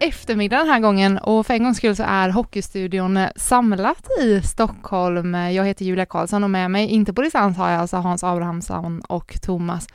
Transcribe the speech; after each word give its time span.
eftermiddag 0.00 0.56
den 0.56 0.68
här 0.68 0.80
gången 0.80 1.18
och 1.18 1.46
för 1.46 1.54
en 1.54 1.64
gångs 1.64 1.76
skull 1.76 1.96
så 1.96 2.02
är 2.06 2.28
Hockeystudion 2.28 3.16
eh, 3.16 3.28
samlat 3.36 4.08
i 4.20 4.42
Stockholm. 4.42 5.34
Jag 5.34 5.64
heter 5.64 5.84
Julia 5.84 6.06
Karlsson 6.06 6.44
och 6.44 6.50
med 6.50 6.70
mig, 6.70 6.86
inte 6.86 7.12
på 7.12 7.22
distans, 7.22 7.56
har 7.56 7.70
jag 7.70 7.80
alltså 7.80 7.96
Hans 7.96 8.24
Abrahamsson 8.24 9.00
och 9.00 9.40
Thomas 9.42 9.86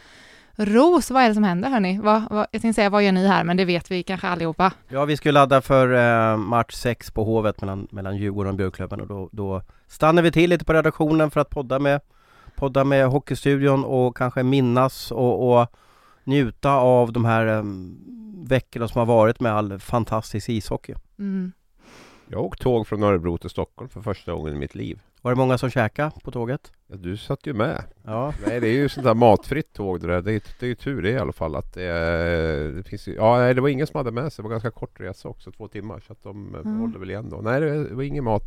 Ros. 0.56 1.12
Vad 1.12 1.24
är 1.24 1.28
det 1.28 1.34
som 1.34 1.44
händer 1.44 1.70
hörni? 1.70 2.00
Vad, 2.04 2.24
vad, 2.30 2.48
jag 2.52 2.62
tänkte 2.62 2.74
säga, 2.74 2.90
vad 2.90 3.04
gör 3.04 3.12
ni 3.12 3.28
här? 3.28 3.44
Men 3.44 3.58
det 3.58 3.66
vet 3.66 3.92
vi 3.92 4.04
kanske 4.04 4.28
allihopa. 4.28 4.72
Ja, 4.88 5.06
vi 5.06 5.18
skulle 5.18 5.32
ladda 5.32 5.62
för 5.62 5.94
eh, 5.94 6.38
match 6.38 6.74
6 6.74 7.12
på 7.12 7.24
Hovet 7.24 7.62
mellan, 7.62 7.88
mellan 7.92 8.18
Djurgården 8.18 8.50
och 8.50 8.58
Björklöven 8.58 9.02
och 9.02 9.08
då, 9.08 9.30
då 9.32 9.62
stannar 9.88 10.22
vi 10.22 10.32
till 10.32 10.50
lite 10.50 10.66
på 10.66 10.74
redaktionen 10.74 11.32
för 11.32 11.40
att 11.40 11.50
podda 11.50 11.80
med, 11.80 12.02
podda 12.56 12.84
med 12.84 13.08
Hockeystudion 13.08 13.86
och 13.86 14.18
kanske 14.18 14.44
minnas 14.44 15.12
och, 15.12 15.62
och 15.62 15.68
njuta 16.24 16.72
av 16.72 17.14
de 17.14 17.26
här 17.26 17.48
um, 17.48 17.98
veckorna 18.48 18.88
som 18.88 19.00
har 19.00 19.06
varit 19.06 19.40
med 19.40 19.52
all 19.52 19.80
fantastisk 19.80 20.50
ishockey. 20.50 20.96
Mm. 21.20 21.52
Jag 22.28 22.38
har 22.38 22.46
åkt 22.46 22.62
tåg 22.62 22.88
från 22.88 23.04
Örebro 23.04 23.38
till 23.38 23.50
Stockholm 23.50 23.90
för 23.90 24.02
första 24.02 24.34
gången 24.34 24.56
i 24.56 24.60
mitt 24.60 24.76
liv. 24.76 25.02
Var 25.22 25.32
det 25.32 25.38
många 25.38 25.58
som 25.58 25.70
käkade 25.70 26.12
på 26.24 26.32
tåget? 26.32 26.72
Ja, 26.88 26.96
du 26.96 27.18
satt 27.18 27.48
ju 27.48 27.54
med. 27.54 27.84
Ja. 28.06 28.34
Nej, 28.48 28.60
det 28.60 28.68
är 28.68 28.74
ju 28.74 28.90
sånt 28.90 29.06
där 29.06 29.14
matfritt 29.14 29.74
tåg 29.74 30.02
det 30.02 30.08
där. 30.08 30.22
Det 30.22 30.34
är, 30.34 30.42
det 30.60 30.66
är 30.66 30.68
ju 30.68 30.76
tur 30.76 31.02
det 31.02 31.10
i 31.10 31.18
alla 31.18 31.32
fall 31.32 31.56
att 31.56 31.74
det, 31.74 32.72
det 32.72 32.84
finns 32.84 33.08
ju, 33.08 33.16
Ja, 33.16 33.38
nej, 33.38 33.54
det 33.54 33.62
var 33.62 33.70
ingen 33.70 33.88
som 33.88 33.98
hade 33.98 34.12
med 34.12 34.34
sig. 34.34 34.44
Det 34.44 34.44
var 34.44 34.50
ganska 34.50 34.72
kort 34.72 35.00
resa 35.00 35.30
också, 35.30 35.52
två 35.52 35.68
timmar. 35.68 36.00
Så 36.08 36.14
att 36.14 36.24
de 36.24 36.56
mm. 36.56 36.80
håller 36.80 37.00
väl 37.00 37.10
igen 37.10 37.30
då. 37.30 37.38
Nej, 37.38 37.62
det 37.62 37.96
var 37.96 38.04
ingen 38.04 38.24
mat. 38.24 38.44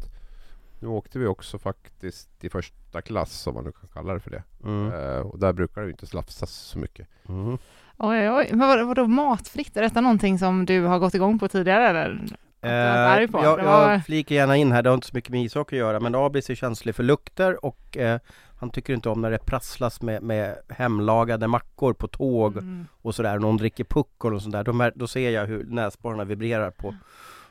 Nu 0.78 0.88
åkte 0.88 1.18
vi 1.18 1.26
också 1.26 1.58
faktiskt 1.58 2.44
i 2.44 2.50
första 2.50 3.02
klass, 3.02 3.46
om 3.46 3.54
man 3.54 3.64
nu 3.64 3.72
kan 3.72 3.88
kalla 3.92 4.14
det 4.14 4.20
för 4.20 4.30
det. 4.30 4.42
Mm. 4.64 4.92
Uh, 4.92 5.20
och 5.20 5.38
där 5.38 5.52
brukar 5.52 5.80
det 5.80 5.86
ju 5.86 5.90
inte 5.90 6.06
slafsas 6.06 6.50
så 6.50 6.78
mycket. 6.78 7.08
Mm. 7.28 7.58
Oj, 7.98 8.30
oj, 8.30 8.48
men 8.50 8.68
vad, 8.68 8.86
vadå 8.86 9.06
matfritt? 9.06 9.76
Är 9.76 9.82
detta 9.82 10.00
någonting 10.00 10.38
som 10.38 10.66
du 10.66 10.82
har 10.82 10.98
gått 10.98 11.14
igång 11.14 11.38
på 11.38 11.48
tidigare 11.48 11.88
eller? 11.88 12.26
Eh, 12.60 12.70
jag, 12.70 13.28
var... 13.32 13.92
jag 13.92 14.04
flikar 14.04 14.34
gärna 14.34 14.56
in 14.56 14.72
här, 14.72 14.82
det 14.82 14.90
har 14.90 14.94
inte 14.94 15.06
så 15.06 15.16
mycket 15.16 15.30
med 15.30 15.42
ishockey 15.42 15.76
att 15.76 15.80
göra 15.80 16.00
men 16.00 16.14
Abis 16.14 16.50
är 16.50 16.54
känslig 16.54 16.94
för 16.94 17.02
lukter 17.02 17.64
och 17.64 17.96
eh, 17.96 18.20
han 18.58 18.70
tycker 18.70 18.94
inte 18.94 19.08
om 19.08 19.20
när 19.20 19.30
det 19.30 19.38
prasslas 19.38 20.02
med, 20.02 20.22
med 20.22 20.56
hemlagade 20.68 21.46
mackor 21.46 21.92
på 21.92 22.08
tåg 22.08 22.56
mm. 22.56 22.86
och 23.02 23.14
sådär, 23.14 23.38
någon 23.38 23.56
dricker 23.56 23.84
puckor 23.84 24.34
och 24.34 24.42
sådär, 24.42 24.64
då, 24.64 24.90
då 24.94 25.06
ser 25.06 25.30
jag 25.30 25.46
hur 25.46 25.64
näsborrarna 25.64 26.24
vibrerar 26.24 26.70
på 26.70 26.94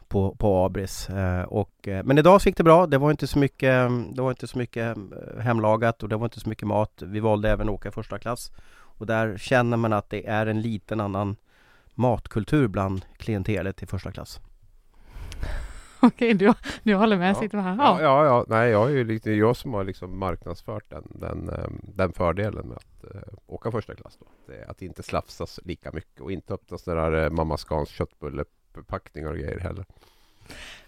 på, 0.08 0.36
på 0.36 0.66
Abris. 0.66 1.10
Eh, 1.10 1.44
och, 1.44 1.88
eh, 1.88 2.04
men 2.04 2.18
idag 2.18 2.42
så 2.42 2.50
gick 2.50 2.58
det 2.58 2.64
bra. 2.64 2.88
Det 2.88 2.98
var 2.98 3.12
inte 3.12 3.28
så 3.28 3.40
mycket, 3.40 3.90
det 4.16 4.22
var 4.22 4.30
inte 4.30 4.48
så 4.48 4.58
mycket 4.58 4.98
eh, 4.98 5.40
hemlagat 5.40 6.04
och 6.04 6.10
det 6.10 6.18
var 6.18 6.26
inte 6.26 6.40
så 6.40 6.50
mycket 6.50 6.68
mat. 6.68 7.02
Vi 7.02 7.20
valde 7.20 7.50
även 7.50 7.70
att 7.70 7.74
åka 7.74 7.92
första 7.92 8.20
klass. 8.20 8.52
Och 8.98 9.06
där 9.06 9.38
känner 9.38 9.78
man 9.78 9.94
att 9.94 10.10
det 10.10 10.28
är 10.28 10.46
en 10.46 10.62
liten 10.62 11.00
annan 11.00 11.36
matkultur 11.94 12.68
bland 12.68 13.06
klientelet 13.18 13.84
i 13.84 13.86
första 13.86 14.12
klass. 14.12 14.40
Okej, 16.02 16.34
du, 16.34 16.54
du 16.84 16.96
håller 16.96 17.18
med, 17.18 17.30
ja. 17.30 17.36
sitter 17.36 17.58
här. 17.58 17.76
Ja. 17.78 18.02
ja, 18.02 18.26
ja, 18.26 18.46
nej, 18.48 18.72
jag 18.72 18.90
är 18.90 18.94
ju 18.94 19.04
lite, 19.04 19.32
jag 19.32 19.56
som 19.56 19.74
har 19.74 19.84
liksom 19.84 20.20
marknadsfört 20.20 20.90
den, 20.90 21.04
den, 21.10 21.52
den 21.82 22.14
fördelen 22.14 22.68
med 22.68 22.78
att 22.78 23.16
uh, 23.16 23.22
åka 23.48 23.72
första 23.72 23.96
klass. 23.96 24.18
Då. 24.20 24.26
Det, 24.48 24.66
att 24.66 24.82
inte 24.82 25.04
slafsas 25.04 25.60
lika 25.64 25.92
mycket 25.92 26.22
och 26.22 26.32
inte 26.32 26.54
öppna 26.54 26.78
sådana 26.78 27.10
där 27.10 27.26
uh, 27.26 27.32
Mamma 27.32 27.58
Scans 27.58 27.90
köttbulleppackningar 28.76 29.30
och 29.30 29.38
grejer 29.38 29.60
heller. 29.60 29.86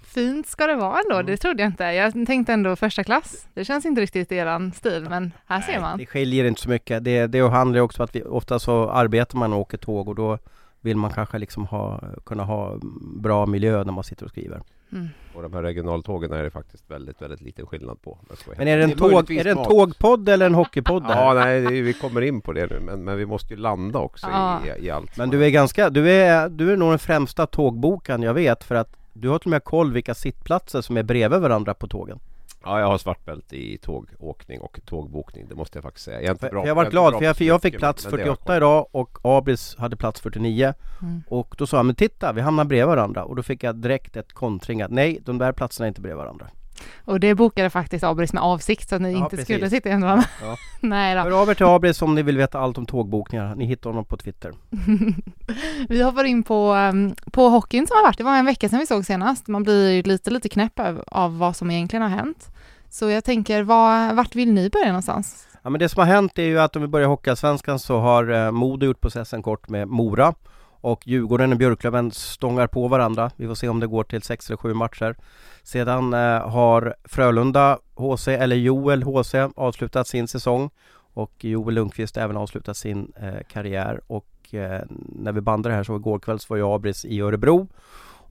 Fint 0.01 0.47
ska 0.47 0.67
det 0.67 0.75
vara 0.75 0.99
ändå, 0.99 1.15
mm. 1.15 1.25
det 1.25 1.37
trodde 1.37 1.63
jag 1.63 1.69
inte. 1.69 1.83
Jag 1.83 2.27
tänkte 2.27 2.53
ändå 2.53 2.75
första 2.75 3.03
klass. 3.03 3.47
Det 3.53 3.65
känns 3.65 3.85
inte 3.85 4.01
riktigt 4.01 4.31
eran 4.31 4.71
stil, 4.71 5.07
men 5.09 5.31
här 5.47 5.59
Nej, 5.59 5.67
ser 5.67 5.81
man. 5.81 5.97
Det 5.97 6.05
skiljer 6.05 6.45
inte 6.45 6.61
så 6.61 6.69
mycket. 6.69 7.03
Det, 7.03 7.27
det 7.27 7.49
handlar 7.49 7.79
också 7.79 8.01
om 8.01 8.03
att 8.03 8.15
vi 8.15 8.23
ofta 8.23 8.59
så 8.59 8.89
arbetar 8.89 9.37
man 9.37 9.53
och 9.53 9.59
åker 9.59 9.77
tåg 9.77 10.07
och 10.07 10.15
då 10.15 10.39
vill 10.81 10.97
man 10.97 11.11
kanske 11.11 11.37
liksom 11.37 11.65
ha, 11.65 12.01
kunna 12.25 12.43
ha 12.43 12.77
bra 13.01 13.45
miljö 13.45 13.83
när 13.83 13.93
man 13.93 14.03
sitter 14.03 14.25
och 14.25 14.31
skriver. 14.31 14.61
Mm. 14.91 15.07
Och 15.33 15.41
de 15.41 15.53
här 15.53 15.63
regionaltågen 15.63 16.31
är 16.31 16.43
det 16.43 16.51
faktiskt 16.51 16.91
väldigt, 16.91 17.21
väldigt 17.21 17.41
liten 17.41 17.65
skillnad 17.65 18.01
på. 18.01 18.17
Men 18.57 18.67
är 18.67 18.77
det 18.77 18.83
en, 18.83 18.89
det 18.89 18.95
är 18.95 18.97
tåg, 18.97 19.31
är 19.31 19.43
det 19.43 19.51
en 19.51 19.63
tågpodd 19.63 20.29
eller 20.29 20.45
en 20.45 20.55
hockeypodd? 20.55 21.05
ja, 21.09 21.33
nej, 21.33 21.81
vi 21.81 21.93
kommer 21.93 22.21
in 22.21 22.41
på 22.41 22.53
det 22.53 22.71
nu, 22.71 22.79
men, 22.79 23.03
men 23.03 23.17
vi 23.17 23.25
måste 23.25 23.53
ju 23.53 23.59
landa 23.59 23.99
också 23.99 24.27
ja. 24.27 24.59
i, 24.65 24.85
i, 24.85 24.89
allt. 24.89 25.17
Men 25.17 25.29
du 25.29 25.45
är 25.45 25.49
ganska, 25.49 25.89
du 25.89 26.11
är, 26.11 26.49
du 26.49 26.71
är 26.71 26.77
nog 26.77 26.89
den 26.89 26.99
främsta 26.99 27.47
tågboken 27.47 28.23
jag 28.23 28.33
vet, 28.33 28.63
för 28.63 28.75
att 28.75 28.97
du 29.13 29.29
har 29.29 29.39
till 29.39 29.47
och 29.47 29.51
med 29.51 29.63
koll 29.63 29.93
vilka 29.93 30.13
sittplatser 30.13 30.81
som 30.81 30.97
är 30.97 31.03
bredvid 31.03 31.39
varandra 31.39 31.73
på 31.73 31.87
tågen. 31.87 32.19
Ja, 32.67 32.79
jag 32.79 32.87
har 32.87 32.97
svartbälte 32.97 33.55
i 33.55 33.77
tågåkning 33.77 34.61
och 34.61 34.79
tågbokning, 34.85 35.47
det 35.49 35.55
måste 35.55 35.77
jag 35.77 35.83
faktiskt 35.83 36.05
säga. 36.05 36.21
Jag, 36.21 36.37
bra, 36.37 36.67
jag 36.67 36.75
var 36.75 36.89
glad, 36.89 37.13
för 37.13 37.23
jag, 37.23 37.41
jag 37.41 37.61
fick 37.61 37.77
plats 37.77 38.05
48 38.05 38.57
idag 38.57 38.87
och 38.91 39.17
Abris 39.21 39.75
hade 39.77 39.95
plats 39.95 40.21
49. 40.21 40.73
Mm. 41.01 41.23
Och 41.29 41.55
då 41.57 41.67
sa 41.67 41.77
han, 41.77 41.85
men 41.85 41.95
titta, 41.95 42.33
vi 42.33 42.41
hamnar 42.41 42.65
bredvid 42.65 42.87
varandra. 42.87 43.23
Och 43.23 43.35
då 43.35 43.43
fick 43.43 43.63
jag 43.63 43.75
direkt 43.75 44.17
ett 44.17 44.33
kontring 44.33 44.81
att 44.81 44.91
nej, 44.91 45.19
de 45.25 45.37
där 45.37 45.51
platserna 45.51 45.85
är 45.85 45.87
inte 45.87 46.01
bredvid 46.01 46.17
varandra. 46.17 46.47
Och 47.05 47.19
det 47.19 47.35
bokade 47.35 47.69
faktiskt 47.69 48.03
Abris 48.03 48.33
med 48.33 48.43
avsikt 48.43 48.89
så 48.89 48.95
att 48.95 49.01
ni 49.01 49.11
ja, 49.11 49.17
inte 49.17 49.29
precis. 49.29 49.45
skulle 49.45 49.69
sitta 49.69 49.89
jämte 49.89 50.05
varandra. 50.05 50.27
Ja. 50.41 50.55
Nej 50.79 51.15
då. 51.15 51.21
Hör 51.21 51.41
av 51.41 51.49
er 51.49 51.53
till 51.53 51.65
Abris 51.65 52.01
om 52.01 52.15
ni 52.15 52.23
vill 52.23 52.37
veta 52.37 52.59
allt 52.59 52.77
om 52.77 52.85
tågbokningar. 52.85 53.55
Ni 53.55 53.65
hittar 53.65 53.89
honom 53.89 54.05
på 54.05 54.17
Twitter. 54.17 54.53
vi 55.89 56.01
hoppar 56.01 56.23
in 56.23 56.43
på, 56.43 56.73
um, 56.73 57.15
på 57.31 57.49
hockeyn 57.49 57.87
som 57.87 57.95
har 57.95 58.03
varit. 58.03 58.17
Det 58.17 58.23
var 58.23 58.37
en 58.37 58.45
vecka 58.45 58.69
sedan 58.69 58.79
vi 58.79 58.87
såg 58.87 59.05
senast. 59.05 59.47
Man 59.47 59.63
blir 59.63 60.03
lite, 60.03 60.29
lite 60.29 60.49
knäpp 60.49 60.79
av, 60.79 61.03
av 61.07 61.37
vad 61.37 61.55
som 61.55 61.71
egentligen 61.71 62.03
har 62.03 62.09
hänt. 62.09 62.49
Så 62.89 63.09
jag 63.09 63.23
tänker, 63.23 63.63
var, 63.63 64.13
vart 64.13 64.35
vill 64.35 64.53
ni 64.53 64.69
börja 64.69 64.87
någonstans? 64.87 65.47
Ja 65.61 65.69
men 65.69 65.79
det 65.79 65.89
som 65.89 65.99
har 65.99 66.07
hänt 66.07 66.39
är 66.39 66.43
ju 66.43 66.59
att 66.59 66.75
om 66.75 66.81
vi 66.81 66.87
börjar 66.87 67.07
Hockeyallsvenskan 67.07 67.79
så 67.79 67.99
har 67.99 68.29
eh, 68.29 68.51
Modo 68.51 68.85
gjort 68.85 69.01
processen 69.01 69.43
kort 69.43 69.69
med 69.69 69.87
Mora 69.87 70.33
och 70.81 71.07
Djurgården 71.07 71.51
och 71.51 71.57
Björklöven 71.57 72.11
stångar 72.11 72.67
på 72.67 72.87
varandra. 72.87 73.31
Vi 73.35 73.47
får 73.47 73.55
se 73.55 73.69
om 73.69 73.79
det 73.79 73.87
går 73.87 74.03
till 74.03 74.21
sex 74.21 74.49
eller 74.49 74.57
sju 74.57 74.73
matcher. 74.73 75.15
Sedan 75.63 76.13
eh, 76.13 76.49
har 76.49 76.95
Frölunda 77.03 77.79
HC, 77.95 78.27
eller 78.27 78.55
Joel 78.55 79.03
HC, 79.03 79.35
avslutat 79.55 80.07
sin 80.07 80.27
säsong 80.27 80.69
och 81.13 81.45
Joel 81.45 81.75
Lundqvist 81.75 82.17
även 82.17 82.37
avslutat 82.37 82.77
sin 82.77 83.11
eh, 83.21 83.43
karriär 83.49 84.01
och 84.07 84.53
eh, 84.53 84.81
när 84.89 85.31
vi 85.31 85.41
bandade 85.41 85.73
det 85.73 85.77
här 85.77 85.83
så 85.83 85.95
igår 85.95 86.19
kväll 86.19 86.39
så 86.39 86.53
var 86.53 86.57
jag 86.57 86.73
Abris 86.75 87.05
i 87.05 87.21
Örebro 87.21 87.67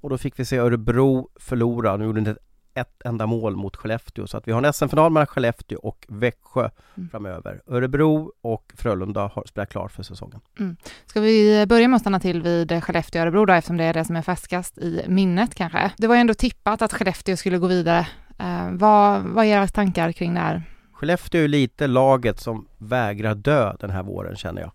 och 0.01 0.11
då 0.11 0.19
fick 0.19 0.39
vi 0.39 0.45
se 0.45 0.59
Örebro 0.59 1.29
förlora. 1.37 1.97
Nu 1.97 2.05
gjorde 2.05 2.19
inte 2.19 2.31
ett 2.31 2.46
ett 2.77 3.03
enda 3.05 3.27
mål 3.27 3.57
mot 3.57 3.77
Skellefteå. 3.77 4.27
Så 4.27 4.37
att 4.37 4.49
vi 4.49 4.53
har 4.53 4.63
en 4.63 4.73
SM-final 4.73 5.13
mellan 5.13 5.27
Skellefteå 5.27 5.79
och 5.79 6.07
Växjö 6.09 6.71
mm. 6.97 7.09
framöver. 7.11 7.61
Örebro 7.67 8.33
och 8.41 8.73
Frölunda 8.77 9.31
har 9.35 9.45
spelat 9.47 9.69
klart 9.69 9.93
för 9.93 10.03
säsongen. 10.03 10.41
Mm. 10.59 10.77
Ska 11.07 11.21
vi 11.21 11.67
börja 11.69 11.89
med 11.89 11.97
att 11.97 12.03
stanna 12.03 12.21
till 12.21 12.43
vid 12.43 12.71
Skellefteå-Örebro 12.83 13.47
då 13.47 13.53
eftersom 13.53 13.77
det 13.77 13.85
är 13.85 13.95
det 13.95 14.05
som 14.05 14.17
är 14.17 14.23
färskast 14.23 14.79
i 14.79 15.05
minnet 15.09 15.55
kanske. 15.55 15.91
Det 15.97 16.07
var 16.07 16.15
ju 16.15 16.21
ändå 16.21 16.35
tippat 16.35 16.83
att 16.83 16.93
Skellefteå 16.93 17.37
skulle 17.37 17.59
gå 17.59 17.67
vidare. 17.67 18.07
Eh, 18.39 18.71
vad, 18.71 19.23
vad 19.23 19.45
är 19.45 19.49
era 19.49 19.67
tankar 19.69 20.13
kring 20.13 20.35
det 20.35 20.41
här? 20.41 20.63
Skellefteå 20.93 21.45
är 21.45 21.49
lite 21.49 21.87
laget 21.87 22.41
som 22.41 22.69
vägrar 22.79 23.35
dö 23.35 23.77
den 23.81 23.91
här 23.91 24.03
våren 24.03 24.37
känner 24.37 24.61
jag. 24.61 24.73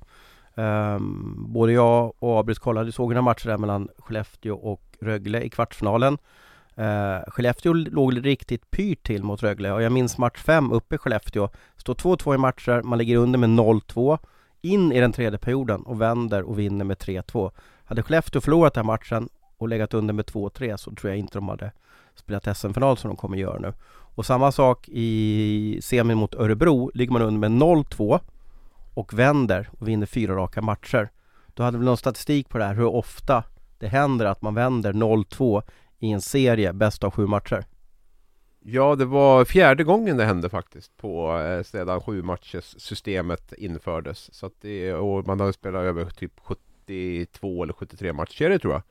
Um, 0.56 1.46
både 1.50 1.74
jag 1.74 2.14
och 2.20 2.40
Abris 2.40 2.60
kollade, 2.60 2.92
såg 2.92 3.10
några 3.10 3.22
matcher 3.22 3.48
där 3.48 3.58
mellan 3.58 3.90
Skellefteå 3.98 4.56
och 4.56 4.82
Rögle 5.02 5.42
i 5.42 5.50
kvartsfinalen. 5.50 6.18
Uh, 6.80 7.20
Skellefteå 7.28 7.74
låg 7.74 8.26
riktigt 8.26 8.72
pyrt 8.72 9.04
till 9.04 9.24
mot 9.24 9.44
Rögle 9.44 9.72
och 9.72 9.82
jag 9.82 9.92
minns 9.92 10.18
match 10.18 10.38
5 10.38 10.72
uppe 10.72 10.96
i 10.96 10.98
Skellefteå. 10.98 11.50
Står 11.78 11.94
2-2 11.94 12.36
i 12.36 12.38
matcher, 12.38 12.82
man 12.84 12.98
ligger 12.98 13.18
under 13.18 13.40
med 13.40 13.50
0-2 13.50 14.18
in 14.62 14.92
i 14.92 15.00
den 15.00 15.14
tredje 15.14 15.40
perioden 15.40 15.82
och 15.82 16.02
vänder 16.02 16.42
och 16.42 16.60
vinner 16.60 16.86
med 16.86 16.98
3-2. 16.98 17.52
Hade 17.86 18.04
Skellefteå 18.04 18.42
förlorat 18.42 18.74
den 18.74 18.86
matchen 18.86 19.30
och 19.58 19.70
legat 19.70 19.94
under 19.94 20.14
med 20.14 20.26
2-3 20.26 20.78
så 20.78 20.92
tror 20.92 21.10
jag 21.10 21.20
inte 21.20 21.38
de 21.38 21.50
hade 21.50 21.72
spelat 22.16 22.58
SM-final 22.58 22.98
som 22.98 23.10
de 23.10 23.18
kommer 23.18 23.38
göra 23.38 23.60
nu. 23.60 23.74
Och 24.16 24.26
samma 24.26 24.52
sak 24.52 24.90
i 24.90 25.80
semin 25.84 26.18
mot 26.18 26.36
Örebro, 26.36 26.92
ligger 26.94 27.14
man 27.14 27.22
under 27.22 27.50
med 27.50 27.62
0-2 27.62 28.20
och 28.94 29.14
vänder 29.14 29.70
och 29.80 29.88
vinner 29.88 30.06
fyra 30.06 30.36
raka 30.36 30.62
matcher. 30.62 31.10
Då 31.54 31.64
hade 31.64 31.78
vi 31.78 31.86
någon 31.86 31.98
statistik 31.98 32.50
på 32.50 32.58
det 32.58 32.64
här 32.64 32.76
hur 32.76 32.86
ofta 32.86 33.44
det 33.78 33.88
händer 33.88 34.26
att 34.26 34.42
man 34.42 34.56
vänder 34.56 34.94
0-2 34.94 35.64
i 36.02 36.12
en 36.12 36.22
serie, 36.22 36.74
bäst 36.74 37.04
av 37.04 37.12
sju 37.12 37.28
matcher? 37.28 37.66
Ja, 38.64 38.96
det 38.96 39.06
var 39.06 39.46
fjärde 39.46 39.84
gången 39.84 40.18
det 40.18 40.26
hände 40.26 40.50
faktiskt 40.50 40.98
på 40.98 41.40
eh, 41.40 41.64
sedan 41.64 42.02
sju 42.02 42.24
matchers 42.24 42.76
systemet 42.78 43.54
infördes. 43.54 44.34
Så 44.34 44.46
att 44.46 44.54
det, 44.62 44.94
och 44.94 45.28
man 45.28 45.40
har 45.40 45.52
spelat 45.52 45.82
över 45.82 46.06
typ 46.06 46.34
72 46.40 47.64
eller 47.64 47.74
73 47.74 48.14
matcher 48.14 48.58
tror 48.58 48.74
jag. 48.74 48.82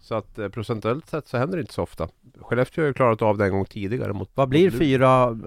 Så 0.00 0.14
att 0.14 0.38
eh, 0.38 0.48
procentuellt 0.48 1.08
sett 1.08 1.28
så 1.28 1.38
händer 1.38 1.56
det 1.56 1.60
inte 1.60 1.72
så 1.72 1.82
ofta. 1.82 2.08
Skellefteå 2.40 2.82
har 2.82 2.86
ju 2.86 2.94
klarat 2.94 3.22
av 3.22 3.38
det 3.38 3.44
en 3.44 3.52
gång 3.52 3.64
tidigare 3.64 4.12
mot 4.12 4.30
Vad 4.34 4.48
blir 4.48 4.70
mot 4.70 4.78
4, 4.78 5.38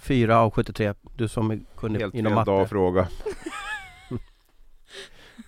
4 0.00 0.38
av 0.38 0.50
73? 0.50 0.94
Du 1.16 1.28
som 1.28 1.66
kunnig 1.76 2.00
Helt 2.00 2.14
inom 2.14 2.30
fel 2.30 2.34
matte. 2.34 2.50
dag 2.50 2.60
att 2.60 2.68
fråga. 2.70 3.08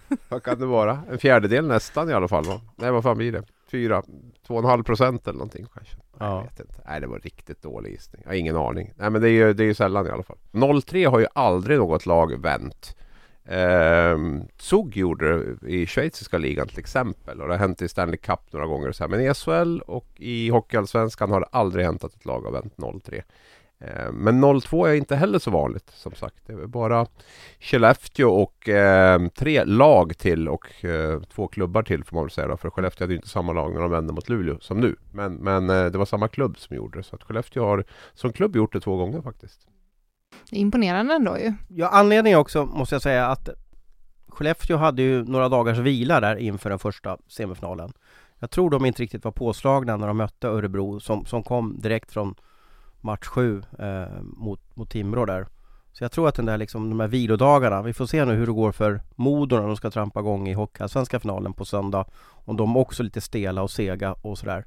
vad 0.28 0.42
kan 0.42 0.58
det 0.58 0.66
vara? 0.66 1.02
En 1.10 1.18
fjärdedel 1.18 1.66
nästan 1.66 2.10
i 2.10 2.12
alla 2.12 2.28
fall 2.28 2.44
va? 2.44 2.60
Nej 2.76 2.90
vad 2.90 3.02
fan 3.02 3.16
blir 3.16 3.32
det? 3.32 3.42
Fyra, 3.70 4.02
två 4.46 4.54
och 4.54 4.60
en 4.60 4.66
halv 4.70 4.82
procent 4.82 5.26
eller 5.26 5.38
någonting 5.38 5.66
kanske. 5.74 5.96
Ja. 6.18 6.36
Jag 6.36 6.42
vet 6.42 6.60
inte. 6.60 6.80
Nej 6.86 7.00
det 7.00 7.06
var 7.06 7.18
riktigt 7.18 7.62
dålig 7.62 7.90
gissning. 7.92 8.22
Jag 8.24 8.30
har 8.30 8.36
ingen 8.36 8.56
aning. 8.56 8.92
Nej 8.96 9.10
men 9.10 9.22
det 9.22 9.28
är 9.28 9.32
ju, 9.32 9.52
det 9.52 9.62
är 9.62 9.66
ju 9.66 9.74
sällan 9.74 10.06
i 10.06 10.10
alla 10.10 10.22
fall. 10.22 10.38
0-3 10.52 11.08
har 11.10 11.18
ju 11.18 11.26
aldrig 11.34 11.78
något 11.78 12.06
lag 12.06 12.42
vänt. 12.42 12.96
Ehm, 13.48 14.42
Zug 14.58 14.96
gjorde 14.96 15.54
det 15.54 15.68
i 15.68 15.86
schweiziska 15.86 16.38
ligan 16.38 16.68
till 16.68 16.78
exempel 16.78 17.40
och 17.40 17.48
det 17.48 17.54
har 17.54 17.58
hänt 17.58 17.82
i 17.82 17.88
Stanley 17.88 18.16
Cup 18.16 18.40
några 18.50 18.66
gånger. 18.66 18.88
och 18.88 18.96
Så 18.96 19.04
här. 19.04 19.08
Men 19.08 19.20
i 19.20 19.34
SHL 19.34 19.80
och 19.80 20.08
i 20.16 20.48
Hockeyallsvenskan 20.48 21.30
har 21.30 21.40
det 21.40 21.46
aldrig 21.52 21.84
hänt 21.84 22.04
att 22.04 22.14
ett 22.14 22.24
lag 22.24 22.40
har 22.40 22.52
vänt 22.52 22.76
0-3. 22.76 23.22
Ehm, 23.80 24.14
Men 24.14 24.44
0-2 24.44 24.88
är 24.88 24.94
inte 24.94 25.16
heller 25.16 25.38
så 25.38 25.50
vanligt 25.50 25.90
som 25.94 26.14
sagt. 26.14 26.36
Det 26.46 26.52
är 26.52 26.66
bara 26.66 27.06
Skellefteå 27.60 28.30
och 28.30 28.68
eh, 28.68 29.28
tre 29.28 29.64
lag 29.64 30.18
till 30.18 30.48
och 30.48 30.84
eh, 30.84 31.20
två 31.20 31.48
klubbar 31.48 31.82
till 31.82 32.04
får 32.04 32.16
man 32.16 32.24
väl 32.24 32.30
säga 32.30 32.48
då. 32.48 32.56
För 32.56 32.70
Skellefteå 32.70 33.04
hade 33.04 33.12
ju 33.12 33.16
inte 33.16 33.28
samma 33.28 33.52
lag 33.52 33.74
när 33.74 33.80
de 33.80 33.90
vände 33.90 34.12
mot 34.12 34.28
Luleå 34.28 34.58
som 34.60 34.80
nu. 34.80 34.96
Men, 35.12 35.34
men 35.34 35.70
eh, 35.70 35.86
det 35.86 35.98
var 35.98 36.06
samma 36.06 36.28
klubb 36.28 36.58
som 36.58 36.76
gjorde 36.76 36.98
det. 36.98 37.02
Så 37.02 37.16
att 37.16 37.22
Skellefteå 37.22 37.64
har 37.64 37.84
som 38.14 38.32
klubb 38.32 38.56
gjort 38.56 38.72
det 38.72 38.80
två 38.80 38.96
gånger 38.96 39.22
faktiskt. 39.22 39.66
Det 40.50 40.56
är 40.56 40.60
imponerande 40.60 41.14
ändå 41.14 41.38
ju. 41.38 41.52
Ja, 41.68 41.88
anledningen 41.88 42.38
också 42.38 42.66
måste 42.66 42.94
jag 42.94 43.02
säga 43.02 43.26
att 43.26 43.48
Skellefteå 44.28 44.76
hade 44.76 45.02
ju 45.02 45.24
några 45.24 45.48
dagars 45.48 45.78
vila 45.78 46.20
där 46.20 46.36
inför 46.36 46.70
den 46.70 46.78
första 46.78 47.18
semifinalen. 47.28 47.92
Jag 48.38 48.50
tror 48.50 48.70
de 48.70 48.84
inte 48.84 49.02
riktigt 49.02 49.24
var 49.24 49.32
påslagna 49.32 49.96
när 49.96 50.06
de 50.06 50.16
mötte 50.16 50.48
Örebro 50.48 51.00
som, 51.00 51.26
som 51.26 51.42
kom 51.42 51.80
direkt 51.80 52.12
från 52.12 52.34
match 53.06 53.26
7 53.26 53.62
eh, 53.78 54.22
mot, 54.22 54.60
mot 54.74 54.90
Timrå 54.90 55.26
där. 55.26 55.46
Så 55.92 56.04
jag 56.04 56.12
tror 56.12 56.28
att 56.28 56.34
den 56.34 56.46
där 56.46 56.58
liksom, 56.58 56.90
de 56.90 57.00
här 57.00 57.08
vilodagarna, 57.08 57.82
vi 57.82 57.92
får 57.92 58.06
se 58.06 58.24
nu 58.24 58.34
hur 58.34 58.46
det 58.46 58.52
går 58.52 58.72
för 58.72 59.00
Modo 59.14 59.56
när 59.56 59.66
de 59.66 59.76
ska 59.76 59.90
trampa 59.90 60.20
igång 60.20 60.48
i 60.48 60.52
Hockeyallsvenska 60.52 61.20
finalen 61.20 61.52
på 61.52 61.64
söndag. 61.64 62.04
Om 62.28 62.56
de 62.56 62.76
också 62.76 63.02
är 63.02 63.04
lite 63.04 63.20
stela 63.20 63.62
och 63.62 63.70
sega 63.70 64.12
och 64.12 64.38
sådär. 64.38 64.64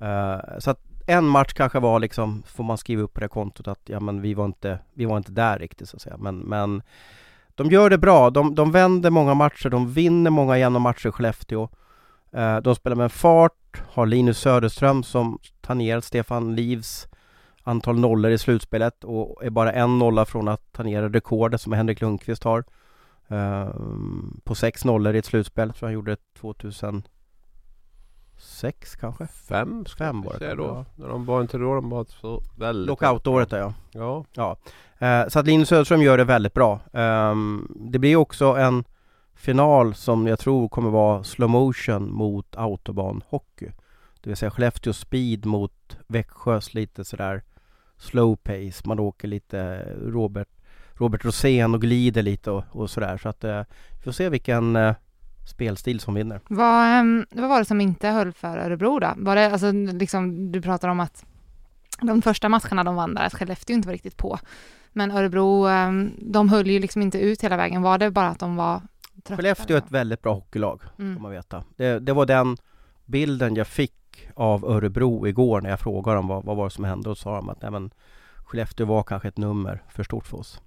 Eh, 0.00 0.58
så 0.58 0.70
att 0.70 0.80
en 1.06 1.24
match 1.24 1.52
kanske 1.52 1.80
var 1.80 2.00
liksom, 2.00 2.42
får 2.46 2.64
man 2.64 2.78
skriva 2.78 3.02
upp 3.02 3.14
på 3.14 3.20
det 3.20 3.28
kontot 3.28 3.68
att 3.68 3.80
ja 3.84 4.00
men 4.00 4.20
vi 4.20 4.34
var 4.34 4.44
inte, 4.44 4.78
vi 4.94 5.04
var 5.04 5.16
inte 5.16 5.32
där 5.32 5.58
riktigt 5.58 5.88
så 5.88 5.96
att 5.96 6.02
säga. 6.02 6.16
Men, 6.16 6.38
men 6.38 6.82
de 7.54 7.70
gör 7.70 7.90
det 7.90 7.98
bra. 7.98 8.30
De, 8.30 8.54
de 8.54 8.72
vänder 8.72 9.10
många 9.10 9.34
matcher, 9.34 9.68
de 9.68 9.92
vinner 9.92 10.30
många 10.30 10.58
jämna 10.58 10.78
matcher 10.78 11.08
i 11.08 11.12
Skellefteå. 11.12 11.68
Eh, 12.32 12.56
de 12.56 12.74
spelar 12.74 12.96
med 12.96 13.12
fart, 13.12 13.82
har 13.88 14.06
Linus 14.06 14.38
Söderström 14.38 15.02
som 15.02 15.38
tangerat 15.60 16.04
Stefan 16.04 16.54
Livs 16.54 17.08
antal 17.62 17.98
nollor 17.98 18.30
i 18.30 18.38
slutspelet 18.38 19.04
och 19.04 19.44
är 19.44 19.50
bara 19.50 19.72
en 19.72 19.98
nolla 19.98 20.24
från 20.24 20.48
att 20.48 20.72
tangera 20.72 21.08
rekordet 21.08 21.60
som 21.60 21.72
Henrik 21.72 22.00
Lundqvist 22.00 22.44
har. 22.44 22.64
Eh, 23.28 23.68
på 24.44 24.54
sex 24.54 24.84
nollor 24.84 25.14
i 25.14 25.18
ett 25.18 25.24
slutspel, 25.26 25.72
jag 25.80 25.86
han 25.86 25.92
gjorde 25.92 26.16
2006 26.40 27.06
kanske? 29.00 29.26
Fem, 29.26 29.86
ska 29.86 30.04
Fem 30.04 30.22
var 30.22 30.36
det 30.38 30.54
då. 30.54 30.64
ja. 30.64 30.84
När 30.94 31.08
de 31.08 31.24
var 31.24 31.40
inte 31.40 31.58
då 31.58 31.74
de 31.74 31.90
var 31.90 32.04
så 32.04 32.42
väldigt... 32.58 32.86
Lockout-året 32.88 33.50
där 33.50 33.58
ja. 33.58 33.74
Ja. 33.92 34.24
Ja, 34.32 34.56
eh, 35.06 35.28
så 35.28 35.38
att 35.38 35.46
Linus 35.46 35.68
Söderström 35.68 36.02
gör 36.02 36.18
det 36.18 36.24
väldigt 36.24 36.54
bra. 36.54 36.80
Ehm, 36.92 37.68
det 37.76 37.98
blir 37.98 38.16
också 38.16 38.44
en 38.46 38.84
final 39.34 39.94
som 39.94 40.26
jag 40.26 40.38
tror 40.38 40.68
kommer 40.68 40.90
vara 40.90 41.24
slow 41.24 41.50
motion 41.50 42.12
mot 42.12 42.56
autobanhockey. 42.56 43.70
Det 44.20 44.30
vill 44.30 44.36
säga 44.36 44.50
Skellefteå 44.50 44.92
speed 44.92 45.46
mot 45.46 45.98
Växjös 46.06 46.74
lite 46.74 47.04
sådär 47.04 47.42
slow 48.02 48.36
pace. 48.36 48.82
Man 48.84 48.98
åker 48.98 49.28
lite 49.28 49.88
Robert, 50.06 50.48
Robert 50.92 51.24
Rosén 51.24 51.74
och 51.74 51.80
glider 51.80 52.22
lite 52.22 52.50
och, 52.50 52.64
och 52.70 52.90
sådär. 52.90 53.18
Så 53.18 53.28
att 53.28 53.44
eh, 53.44 53.62
vi 53.96 54.02
får 54.04 54.12
se 54.12 54.28
vilken 54.28 54.76
eh, 54.76 54.94
spelstil 55.48 56.00
som 56.00 56.14
vinner. 56.14 56.40
Vad, 56.48 56.86
ehm, 56.86 57.26
vad 57.30 57.48
var 57.48 57.58
det 57.58 57.64
som 57.64 57.80
inte 57.80 58.08
höll 58.08 58.32
för 58.32 58.58
Örebro 58.58 58.98
då? 58.98 59.12
Var 59.16 59.36
det, 59.36 59.50
alltså, 59.50 59.72
liksom, 59.72 60.52
du 60.52 60.62
pratar 60.62 60.88
om 60.88 61.00
att 61.00 61.24
de 62.00 62.22
första 62.22 62.48
matcherna 62.48 62.84
de 62.84 62.94
vann 62.94 63.14
där, 63.14 63.22
att 63.22 63.34
Skellefteå 63.34 63.74
inte 63.74 63.88
var 63.88 63.92
riktigt 63.92 64.16
på. 64.16 64.38
Men 64.92 65.10
Örebro, 65.10 65.66
ehm, 65.66 66.10
de 66.18 66.48
höll 66.48 66.66
ju 66.66 66.78
liksom 66.78 67.02
inte 67.02 67.18
ut 67.18 67.44
hela 67.44 67.56
vägen. 67.56 67.82
Var 67.82 67.98
det 67.98 68.10
bara 68.10 68.28
att 68.28 68.38
de 68.38 68.56
var 68.56 68.82
trötta? 69.24 69.36
Skellefteå 69.36 69.76
är 69.76 69.78
ett 69.78 69.90
väldigt 69.90 70.22
bra 70.22 70.34
hockeylag. 70.34 70.82
Mm. 70.98 71.22
man 71.22 71.30
veta. 71.30 71.64
Det, 71.76 71.98
det 71.98 72.12
var 72.12 72.26
den 72.26 72.56
bilden 73.04 73.54
jag 73.54 73.66
fick 73.66 74.01
av 74.34 74.64
Örebro 74.64 75.26
igår 75.26 75.60
när 75.60 75.70
jag 75.70 75.80
frågade 75.80 76.16
dem 76.16 76.28
vad, 76.28 76.44
vad 76.44 76.56
var 76.56 76.64
det 76.64 76.70
som 76.70 76.84
hände 76.84 77.10
och 77.10 77.18
sa 77.18 77.34
de 77.34 77.48
att 77.48 77.62
nej 77.62 77.70
men 77.70 77.90
Skellefteå 78.44 78.86
var 78.86 79.02
kanske 79.02 79.28
ett 79.28 79.38
nummer 79.38 79.82
för 79.88 80.02
stort 80.02 80.26
för 80.26 80.36
oss. 80.36 80.60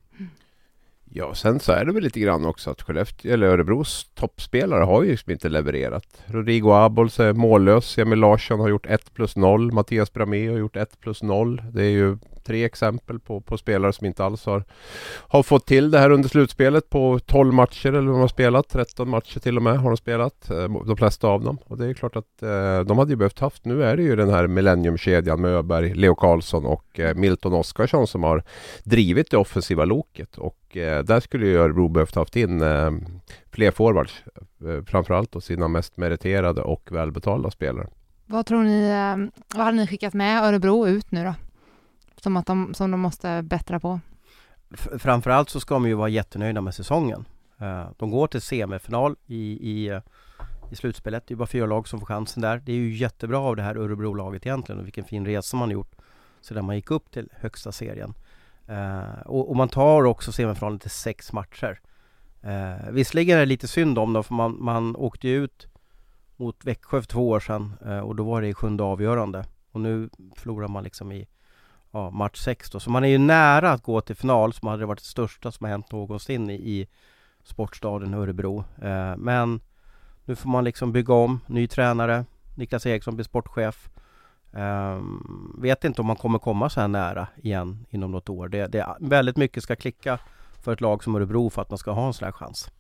Ja, 1.10 1.34
sen 1.36 1.60
så 1.60 1.72
är 1.72 1.86
det 1.86 1.94
väl 1.94 2.04
lite 2.04 2.20
grann 2.20 2.46
också 2.46 2.70
att 2.72 2.82
Skellefteå, 2.82 3.34
eller 3.34 3.48
Örebros 3.48 4.10
toppspelare 4.14 4.84
har 4.84 5.04
ju 5.04 5.12
liksom 5.12 5.32
inte 5.32 5.50
levererat. 5.50 6.24
Rodrigo 6.26 6.72
Abols 6.72 7.20
är 7.20 7.34
mållös, 7.34 7.98
Emil 7.98 8.20
Larsson 8.20 8.60
har 8.60 8.70
gjort 8.70 8.86
1 8.86 9.14
plus 9.14 9.36
0, 9.36 9.72
Mattias 9.72 10.14
Bramé 10.14 10.48
har 10.50 10.58
gjort 10.58 10.76
1 10.76 11.00
plus 11.00 11.24
0. 11.24 11.64
Det 11.72 11.84
är 11.84 11.90
ju 11.90 12.18
tre 12.46 12.64
exempel 12.64 13.20
på, 13.20 13.42
på 13.42 13.58
spelare 13.58 13.94
som 13.94 14.08
inte 14.08 14.24
alls 14.24 14.46
har, 14.46 14.64
har 15.28 15.44
fått 15.44 15.66
till 15.66 15.92
det 15.92 16.00
här 16.00 16.10
under 16.10 16.30
slutspelet 16.30 16.90
på 16.90 17.20
12 17.26 17.54
matcher 17.54 17.90
eller 17.90 18.02
vad 18.02 18.16
de 18.16 18.20
har 18.20 18.28
spelat. 18.28 18.70
13 18.70 19.10
matcher 19.10 19.40
till 19.40 19.58
och 19.58 19.64
med 19.64 19.80
har 19.80 19.90
de 19.90 19.98
spelat, 19.98 20.50
eh, 20.50 20.84
de 20.86 20.98
flesta 20.98 21.28
av 21.28 21.44
dem. 21.44 21.58
Och 21.66 21.78
det 21.78 21.86
är 21.86 21.94
klart 21.94 22.16
att 22.16 22.44
eh, 22.44 22.80
de 22.80 22.98
hade 22.98 23.12
ju 23.12 23.16
behövt 23.16 23.40
haft, 23.40 23.66
nu 23.66 23.84
är 23.84 23.98
det 23.98 24.04
ju 24.04 24.16
den 24.16 24.30
här 24.30 24.48
Millenniumkedjan 24.48 25.42
med 25.42 25.52
Öberg, 25.52 25.94
Leo 25.94 26.16
Karlsson 26.16 26.66
och 26.66 27.00
eh, 27.00 27.16
Milton 27.16 27.54
Oskarsson 27.54 28.08
som 28.08 28.24
har 28.24 28.44
drivit 28.84 29.32
det 29.32 29.38
offensiva 29.38 29.86
loket. 29.86 30.38
Och 30.38 30.78
eh, 30.78 31.04
där 31.04 31.20
skulle 31.20 31.46
ju 31.46 31.58
Örebro 31.58 31.88
behövt 31.88 32.16
haft 32.16 32.36
in 32.36 32.62
eh, 32.62 32.92
fler 33.52 33.72
forwards. 33.72 34.24
Eh, 34.66 34.84
framförallt 34.86 35.32
då 35.32 35.42
sina 35.42 35.68
mest 35.68 35.98
meriterade 35.98 36.62
och 36.62 36.90
välbetalda 36.92 37.52
spelare. 37.52 37.88
Vad 38.26 38.46
tror 38.46 38.64
ni, 38.64 38.90
eh, 38.90 39.46
vad 39.58 39.66
hade 39.66 39.78
ni 39.78 39.88
skickat 39.88 40.14
med 40.14 40.44
Örebro 40.44 40.88
ut 40.88 41.12
nu 41.12 41.24
då? 41.24 41.34
Som, 42.26 42.38
att 42.38 42.46
de, 42.46 42.74
som 42.74 42.92
de 42.92 43.00
måste 43.00 43.42
bättra 43.44 43.80
på? 43.80 44.00
F- 44.74 44.88
framförallt 45.00 45.50
så 45.50 45.60
ska 45.60 45.74
de 45.76 45.88
ju 45.88 45.94
vara 45.94 46.10
jättenöjda 46.10 46.62
med 46.62 46.76
säsongen. 46.76 47.26
Eh, 47.60 47.88
de 47.98 48.12
går 48.12 48.28
till 48.28 48.42
semifinal 48.42 49.16
i, 49.26 49.70
i, 49.72 49.88
eh, 49.90 50.00
i 50.72 50.76
slutspelet. 50.76 51.28
Det 51.28 51.34
är 51.34 51.36
bara 51.36 51.48
fyra 51.48 51.66
lag 51.66 51.88
som 51.88 52.00
får 52.00 52.08
chansen 52.08 52.42
där. 52.42 52.62
Det 52.66 52.72
är 52.72 52.76
ju 52.76 52.96
jättebra 52.96 53.40
av 53.40 53.56
det 53.56 53.62
här 53.64 53.76
Örebro-laget 53.76 54.46
egentligen 54.46 54.80
och 54.80 54.86
vilken 54.86 55.04
fin 55.04 55.26
resa 55.26 55.58
man 55.58 55.72
gjort 55.72 55.96
sedan 56.42 56.66
man 56.66 56.76
gick 56.76 56.92
upp 56.92 57.12
till 57.12 57.30
högsta 57.34 57.72
serien. 57.72 58.14
Eh, 58.68 59.22
och, 59.26 59.50
och 59.50 59.56
man 59.56 59.70
tar 59.70 60.04
också 60.04 60.32
semifinalen 60.32 60.80
till 60.80 60.90
sex 60.90 61.34
matcher. 61.34 61.80
Eh, 62.42 62.92
visserligen 62.92 63.36
är 63.36 63.40
det 63.40 63.46
lite 63.46 63.68
synd 63.68 64.00
om 64.00 64.14
dem 64.14 64.24
för 64.24 64.34
man, 64.34 64.58
man 64.64 64.96
åkte 64.96 65.28
ju 65.28 65.44
ut 65.44 65.68
mot 66.36 66.66
Växjö 66.66 67.02
för 67.02 67.08
två 67.08 67.30
år 67.30 67.40
sedan 67.40 67.74
eh, 67.86 68.00
och 68.00 68.16
då 68.16 68.24
var 68.24 68.42
det 68.42 68.48
i 68.48 68.54
sjunde 68.54 68.84
avgörande. 68.84 69.46
Och 69.72 69.82
nu 69.82 70.10
förlorar 70.36 70.68
man 70.68 70.84
liksom 70.84 71.12
i 71.12 71.28
ja, 71.96 72.10
match 72.10 72.40
6 72.40 72.70
då. 72.70 72.80
Så 72.80 72.90
man 72.90 73.04
är 73.04 73.08
ju 73.08 73.18
nära 73.18 73.72
att 73.72 73.84
gå 73.84 74.02
till 74.02 74.16
final 74.16 74.54
som 74.54 74.68
hade 74.68 74.86
varit 74.86 75.00
det 75.00 75.06
största 75.06 75.52
som 75.52 75.64
har 75.64 75.72
hänt 75.72 75.92
någonsin 75.92 76.50
i, 76.50 76.54
i 76.54 76.88
sportstaden 77.44 78.14
Örebro. 78.14 78.64
Eh, 78.82 79.18
men 79.18 79.60
nu 80.26 80.36
får 80.36 80.50
man 80.50 80.64
liksom 80.64 80.92
bygga 80.92 81.14
om, 81.14 81.40
ny 81.48 81.68
tränare, 81.68 82.26
Niklas 82.56 82.86
Eriksson 82.86 83.16
blir 83.16 83.24
sportchef. 83.24 83.90
Eh, 84.54 85.00
vet 85.58 85.84
inte 85.84 86.02
om 86.02 86.08
man 86.08 86.16
kommer 86.16 86.40
komma 86.40 86.70
så 86.70 86.82
här 86.82 86.88
nära 86.88 87.28
igen 87.36 87.86
inom 87.90 88.12
något 88.12 88.30
år. 88.30 88.48
Det, 88.48 88.68
det 88.68 88.96
väldigt 89.00 89.38
mycket 89.38 89.64
ska 89.64 89.76
klicka 89.76 90.20
för 90.64 90.74
ett 90.74 90.82
lag 90.82 91.04
som 91.04 91.16
Örebro 91.16 91.50
för 91.50 91.62
att 91.62 91.70
man 91.70 91.78
ska 91.78 91.92
ha 91.92 92.08
en 92.08 92.14
sån 92.14 92.26
här 92.26 92.32
chans. 92.32 92.72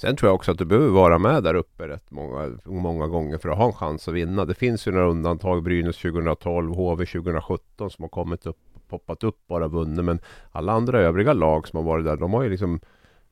Sen 0.00 0.16
tror 0.16 0.28
jag 0.28 0.34
också 0.34 0.52
att 0.52 0.58
du 0.58 0.64
behöver 0.64 0.88
vara 0.88 1.18
med 1.18 1.42
där 1.42 1.54
uppe 1.54 1.88
rätt 1.88 2.10
många, 2.10 2.58
många 2.64 3.06
gånger 3.06 3.38
för 3.38 3.48
att 3.48 3.58
ha 3.58 3.66
en 3.66 3.72
chans 3.72 4.08
att 4.08 4.14
vinna. 4.14 4.44
Det 4.44 4.54
finns 4.54 4.86
ju 4.86 4.92
några 4.92 5.06
undantag. 5.06 5.62
Brynäs 5.62 5.96
2012, 5.96 6.74
HV 6.74 7.06
2017 7.06 7.90
som 7.90 8.02
har 8.02 8.08
kommit 8.08 8.46
upp, 8.46 8.58
poppat 8.88 9.24
upp 9.24 9.46
bara 9.46 9.68
vunnit. 9.68 10.04
Men 10.04 10.20
alla 10.52 10.72
andra 10.72 11.00
övriga 11.00 11.32
lag 11.32 11.68
som 11.68 11.76
har 11.76 11.84
varit 11.84 12.04
där, 12.04 12.16
de 12.16 12.32
har 12.32 12.42
ju 12.42 12.48
liksom 12.48 12.80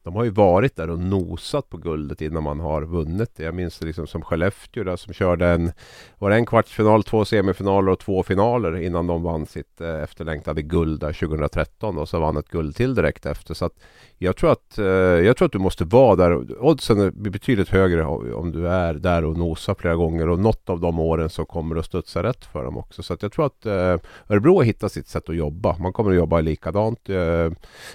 de 0.08 0.16
har 0.16 0.24
ju 0.24 0.30
varit 0.30 0.76
där 0.76 0.90
och 0.90 0.98
nosat 0.98 1.68
på 1.68 1.76
guldet 1.76 2.20
innan 2.20 2.42
man 2.42 2.60
har 2.60 2.82
vunnit 2.82 3.36
det. 3.36 3.44
Jag 3.44 3.54
minns 3.54 3.78
det 3.78 3.86
liksom 3.86 4.06
som 4.06 4.22
Skellefteå 4.22 4.84
där 4.84 4.96
som 4.96 5.14
körde 5.14 5.46
en, 5.46 5.72
var 6.18 6.30
det 6.30 6.36
en 6.36 6.46
kvartsfinal, 6.46 7.04
två 7.04 7.24
semifinaler 7.24 7.92
och 7.92 7.98
två 7.98 8.22
finaler 8.22 8.76
innan 8.76 9.06
de 9.06 9.22
vann 9.22 9.46
sitt 9.46 9.80
eh, 9.80 10.02
efterlängtade 10.02 10.62
guld 10.62 11.00
där 11.00 11.12
2013 11.12 11.98
och 11.98 12.08
så 12.08 12.20
vann 12.20 12.36
ett 12.36 12.48
guld 12.48 12.76
till 12.76 12.94
direkt 12.94 13.26
efter. 13.26 13.54
Så 13.54 13.64
att 13.64 13.72
jag 14.18 14.36
tror 14.36 14.52
att, 14.52 14.78
eh, 14.78 14.86
jag 14.86 15.36
tror 15.36 15.46
att 15.46 15.52
du 15.52 15.58
måste 15.58 15.84
vara 15.84 16.16
där. 16.16 16.62
Oddsen 16.64 17.12
blir 17.14 17.32
betydligt 17.32 17.68
högre 17.68 18.04
om 18.34 18.52
du 18.52 18.68
är 18.68 18.94
där 18.94 19.24
och 19.24 19.38
nosar 19.38 19.74
flera 19.74 19.94
gånger 19.94 20.28
och 20.28 20.38
något 20.38 20.70
av 20.70 20.80
de 20.80 20.98
åren 20.98 21.30
så 21.30 21.44
kommer 21.44 21.74
det 21.74 21.78
att 21.78 21.86
studsa 21.86 22.22
rätt 22.22 22.44
för 22.44 22.64
dem 22.64 22.78
också. 22.78 23.02
Så 23.02 23.14
att 23.14 23.22
jag 23.22 23.32
tror 23.32 23.46
att 23.46 23.66
eh, 23.66 23.96
Örebro 24.28 24.56
har 24.56 24.64
hittat 24.64 24.92
sitt 24.92 25.08
sätt 25.08 25.28
att 25.28 25.36
jobba. 25.36 25.76
Man 25.78 25.92
kommer 25.92 26.10
att 26.10 26.16
jobba 26.16 26.40
likadant 26.40 27.08
eh, 27.08 27.50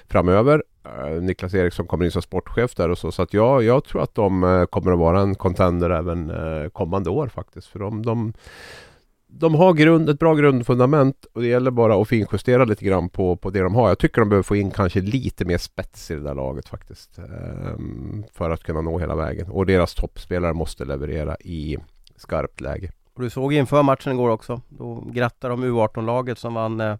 framöver. 0.08 0.64
Eh, 0.86 1.22
Niklas 1.22 1.54
Eriksson 1.54 1.88
kommer 1.88 2.06
in 2.06 2.12
som 2.12 2.22
sportchef 2.22 2.76
där 2.76 2.90
och 2.90 2.98
så. 2.98 3.12
Så 3.12 3.22
att 3.22 3.34
jag, 3.34 3.64
jag 3.64 3.84
tror 3.84 4.04
att 4.04 4.16
de 4.16 4.44
eh, 4.44 4.66
kommer 4.66 4.92
att 4.92 5.00
vara 5.00 5.22
en 5.22 5.36
contender 5.36 5.90
även 5.90 6.30
eh, 6.30 6.70
kommande 6.70 7.10
år 7.10 7.28
faktiskt. 7.28 7.68
För 7.68 7.80
de, 7.80 8.06
de, 8.06 8.34
de 9.28 9.56
har 9.56 9.74
grund, 9.74 10.10
ett 10.10 10.20
bra 10.20 10.36
grundfundament 10.36 11.26
och 11.34 11.42
det 11.42 11.48
gäller 11.48 11.72
bara 11.72 12.02
att 12.02 12.08
finjustera 12.08 12.66
lite 12.66 12.86
grann 12.86 13.10
på, 13.10 13.36
på 13.38 13.50
det 13.50 13.60
de 13.60 13.76
har. 13.76 13.90
Jag 13.90 14.00
tycker 14.00 14.22
de 14.22 14.30
behöver 14.30 14.44
få 14.44 14.56
in 14.56 14.72
kanske 14.72 15.02
lite 15.02 15.46
mer 15.46 15.58
spets 15.58 16.12
i 16.12 16.16
det 16.16 16.24
där 16.24 16.36
laget 16.36 16.70
faktiskt. 16.70 17.18
Ehm, 17.18 18.24
för 18.34 18.50
att 18.50 18.64
kunna 18.64 18.82
nå 18.82 19.00
hela 19.00 19.16
vägen. 19.16 19.52
Och 19.52 19.66
deras 19.66 19.96
toppspelare 19.96 20.54
måste 20.54 20.86
leverera 20.86 21.36
i 21.40 21.78
skarpt 22.16 22.62
läge. 22.62 22.92
Och 23.16 23.22
du 23.22 23.30
såg 23.30 23.54
inför 23.54 23.84
matchen 23.84 24.14
igår 24.14 24.30
också. 24.30 24.62
Då 24.70 25.04
grattade 25.12 25.54
de 25.54 25.64
U18-laget 25.64 26.40
som 26.40 26.54
vann 26.54 26.82
eh, 26.82 26.96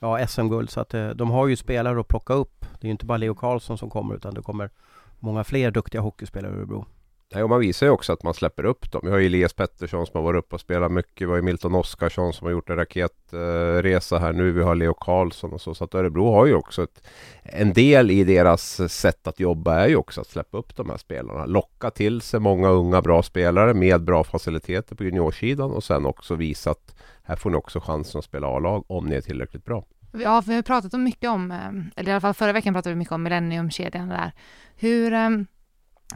ja, 0.00 0.26
SM-guld. 0.26 0.70
Så 0.70 0.80
att 0.80 0.94
eh, 0.94 1.08
de 1.08 1.30
har 1.30 1.46
ju 1.46 1.56
spelare 1.56 2.00
att 2.00 2.08
plocka 2.08 2.34
upp. 2.34 2.60
Det 2.60 2.84
är 2.84 2.88
ju 2.88 2.90
inte 2.90 3.06
bara 3.06 3.18
Leo 3.18 3.34
Karlsson 3.34 3.78
som 3.78 3.90
kommer 3.90 4.14
utan 4.14 4.34
det 4.34 4.42
kommer 4.42 4.70
många 5.18 5.44
fler 5.44 5.70
duktiga 5.70 6.00
hockeyspelare 6.00 6.52
i 6.52 6.56
Örebro. 6.56 6.86
Nej, 7.34 7.42
och 7.42 7.50
man 7.50 7.60
visar 7.60 7.86
ju 7.86 7.92
också 7.92 8.12
att 8.12 8.22
man 8.22 8.34
släpper 8.34 8.64
upp 8.64 8.92
dem. 8.92 9.00
Vi 9.04 9.10
har 9.10 9.18
ju 9.18 9.26
Elias 9.26 9.52
Pettersson 9.52 10.06
som 10.06 10.18
har 10.18 10.22
varit 10.22 10.38
uppe 10.38 10.54
och 10.54 10.60
spelat 10.60 10.92
mycket. 10.92 11.20
Vi 11.20 11.30
har 11.30 11.36
ju 11.36 11.42
Milton 11.42 11.74
Oskarsson 11.74 12.32
som 12.32 12.44
har 12.44 12.52
gjort 12.52 12.70
en 12.70 12.76
raketresa 12.76 14.18
här 14.18 14.32
nu. 14.32 14.52
Vi 14.52 14.62
har 14.62 14.74
Leo 14.74 14.94
Karlsson 14.94 15.52
och 15.52 15.60
så. 15.60 15.74
Så 15.74 15.84
att 15.84 15.94
Örebro 15.94 16.32
har 16.32 16.46
ju 16.46 16.54
också 16.54 16.82
ett, 16.82 17.02
en 17.42 17.72
del 17.72 18.10
i 18.10 18.24
deras 18.24 18.80
eh, 18.80 18.86
sätt 18.86 19.26
att 19.26 19.40
jobba 19.40 19.74
är 19.74 19.88
ju 19.88 19.96
också 19.96 20.20
att 20.20 20.26
släppa 20.26 20.58
upp 20.58 20.76
de 20.76 20.90
här 20.90 20.96
spelarna. 20.96 21.46
Locka 21.46 21.90
till 21.90 22.20
sig 22.20 22.40
många 22.40 22.68
unga 22.68 23.02
bra 23.02 23.22
spelare 23.22 23.74
med 23.74 24.04
bra 24.04 24.24
faciliteter 24.24 24.96
på 24.96 25.04
juniorsidan 25.04 25.70
och 25.70 25.84
sen 25.84 26.06
också 26.06 26.34
visa 26.34 26.70
att 26.70 26.94
här 27.26 27.36
får 27.36 27.50
ni 27.50 27.56
också 27.56 27.80
chansen 27.80 28.18
att 28.18 28.24
spela 28.24 28.46
A-lag 28.46 28.84
om 28.86 29.06
ni 29.06 29.14
är 29.14 29.20
tillräckligt 29.20 29.64
bra. 29.64 29.84
Ja, 30.12 30.42
vi 30.46 30.54
har 30.54 30.62
pratat 30.62 30.94
om 30.94 31.04
mycket 31.04 31.30
om, 31.30 31.50
eh, 31.50 31.68
eller 31.96 32.10
i 32.10 32.12
alla 32.12 32.20
fall 32.20 32.34
förra 32.34 32.52
veckan 32.52 32.74
pratade 32.74 32.94
vi 32.94 32.98
mycket 32.98 33.12
om 33.12 33.22
Millenniumkedjan 33.22 34.08
där. 34.08 34.32
Hur, 34.76 35.12
eh, 35.12 35.30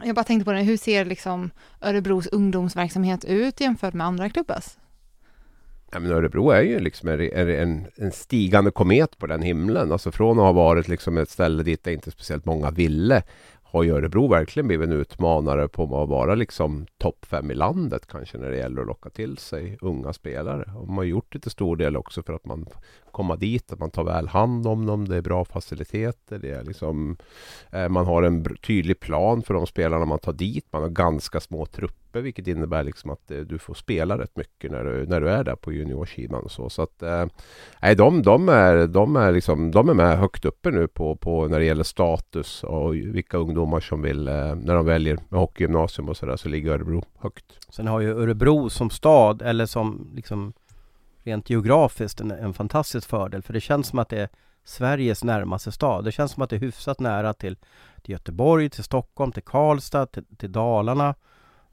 jag 0.03 0.15
bara 0.15 0.23
tänkte 0.23 0.45
på 0.45 0.51
det, 0.51 0.61
hur 0.61 0.77
ser 0.77 1.05
liksom 1.05 1.51
Örebros 1.81 2.27
ungdomsverksamhet 2.27 3.25
ut 3.25 3.61
jämfört 3.61 3.93
med 3.93 4.07
andra 4.07 4.29
klubbars? 4.29 4.77
Ja, 5.93 5.99
men 5.99 6.11
Örebro 6.11 6.49
är 6.49 6.61
ju 6.61 6.79
liksom 6.79 7.09
en, 7.09 7.19
en, 7.49 7.85
en, 7.95 8.11
stigande 8.11 8.71
komet 8.71 9.17
på 9.17 9.27
den 9.27 9.41
himlen. 9.41 9.91
Alltså 9.91 10.11
från 10.11 10.39
att 10.39 10.45
ha 10.45 10.51
varit 10.51 10.87
liksom 10.87 11.17
ett 11.17 11.29
ställe 11.29 11.63
dit 11.63 11.83
det 11.83 11.93
inte 11.93 12.11
speciellt 12.11 12.45
många 12.45 12.71
ville 12.71 13.23
har 13.71 13.83
ju 13.83 13.91
Örebro 13.91 14.27
verkligen 14.27 14.67
blivit 14.67 14.89
en 14.89 14.95
utmanare 14.95 15.67
på 15.67 15.83
att 15.83 16.09
vara 16.09 16.35
liksom 16.35 16.85
topp 16.97 17.25
fem 17.25 17.51
i 17.51 17.53
landet 17.53 18.07
kanske 18.07 18.37
när 18.37 18.49
det 18.49 18.57
gäller 18.57 18.81
att 18.81 18.87
locka 18.87 19.09
till 19.09 19.37
sig 19.37 19.77
unga 19.81 20.13
spelare. 20.13 20.71
Och 20.75 20.87
man 20.87 20.97
har 20.97 21.03
gjort 21.03 21.33
det 21.33 21.39
till 21.39 21.51
stor 21.51 21.75
del 21.75 21.97
också 21.97 22.23
för 22.23 22.33
att 22.33 22.45
man 22.45 22.65
kommer 23.11 23.37
dit, 23.37 23.73
att 23.73 23.79
man 23.79 23.91
tar 23.91 24.03
väl 24.03 24.27
hand 24.27 24.67
om 24.67 24.85
dem, 24.85 25.07
det 25.07 25.17
är 25.17 25.21
bra 25.21 25.45
faciliteter, 25.45 26.39
det 26.39 26.49
är 26.49 26.63
liksom, 26.63 27.17
eh, 27.71 27.89
man 27.89 28.05
har 28.05 28.23
en 28.23 28.55
tydlig 28.55 28.99
plan 28.99 29.41
för 29.41 29.53
de 29.53 29.67
spelarna 29.67 30.05
man 30.05 30.19
tar 30.19 30.33
dit, 30.33 30.65
man 30.71 30.81
har 30.81 30.89
ganska 30.89 31.39
små 31.39 31.65
trupper 31.65 32.00
uppe 32.11 32.21
vilket 32.21 32.47
innebär 32.47 32.83
liksom 32.83 33.09
att 33.09 33.31
eh, 33.31 33.37
du 33.37 33.59
får 33.59 33.73
spela 33.73 34.17
rätt 34.17 34.35
mycket 34.35 34.71
när 34.71 34.83
du, 34.83 35.05
när 35.05 35.21
du 35.21 35.29
är 35.29 35.43
där 35.43 35.55
på 35.55 35.71
juniorsidan. 35.71 36.49
Så, 36.49 36.69
så 36.69 36.81
att, 36.81 37.01
eh, 37.01 37.25
de, 37.97 38.21
de, 38.21 38.49
är, 38.49 38.87
de, 38.87 39.15
är 39.15 39.31
liksom, 39.31 39.71
de 39.71 39.89
är 39.89 39.93
med 39.93 40.17
högt 40.17 40.45
uppe 40.45 40.71
nu 40.71 40.87
på, 40.87 41.15
på 41.15 41.47
när 41.47 41.59
det 41.59 41.65
gäller 41.65 41.83
status 41.83 42.63
och 42.63 42.95
vilka 42.95 43.37
ungdomar 43.37 43.79
som 43.79 44.01
vill, 44.01 44.27
eh, 44.27 44.55
när 44.55 44.75
de 44.75 44.85
väljer 44.85 45.19
med 45.29 45.39
hockeygymnasium 45.39 46.09
och 46.09 46.17
sådär, 46.17 46.37
så 46.37 46.49
ligger 46.49 46.71
Örebro 46.71 47.03
högt. 47.19 47.45
Sen 47.69 47.87
har 47.87 47.99
ju 47.99 48.21
Örebro 48.21 48.69
som 48.69 48.89
stad, 48.89 49.41
eller 49.41 49.65
som 49.65 50.11
liksom 50.15 50.53
rent 51.23 51.49
geografiskt 51.49 52.21
en, 52.21 52.31
en 52.31 52.53
fantastisk 52.53 53.09
fördel, 53.09 53.41
för 53.41 53.53
det 53.53 53.61
känns 53.61 53.87
som 53.87 53.99
att 53.99 54.09
det 54.09 54.21
är 54.21 54.29
Sveriges 54.63 55.23
närmaste 55.23 55.71
stad. 55.71 56.05
Det 56.05 56.11
känns 56.11 56.31
som 56.31 56.43
att 56.43 56.49
det 56.49 56.55
är 56.55 56.59
hyfsat 56.59 56.99
nära 56.99 57.33
till, 57.33 57.57
till 58.01 58.11
Göteborg, 58.11 58.69
till 58.69 58.83
Stockholm, 58.83 59.31
till 59.31 59.43
Karlstad, 59.43 60.05
till, 60.05 60.23
till 60.37 60.51
Dalarna. 60.51 61.15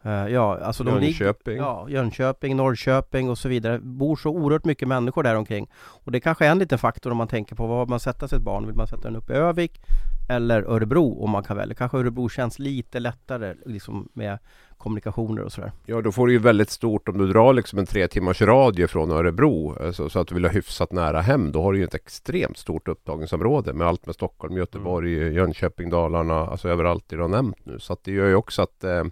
Uh, 0.08 0.32
ja, 0.32 0.58
alltså 0.58 0.84
de 0.84 1.02
Jönköping. 1.04 1.52
Ligger, 1.52 1.64
ja, 1.64 1.86
Jönköping, 1.88 2.56
Norrköping 2.56 3.30
och 3.30 3.38
så 3.38 3.48
vidare. 3.48 3.78
bor 3.78 4.16
så 4.16 4.30
oerhört 4.30 4.64
mycket 4.64 4.88
människor 4.88 5.22
där 5.22 5.34
omkring. 5.34 5.70
Och 6.04 6.12
det 6.12 6.20
kanske 6.20 6.46
är 6.46 6.50
en 6.50 6.58
liten 6.58 6.78
faktor 6.78 7.10
om 7.10 7.16
man 7.16 7.28
tänker 7.28 7.56
på 7.56 7.66
var 7.66 7.86
man 7.86 8.00
sätter 8.00 8.26
sitt 8.26 8.42
barn. 8.42 8.66
Vill 8.66 8.76
man 8.76 8.86
sätta 8.86 9.02
den 9.02 9.16
uppe 9.16 9.32
i 9.32 9.36
Övik 9.36 9.80
eller 10.28 10.62
Örebro 10.62 11.24
om 11.24 11.30
man 11.30 11.42
kan 11.42 11.56
välja. 11.56 11.74
Kanske 11.74 11.98
Örebro 11.98 12.28
känns 12.28 12.58
lite 12.58 13.00
lättare 13.00 13.54
liksom 13.66 14.08
med 14.12 14.38
kommunikationer 14.78 15.42
och 15.42 15.52
sådär. 15.52 15.72
Ja, 15.86 16.00
då 16.00 16.12
får 16.12 16.26
du 16.26 16.32
ju 16.32 16.38
väldigt 16.38 16.70
stort 16.70 17.08
om 17.08 17.18
du 17.18 17.26
drar 17.26 17.52
liksom 17.52 17.78
en 17.78 17.86
tre 17.86 18.08
timmars 18.08 18.42
radie 18.42 18.88
från 18.88 19.10
Örebro 19.10 19.76
alltså, 19.86 20.08
så 20.08 20.20
att 20.20 20.28
du 20.28 20.34
vill 20.34 20.44
ha 20.44 20.52
hyfsat 20.52 20.92
nära 20.92 21.20
hem. 21.20 21.52
Då 21.52 21.62
har 21.62 21.72
du 21.72 21.78
ju 21.78 21.84
ett 21.84 21.94
extremt 21.94 22.58
stort 22.58 22.88
upptagningsområde 22.88 23.72
med 23.72 23.86
allt 23.86 24.06
med 24.06 24.14
Stockholm, 24.14 24.56
Göteborg, 24.56 25.22
mm. 25.22 25.34
Jönköping, 25.34 25.90
Dalarna, 25.90 26.34
alltså 26.34 26.68
överallt 26.68 27.04
det 27.08 27.16
du 27.16 27.22
har 27.22 27.28
nämnt 27.28 27.66
nu. 27.66 27.78
Så 27.78 27.92
att 27.92 28.04
det 28.04 28.12
gör 28.12 28.26
ju 28.26 28.34
också 28.34 28.62
att 28.62 28.84
eh, 28.84 29.04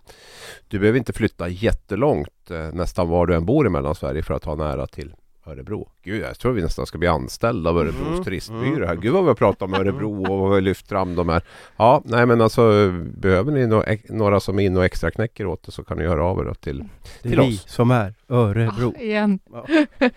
du 0.68 0.78
behöver 0.78 0.98
inte 0.98 1.12
flytta 1.12 1.48
jättelångt 1.48 2.50
eh, 2.50 2.72
nästan 2.72 3.08
var 3.08 3.26
du 3.26 3.34
än 3.34 3.46
bor 3.46 3.66
i 3.66 3.70
Mellansverige 3.70 4.22
för 4.22 4.34
att 4.34 4.44
ha 4.44 4.54
nära 4.54 4.86
till 4.86 5.14
Örebro. 5.46 5.88
Gud, 6.02 6.22
jag 6.22 6.38
tror 6.38 6.52
vi 6.52 6.62
nästan 6.62 6.86
ska 6.86 6.98
bli 6.98 7.08
anställda 7.08 7.70
av 7.70 7.78
Örebros 7.78 8.08
mm. 8.08 8.24
turistbyrå 8.24 8.86
här. 8.86 8.96
Gud 8.96 9.12
vad 9.12 9.22
vi 9.22 9.28
har 9.28 9.34
pratat 9.34 9.62
om 9.62 9.74
Örebro 9.74 10.32
och 10.32 10.62
lyft 10.62 10.88
fram 10.88 11.14
de 11.14 11.28
här. 11.28 11.42
Ja, 11.76 12.02
nej 12.04 12.26
men 12.26 12.40
alltså 12.40 12.90
behöver 13.16 13.52
ni 13.52 13.66
no 13.66 13.82
några 14.08 14.40
som 14.40 14.58
är 14.58 14.62
inne 14.62 14.78
och 14.78 14.84
extra 14.84 15.10
knäcker 15.10 15.46
åt 15.46 15.62
det 15.62 15.72
så 15.72 15.84
kan 15.84 15.98
ni 15.98 16.06
höra 16.06 16.24
av 16.24 16.38
er 16.38 16.54
till, 16.54 16.84
det 17.22 17.28
till 17.28 17.40
oss. 17.40 17.68
som 17.68 17.90
är 17.90 18.14
Örebro. 18.28 18.94
Ah, 18.96 19.00
igen. 19.00 19.38
Ja. 19.52 19.66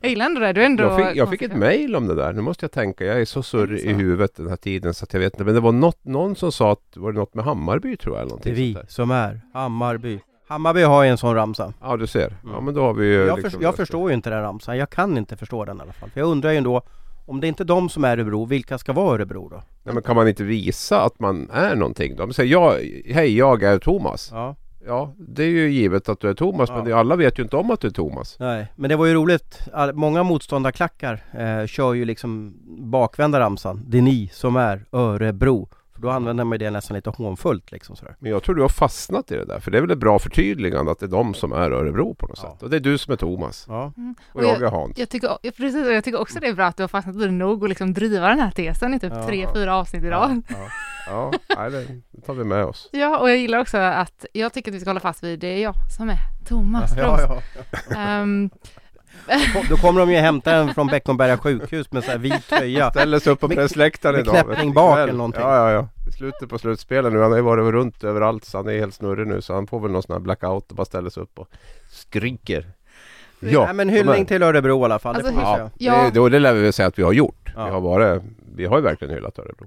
jag 0.00 0.10
gillar 0.10 0.26
ändå 0.26 0.40
det. 0.40 0.52
Du 0.52 0.64
ändå 0.64 0.84
jag 0.84 1.06
fick, 1.06 1.16
jag 1.16 1.30
fick 1.30 1.42
ett 1.42 1.56
mail 1.56 1.96
om 1.96 2.06
det 2.06 2.14
där. 2.14 2.32
Nu 2.32 2.40
måste 2.40 2.64
jag 2.64 2.72
tänka. 2.72 3.04
Jag 3.04 3.20
är 3.20 3.24
så 3.24 3.42
surrig 3.42 3.80
i 3.80 3.92
huvudet 3.92 4.36
den 4.36 4.48
här 4.48 4.56
tiden 4.56 4.94
så 4.94 5.04
att 5.04 5.12
jag 5.12 5.20
vet 5.20 5.34
inte. 5.34 5.44
Men 5.44 5.54
det 5.54 5.60
var 5.60 5.72
något, 5.72 6.04
någon 6.04 6.36
som 6.36 6.52
sa 6.52 6.72
att 6.72 6.96
var 6.96 7.12
det 7.12 7.18
något 7.18 7.34
med 7.34 7.44
Hammarby 7.44 7.96
tror 7.96 8.16
jag. 8.16 8.20
Eller 8.20 8.30
någonting 8.30 8.54
det 8.54 8.60
är 8.60 8.82
vi 8.82 8.86
som 8.88 9.10
är 9.10 9.40
Hammarby. 9.52 10.20
Hammarby 10.52 10.82
har 10.82 11.02
ju 11.02 11.10
en 11.10 11.18
sån 11.18 11.34
ramsa. 11.34 11.72
Ja 11.80 11.96
du 11.96 12.06
ser. 12.06 12.36
Ja 12.44 12.60
men 12.60 12.74
då 12.74 12.82
har 12.82 12.94
vi 12.94 13.06
ju 13.06 13.12
Jag, 13.12 13.36
liksom 13.36 13.60
för, 13.60 13.66
jag 13.66 13.76
förstår 13.76 14.10
ju 14.10 14.14
inte 14.14 14.30
den 14.30 14.42
ramsan. 14.42 14.76
Jag 14.78 14.90
kan 14.90 15.18
inte 15.18 15.36
förstå 15.36 15.64
den 15.64 15.78
i 15.78 15.80
alla 15.80 15.92
fall. 15.92 16.10
För 16.10 16.20
jag 16.20 16.28
undrar 16.28 16.50
ju 16.50 16.56
ändå 16.56 16.82
om 17.26 17.40
det 17.40 17.46
är 17.46 17.48
inte 17.48 17.64
de 17.64 17.88
som 17.88 18.04
är 18.04 18.18
Örebro, 18.18 18.44
vilka 18.44 18.78
ska 18.78 18.92
vara 18.92 19.14
Örebro 19.14 19.48
då? 19.48 19.62
Nej, 19.82 19.94
men 19.94 20.02
kan 20.02 20.16
man 20.16 20.28
inte 20.28 20.44
visa 20.44 21.02
att 21.02 21.20
man 21.20 21.50
är 21.52 21.76
någonting 21.76 22.16
då? 22.16 22.32
säger 22.32 22.52
jag, 22.52 22.72
hej 23.14 23.36
jag 23.36 23.62
är 23.62 23.78
Thomas. 23.78 24.30
Ja. 24.32 24.56
Ja, 24.86 25.14
det 25.18 25.42
är 25.42 25.48
ju 25.48 25.70
givet 25.70 26.08
att 26.08 26.20
du 26.20 26.30
är 26.30 26.34
Thomas 26.34 26.68
ja. 26.68 26.84
men 26.84 26.92
alla 26.92 27.16
vet 27.16 27.38
ju 27.38 27.42
inte 27.42 27.56
om 27.56 27.70
att 27.70 27.80
du 27.80 27.88
är 27.88 27.92
Thomas. 27.92 28.36
Nej, 28.40 28.66
men 28.76 28.88
det 28.88 28.96
var 28.96 29.06
ju 29.06 29.14
roligt. 29.14 29.58
Många 29.94 30.22
motståndarklackar 30.22 31.24
eh, 31.32 31.66
kör 31.66 31.94
ju 31.94 32.04
liksom 32.04 32.54
bakvända 32.90 33.40
ramsan. 33.40 33.84
Det 33.86 33.98
är 33.98 34.02
ni 34.02 34.30
som 34.32 34.56
är 34.56 34.84
Örebro. 34.92 35.68
Då 36.02 36.10
använder 36.10 36.44
man 36.44 36.58
det 36.58 36.70
nästan 36.70 36.94
lite 36.94 37.10
hånfullt 37.10 37.72
liksom 37.72 37.96
sådär. 37.96 38.16
Men 38.18 38.30
jag 38.30 38.42
tror 38.42 38.54
du 38.54 38.62
har 38.62 38.68
fastnat 38.68 39.30
i 39.30 39.34
det 39.34 39.44
där. 39.44 39.60
För 39.60 39.70
det 39.70 39.78
är 39.78 39.80
väl 39.82 39.90
ett 39.90 39.98
bra 39.98 40.18
förtydligande 40.18 40.92
att 40.92 40.98
det 40.98 41.06
är 41.06 41.10
de 41.10 41.34
som 41.34 41.52
är 41.52 41.70
Örebro 41.70 42.14
på 42.14 42.26
något 42.26 42.40
ja. 42.42 42.50
sätt. 42.50 42.62
Och 42.62 42.70
det 42.70 42.76
är 42.76 42.80
du 42.80 42.98
som 42.98 43.12
är 43.12 43.16
Thomas. 43.16 43.64
Ja. 43.68 43.92
Mm. 43.96 44.14
Och, 44.32 44.40
och, 44.40 44.44
jag, 44.44 44.62
är 44.62 44.70
Hans. 44.70 44.98
Jag 44.98 45.08
tycker, 45.08 45.50
precis, 45.50 45.86
jag 45.86 46.04
tycker 46.04 46.20
också 46.20 46.40
det 46.40 46.46
är 46.46 46.54
bra 46.54 46.66
att 46.66 46.76
du 46.76 46.82
har 46.82 46.88
fastnat 46.88 47.16
i 47.16 47.18
det 47.18 47.30
nog 47.30 47.62
och 47.62 47.68
liksom 47.68 47.94
driva 47.94 48.28
den 48.28 48.40
här 48.40 48.50
tesen 48.50 48.94
i 48.94 49.00
typ 49.00 49.12
ja. 49.12 49.26
tre, 49.26 49.48
fyra 49.54 49.76
avsnitt 49.76 50.04
idag. 50.04 50.42
Ja, 50.48 50.56
ja. 51.06 51.32
ja 51.48 51.70
det 51.70 51.86
tar 52.26 52.34
vi 52.34 52.44
med 52.44 52.64
oss. 52.64 52.88
Ja, 52.92 53.18
och 53.18 53.30
jag 53.30 53.36
gillar 53.36 53.58
också 53.58 53.78
att 53.78 54.26
jag 54.32 54.52
tycker 54.52 54.70
att 54.70 54.74
vi 54.74 54.80
ska 54.80 54.90
hålla 54.90 55.00
fast 55.00 55.22
vid 55.24 55.38
det 55.38 55.48
är 55.48 55.62
jag 55.62 55.74
som 55.96 56.10
är 56.10 56.18
Thomas 56.48 56.96
ja, 56.96 57.20
ja, 57.20 57.42
ja. 57.90 58.22
Um, 58.22 58.50
då 59.68 59.76
kommer 59.76 60.00
de 60.00 60.10
ju 60.10 60.16
hämta 60.16 60.54
en 60.54 60.74
från 60.74 60.86
Beckomberga 60.86 61.38
sjukhus 61.38 61.92
med 61.92 62.04
så 62.04 62.10
här 62.10 62.18
vit 62.18 62.48
tröja. 62.48 62.90
Ställer 62.90 63.18
sig 63.18 63.32
upp 63.32 63.40
på 63.40 63.48
pressläktaren 63.48 64.20
idag 64.20 64.34
Med 64.34 64.44
knäppning 64.44 64.72
bak 64.72 64.98
eller 64.98 65.12
någonting. 65.12 65.42
Ja, 65.42 65.56
ja, 65.56 65.72
ja. 65.72 65.88
Slutet 66.16 66.48
på 66.48 66.58
slutspelet 66.58 67.12
nu, 67.12 67.18
han 67.18 67.30
har 67.30 67.38
ju 67.38 67.44
varit 67.44 67.72
runt 67.72 68.04
överallt 68.04 68.44
så 68.44 68.58
han 68.58 68.68
är 68.68 68.78
helt 68.78 68.94
snurrig 68.94 69.26
nu 69.26 69.42
så 69.42 69.54
han 69.54 69.66
får 69.66 69.80
väl 69.80 69.90
någon 69.90 70.02
sån 70.02 70.12
här 70.12 70.20
blackout 70.20 70.70
och 70.70 70.76
bara 70.76 70.84
ställer 70.84 71.10
sig 71.10 71.22
upp 71.22 71.38
och 71.38 71.48
skriker. 71.90 72.66
Ja, 73.40 73.64
Nej, 73.64 73.74
men 73.74 73.88
hyllning 73.88 74.26
till 74.26 74.42
Örebro 74.42 74.80
i 74.80 74.84
alla 74.84 74.98
fall, 74.98 75.16
alltså, 75.16 75.32
det 75.32 75.70
Ja, 75.78 76.10
det, 76.14 76.28
det 76.28 76.38
lär 76.38 76.52
vi 76.52 76.62
väl 76.62 76.72
säga 76.72 76.88
att 76.88 76.98
vi 76.98 77.02
har 77.02 77.12
gjort. 77.12 77.52
Ja. 77.56 77.64
Vi 77.64 77.70
har 77.70 77.80
varit, 77.80 78.22
vi 78.54 78.64
har 78.64 78.76
ju 78.76 78.82
verkligen 78.82 79.14
hyllat 79.14 79.38
Örebro 79.38 79.66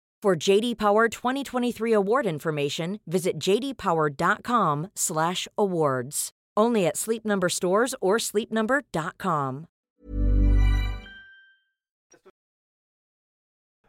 For 0.23 0.49
JD 0.49 0.77
Power 0.77 1.09
2023 1.09 1.93
award 1.93 2.25
information, 2.25 2.99
visit 3.05 3.47
jdpower.com/awards. 3.47 6.29
Only 6.59 6.87
at 6.87 6.97
Sleep 6.97 7.23
Number 7.23 7.49
stores 7.49 7.95
or 8.01 8.19
sleepnumber.com. 8.19 9.65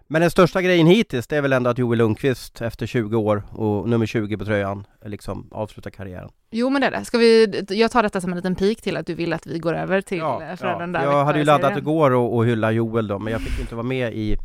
Men 0.07 0.21
den 0.21 0.31
största 0.31 0.63
grejen 0.63 0.87
hittills 0.87 1.27
det 1.27 1.37
är 1.37 1.43
väl 1.43 1.53
ändå 1.53 1.71
att 1.71 1.79
Joel 1.79 1.99
Lundqvist 1.99 2.61
efter 2.61 2.87
20 2.87 3.17
år 3.17 3.43
och 3.51 3.89
nummer 3.89 4.07
20 4.07 4.37
på 4.37 4.45
tröjan 4.45 4.87
liksom 5.05 5.49
avslutar 5.53 5.91
karriären. 5.91 6.31
Jo 6.51 6.71
men 6.71 6.81
det 6.81 6.87
är 6.87 6.91
det. 6.91 7.05
Ska 7.05 7.19
vi, 7.19 7.63
jag 7.69 7.91
tar 7.91 8.03
detta 8.03 8.21
som 8.21 8.31
en 8.31 8.37
liten 8.37 8.55
pik 8.55 8.83
till 8.83 8.97
att 8.97 9.07
du 9.07 9.15
vill 9.15 9.33
att 9.33 9.47
vi 9.47 9.59
går 9.59 9.75
över 9.75 10.01
till 10.01 10.19
Ja, 10.19 10.43
ja, 10.49 10.57
Frölunda. 10.57 11.05
Jag 11.05 11.25
hade 11.25 11.39
ju 11.39 11.45
laddat 11.45 11.79
igår 11.79 12.11
och, 12.11 12.37
och 12.37 12.47
hylla 12.47 12.73
Joel 12.73 13.07
då, 13.07 13.19
men 13.19 13.33
jag 13.33 13.43
fick 13.43 13.61
inte 13.61 13.75
vara 13.75 13.87
med 13.87 14.15
i 14.15 14.37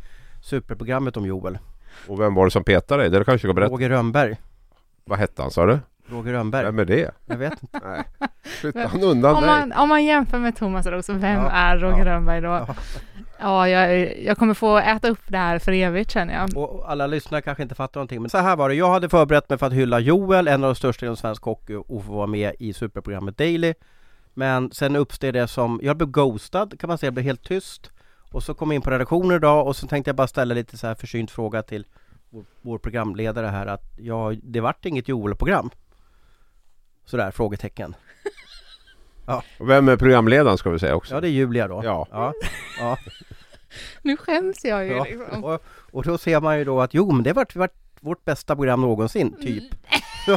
superprogrammet 0.42 1.16
om 1.16 1.26
Joel. 1.26 1.58
Och 2.06 2.20
vem 2.20 2.34
var 2.34 2.44
det 2.44 2.50
som 2.50 2.64
petade 2.64 3.02
dig? 3.02 3.10
Det 3.10 3.16
kanske 3.16 3.32
du 3.32 3.38
ska 3.38 3.54
berätta. 3.54 3.72
Roger 3.72 3.88
Rönnberg. 3.88 4.36
Vad 5.04 5.18
hette 5.18 5.42
han 5.42 5.50
sa 5.50 5.66
du? 5.66 5.78
Roger 6.06 6.32
Rönnberg. 6.32 6.64
Vem 6.64 6.78
är 6.78 6.84
det? 6.84 7.10
Jag 7.26 7.36
vet 7.36 7.62
inte. 7.62 7.80
Nej, 7.84 8.04
flytta 8.60 8.86
han 8.88 9.02
undan 9.02 9.34
Om 9.36 9.42
dig. 9.42 9.50
man, 9.50 9.72
om 9.72 9.88
man 9.88 10.04
jämför 10.04 10.38
med 10.38 10.56
Thomas 10.56 10.86
Roos, 10.86 11.08
vem 11.08 11.22
Ja, 11.22 11.50
är 11.50 11.78
Roger 11.78 11.98
ja, 11.98 12.04
Rönnberg 12.04 12.40
då? 12.40 12.48
ja. 12.48 12.74
Ja, 13.40 13.68
jag, 13.68 14.18
jag 14.22 14.36
kommer 14.38 14.54
få 14.54 14.78
äta 14.78 15.08
upp 15.08 15.20
det 15.26 15.38
här 15.38 15.58
för 15.58 15.72
evigt 15.72 16.10
känner 16.10 16.34
jag. 16.34 16.56
Och 16.56 16.90
alla 16.90 17.06
lyssnare 17.06 17.42
kanske 17.42 17.62
inte 17.62 17.74
fattar 17.74 18.00
någonting 18.00 18.20
men 18.22 18.30
så 18.30 18.38
här 18.38 18.56
var 18.56 18.68
det, 18.68 18.74
jag 18.74 18.90
hade 18.90 19.08
förberett 19.08 19.48
mig 19.48 19.58
för 19.58 19.66
att 19.66 19.72
hylla 19.72 20.00
Joel, 20.00 20.48
en 20.48 20.64
av 20.64 20.68
de 20.70 20.74
största 20.74 21.06
inom 21.06 21.16
svensk 21.16 21.42
hockey 21.42 21.74
och 21.74 22.04
få 22.04 22.12
vara 22.12 22.26
med 22.26 22.52
i 22.58 22.72
superprogrammet 22.72 23.38
Daily 23.38 23.74
Men 24.34 24.70
sen 24.72 24.96
uppstod 24.96 25.34
det 25.34 25.48
som, 25.48 25.80
jag 25.82 25.96
blev 25.96 26.10
ghostad 26.10 26.80
kan 26.80 26.88
man 26.88 26.98
säga, 26.98 27.06
jag 27.08 27.14
blev 27.14 27.24
helt 27.24 27.44
tyst 27.44 27.90
Och 28.30 28.42
så 28.42 28.54
kom 28.54 28.70
jag 28.70 28.74
in 28.74 28.82
på 28.82 28.90
redaktionen 28.90 29.36
idag 29.36 29.66
och 29.66 29.76
så 29.76 29.86
tänkte 29.86 30.08
jag 30.08 30.16
bara 30.16 30.26
ställa 30.26 30.54
lite 30.54 30.78
så 30.78 30.86
här 30.86 30.94
försynt 30.94 31.30
fråga 31.30 31.62
till 31.62 31.86
vår, 32.30 32.44
vår 32.62 32.78
programledare 32.78 33.46
här 33.46 33.66
att 33.66 33.98
ja, 33.98 34.32
det 34.42 34.60
vart 34.60 34.86
inget 34.86 35.08
Joel-program 35.08 35.70
Sådär, 37.04 37.30
frågetecken 37.30 37.94
Och 39.58 39.70
Vem 39.70 39.88
är 39.88 39.96
programledaren 39.96 40.58
ska 40.58 40.70
vi 40.70 40.78
säga 40.78 40.96
också? 40.96 41.14
Ja 41.14 41.20
det 41.20 41.28
är 41.28 41.30
Julia 41.30 41.68
då 41.68 41.80
Ja. 41.84 42.06
ja, 42.10 42.32
ja. 42.78 42.98
Nu 44.02 44.16
skäms 44.16 44.64
jag 44.64 44.86
ju 44.86 44.92
Ja, 44.92 45.04
liksom. 45.04 45.44
och, 45.44 45.62
och 45.92 46.04
då 46.04 46.18
ser 46.18 46.40
man 46.40 46.58
ju 46.58 46.64
då 46.64 46.80
att 46.80 46.94
jo 46.94 47.12
men 47.12 47.22
det 47.22 47.32
vart, 47.32 47.56
vart 47.56 47.74
vårt 48.00 48.24
bästa 48.24 48.56
program 48.56 48.80
någonsin, 48.80 49.36
typ 49.42 49.64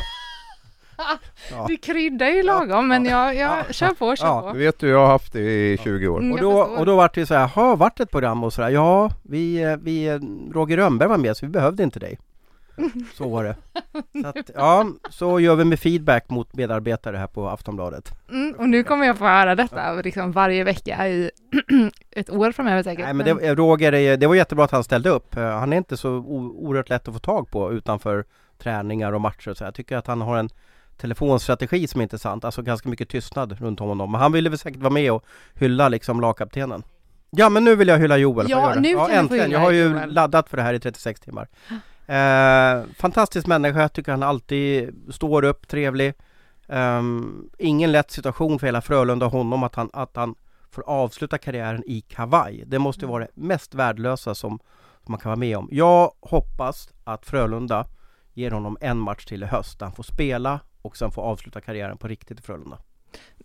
Ja. 1.51 1.65
Du 1.67 1.77
kryddar 1.77 2.27
ju 2.27 2.43
lagom, 2.43 2.87
men 2.87 3.05
jag, 3.05 3.35
jag 3.35 3.75
kör 3.75 3.87
på, 3.89 4.15
kör 4.15 4.25
Ja, 4.27 4.41
på. 4.41 4.53
Du 4.53 4.59
vet 4.59 4.79
du, 4.79 4.89
jag 4.89 4.99
har 4.99 5.07
haft 5.07 5.33
det 5.33 5.71
i 5.73 5.77
20 5.83 6.07
år. 6.07 6.19
Mm. 6.19 6.31
Och 6.31 6.39
då, 6.39 6.51
och 6.61 6.85
då 6.85 6.95
vart 6.95 7.15
det 7.15 7.25
så 7.25 7.33
här, 7.33 7.47
har 7.47 7.75
vart 7.75 7.99
ett 7.99 8.11
program 8.11 8.43
och 8.43 8.53
sådär, 8.53 8.69
ja 8.69 9.11
vi, 9.23 9.75
vi, 9.81 10.19
Roger 10.53 10.77
Rönnberg 10.77 11.09
var 11.09 11.17
med 11.17 11.37
så 11.37 11.45
vi 11.45 11.51
behövde 11.51 11.83
inte 11.83 11.99
dig. 11.99 12.19
Så 13.13 13.29
var 13.29 13.43
det. 13.43 13.55
Så 14.21 14.27
att, 14.27 14.49
ja, 14.55 14.85
så 15.09 15.39
gör 15.39 15.55
vi 15.55 15.65
med 15.65 15.79
feedback 15.79 16.29
mot 16.29 16.55
medarbetare 16.55 17.17
här 17.17 17.27
på 17.27 17.49
Aftonbladet. 17.49 18.11
Mm, 18.29 18.55
och 18.57 18.69
nu 18.69 18.83
kommer 18.83 19.05
jag 19.05 19.17
få 19.17 19.25
höra 19.25 19.55
detta 19.55 19.93
liksom 19.93 20.31
varje 20.31 20.63
vecka 20.63 21.07
i 21.07 21.31
ett 22.11 22.29
år 22.29 22.51
framöver 22.51 22.83
säkert. 22.83 23.05
Nej 23.05 23.13
men 23.13 23.25
det, 23.25 23.55
Roger, 23.55 24.17
det 24.17 24.27
var 24.27 24.35
jättebra 24.35 24.65
att 24.65 24.71
han 24.71 24.83
ställde 24.83 25.09
upp. 25.09 25.37
Eh, 25.37 25.43
Han 25.43 25.73
är 25.73 25.77
inte 25.77 25.97
så 25.97 26.09
oerhört 26.11 26.89
lätt 26.89 27.07
att 27.07 27.13
få 27.13 27.19
tag 27.19 27.51
på 27.51 27.73
utanför 27.73 28.25
träningar 28.57 29.13
och 29.13 29.21
matcher 29.21 29.49
och 29.49 29.57
så. 29.57 29.63
Jag 29.63 29.73
tycker 29.73 29.97
att 29.97 30.07
han 30.07 30.21
har 30.21 30.37
en 30.37 30.49
telefonstrategi 31.01 31.87
som 31.87 32.01
är 32.01 32.03
intressant, 32.03 32.45
alltså 32.45 32.61
ganska 32.61 32.89
mycket 32.89 33.09
tystnad 33.09 33.59
runt 33.61 33.81
om 33.81 33.87
honom. 33.87 34.11
Men 34.11 34.21
han 34.21 34.31
ville 34.31 34.49
väl 34.49 34.59
säkert 34.59 34.81
vara 34.81 34.93
med 34.93 35.11
och 35.11 35.25
hylla 35.53 35.89
liksom 35.89 36.21
lagkaptenen. 36.21 36.83
Ja 37.29 37.49
men 37.49 37.63
nu 37.63 37.75
vill 37.75 37.87
jag 37.87 37.99
hylla 37.99 38.17
Joel, 38.17 38.49
Ja, 38.49 38.73
nu 38.79 38.89
ja, 38.89 38.97
kan 38.97 39.07
du 39.07 39.11
få 39.13 39.19
äntligen. 39.19 39.45
hylla 39.45 39.53
Jag 39.57 39.59
har 39.65 39.71
ju 39.71 39.83
Joel. 39.83 40.13
laddat 40.13 40.49
för 40.49 40.57
det 40.57 40.63
här 40.63 40.73
i 40.73 40.79
36 40.79 41.21
timmar. 41.21 41.47
Eh, 42.07 42.83
fantastisk 42.97 43.47
människa, 43.47 43.81
jag 43.81 43.93
tycker 43.93 44.11
han 44.11 44.23
alltid 44.23 44.95
står 45.13 45.43
upp, 45.43 45.67
trevlig. 45.67 46.13
Ehm, 46.67 47.49
ingen 47.57 47.91
lätt 47.91 48.11
situation 48.11 48.59
för 48.59 48.67
hela 48.67 48.81
Frölunda 48.81 49.25
och 49.25 49.31
honom 49.31 49.63
att 49.63 49.75
han, 49.75 49.89
att 49.93 50.15
han 50.15 50.35
får 50.71 50.83
avsluta 50.87 51.37
karriären 51.37 51.83
i 51.85 52.01
kavaj. 52.01 52.63
Det 52.67 52.79
måste 52.79 53.05
ju 53.05 53.11
vara 53.11 53.23
det 53.23 53.31
mest 53.41 53.73
värdelösa 53.75 54.35
som, 54.35 54.59
som 55.05 55.11
man 55.11 55.19
kan 55.19 55.29
vara 55.29 55.39
med 55.39 55.57
om. 55.57 55.67
Jag 55.71 56.11
hoppas 56.21 56.89
att 57.03 57.25
Frölunda 57.25 57.85
ger 58.33 58.51
honom 58.51 58.77
en 58.81 58.97
match 58.97 59.25
till 59.25 59.43
i 59.43 59.45
höst 59.45 59.79
där 59.79 59.85
han 59.85 59.95
får 59.95 60.03
spela 60.03 60.59
och 60.81 60.97
sen 60.97 61.11
får 61.11 61.21
avsluta 61.21 61.61
karriären 61.61 61.97
på 61.97 62.07
riktigt 62.07 62.39
i 62.39 62.41
Frölunda. 62.41 62.77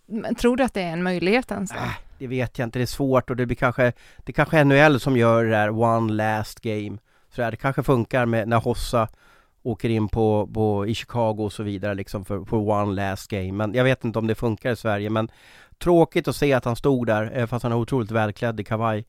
Men 0.05 0.35
tror 0.35 0.57
du 0.57 0.63
att 0.63 0.73
det 0.73 0.81
är 0.81 0.93
en 0.93 1.03
möjlighet 1.03 1.51
ens? 1.51 1.71
Äh, 1.71 1.77
det 2.17 2.27
vet 2.27 2.59
jag 2.59 2.65
inte, 2.65 2.79
det 2.79 2.83
är 2.83 2.85
svårt 2.85 3.29
och 3.29 3.35
det 3.35 3.45
blir 3.45 3.55
kanske 3.55 3.93
Det 4.17 4.31
är 4.31 4.33
kanske 4.33 4.63
NHL 4.63 4.99
som 4.99 5.17
gör 5.17 5.43
det 5.43 5.49
där 5.49 5.69
one 5.69 6.13
last 6.13 6.59
game 6.59 6.97
så 7.29 7.49
Det 7.49 7.57
kanske 7.57 7.83
funkar 7.83 8.25
med 8.25 8.47
när 8.47 8.57
Hossa 8.57 9.07
åker 9.63 9.89
in 9.89 10.07
på, 10.09 10.49
på, 10.53 10.87
i 10.87 10.95
Chicago 10.95 11.35
och 11.37 11.53
så 11.53 11.63
vidare 11.63 11.93
liksom 11.95 12.25
för, 12.25 12.45
för 12.45 12.57
one 12.57 12.93
last 12.93 13.29
game 13.29 13.51
Men 13.51 13.73
jag 13.73 13.83
vet 13.83 14.03
inte 14.03 14.19
om 14.19 14.27
det 14.27 14.35
funkar 14.35 14.71
i 14.71 14.75
Sverige 14.75 15.09
men 15.09 15.31
Tråkigt 15.77 16.27
att 16.27 16.35
se 16.35 16.53
att 16.53 16.65
han 16.65 16.75
stod 16.75 17.07
där 17.07 17.47
fast 17.47 17.63
han 17.63 17.71
är 17.71 17.75
otroligt 17.75 18.11
välklädd 18.11 18.59
i 18.59 18.63
kavaj 18.63 19.05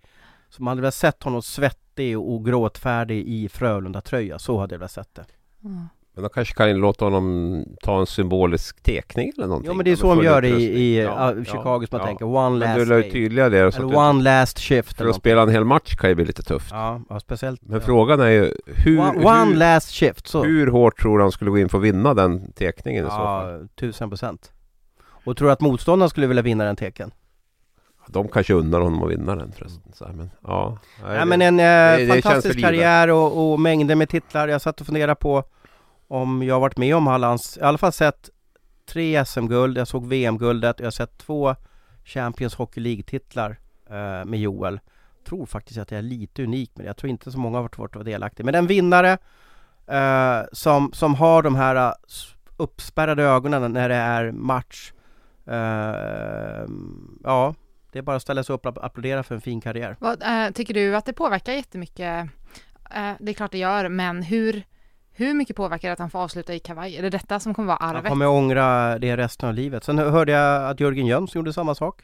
Så 0.49 0.63
man 0.63 0.71
hade 0.71 0.83
väl 0.83 0.93
sett 0.93 1.23
honom 1.23 1.43
svettig 1.43 2.19
och 2.19 2.45
gråtfärdig 2.45 3.29
i 3.29 3.49
Frölunda-tröja, 3.49 4.39
så 4.39 4.59
hade 4.59 4.75
jag 4.75 4.81
väl 4.81 4.89
sett 4.89 5.15
det 5.15 5.25
Ja. 5.61 5.89
Men 6.19 6.23
de 6.23 6.31
kanske 6.31 6.55
kan 6.55 6.75
låta 6.75 7.05
honom 7.05 7.65
ta 7.83 8.01
en 8.01 8.07
symbolisk 8.07 8.83
tekning 8.83 9.33
eller 9.37 9.47
någonting. 9.47 9.71
Jo 9.71 9.75
men 9.75 9.85
det 9.85 9.91
är 9.91 9.97
så 9.97 10.15
de 10.15 10.25
gör 10.25 10.45
i, 10.45 10.65
i 10.65 11.03
Ja, 11.03 11.11
uh, 11.11 11.39
ja, 11.39 11.45
Chicago 11.45 11.87
som 11.87 11.89
man 11.91 12.01
ja. 12.01 12.07
tänker, 12.07 12.25
one 12.25 12.51
Men 12.51 12.59
last 12.59 12.79
du 12.79 12.85
la 12.85 12.97
ju 12.97 13.11
tydliga 13.11 13.49
det. 13.49 13.59
Eller 13.59 13.69
att 13.69 13.77
du, 13.77 13.97
one 13.97 14.23
last 14.23 14.59
shift 14.59 14.97
för 14.97 15.07
att 15.09 15.17
spela 15.17 15.43
en 15.43 15.49
hel 15.49 15.65
match 15.65 15.97
kan 15.97 16.11
ju 16.11 16.15
bli 16.15 16.25
lite 16.25 16.43
tufft. 16.43 16.71
Ja, 16.71 17.01
ja 17.09 17.21
speciellt 17.21 17.63
Men 17.63 17.81
ja. 17.81 17.87
frågan 17.87 18.21
är 18.21 18.29
ju 18.29 18.55
hur, 18.67 19.01
One, 19.01 19.25
one 19.25 19.45
hur, 19.45 19.55
last 19.55 19.91
shift, 19.91 20.29
så 20.29 20.45
hur 20.45 20.67
hårt 20.67 21.01
tror 21.01 21.19
du 21.19 21.25
han 21.25 21.33
skulle 21.33 21.51
gå 21.51 21.59
in 21.59 21.69
för 21.69 21.79
att 21.79 21.85
vinna 21.85 22.15
den 22.15 22.53
tekningen 22.53 23.07
i 23.07 23.09
så 23.09 23.17
fall? 23.17 23.51
Ja, 23.51 23.67
tusen 23.81 24.09
procent 24.09 24.53
Och 25.25 25.37
tror 25.37 25.49
du 25.49 25.53
att 25.53 25.61
motståndaren 25.61 26.11
skulle 26.11 26.27
vilja 26.27 26.43
vinna 26.43 26.65
den 26.65 26.77
teken? 26.77 27.11
De 28.09 28.29
kanske 28.29 28.55
unnar 28.55 28.81
honom 28.81 29.03
att 29.03 29.11
vinna 29.11 29.37
den 29.37 29.53
förresten. 29.53 29.93
Så 29.93 30.05
här, 30.05 30.13
men, 30.13 30.31
ja, 30.43 30.79
Nej 31.05 31.19
det- 31.19 31.25
men 31.25 31.43
en 31.43 31.61
eh, 31.61 32.07
det 32.07 32.23
fantastisk 32.23 32.61
karriär 32.61 33.09
och, 33.11 33.53
och 33.53 33.61
mängder 33.61 33.95
med 33.95 34.09
titlar 34.09 34.49
Jag 34.49 34.61
satt 34.61 34.81
och 34.81 34.87
funderade 34.87 35.15
på 35.15 35.45
om 36.09 36.43
jag 36.43 36.61
varit 36.61 36.77
med 36.77 36.97
om 36.97 37.07
Hallands, 37.07 37.57
i 37.57 37.61
alla 37.61 37.79
fall 37.79 37.93
sett 37.93 38.31
Tre 38.87 39.25
SM-guld, 39.25 39.79
jag 39.79 39.89
såg 39.89 40.07
VM-guldet, 40.07 40.81
jag 40.81 40.87
har 40.87 40.91
sett 40.91 41.19
två 41.19 41.55
Champions 42.05 42.55
Hockey 42.55 42.81
League-titlar 42.81 43.59
eh, 43.91 44.25
med 44.25 44.41
Joel. 44.41 44.81
Tror 45.25 45.47
faktiskt 45.47 45.79
att 45.79 45.91
jag 45.91 45.99
är 45.99 46.03
lite 46.03 46.43
unik 46.43 46.71
med 46.77 46.85
det, 46.85 46.89
jag 46.89 46.97
tror 46.97 47.11
inte 47.11 47.31
så 47.31 47.39
många 47.39 47.57
har 47.57 47.63
varit, 47.63 47.95
vara 47.95 48.05
delaktiga 48.05 48.45
Men 48.45 48.55
en 48.55 48.67
vinnare 48.67 49.19
eh, 49.87 50.41
som, 50.53 50.93
som 50.93 51.15
har 51.15 51.43
de 51.43 51.55
här 51.55 51.77
eh, 51.77 51.93
uppspärrade 52.57 53.23
ögonen 53.23 53.73
när 53.73 53.89
det 53.89 53.95
är 53.95 54.33
match 54.33 54.93
eh, 55.47 56.69
Ja, 57.25 57.55
det 57.93 57.99
är 57.99 58.03
bara 58.03 58.17
att 58.17 58.23
ställa 58.23 58.45
sig 58.45 58.55
upp 58.55 58.67
och 58.67 58.85
applådera 58.85 59.23
för 59.23 59.35
en 59.35 59.41
fin 59.41 59.61
karriär. 59.61 59.97
Vad, 60.01 60.23
eh, 60.23 60.51
tycker 60.51 60.75
du 60.75 60.97
att 60.97 61.07
det 61.07 61.13
påverkar 61.13 61.53
jättemycket? 61.53 62.29
Eh, 62.91 63.13
det 63.21 63.33
är 63.33 63.35
klart 63.35 63.53
det 63.53 63.59
gör, 63.59 63.89
men 63.89 64.23
hur, 64.23 64.63
hur 65.19 65.35
mycket 65.35 65.57
påverkar 65.57 65.89
det 65.89 65.93
att 65.93 65.99
han 65.99 66.11
får 66.11 66.19
avsluta 66.19 66.55
i 66.55 66.59
kavaj? 66.59 66.97
Är 66.97 67.03
det 67.03 67.11
detta 67.11 67.41
som 67.41 67.55
kommer 67.55 67.67
vara 67.67 67.79
Han 67.81 67.97
arvet? 67.97 68.11
kommer 68.11 68.29
ångra 68.29 68.99
det 68.99 69.17
resten 69.17 69.49
av 69.49 69.55
livet. 69.55 69.85
Sen 69.85 69.99
hörde 69.99 70.33
jag 70.33 70.71
att 70.71 70.81
Jörgen 70.81 71.07
Jönsson 71.07 71.41
gjorde 71.41 71.53
samma 71.53 71.75
sak. 71.75 72.03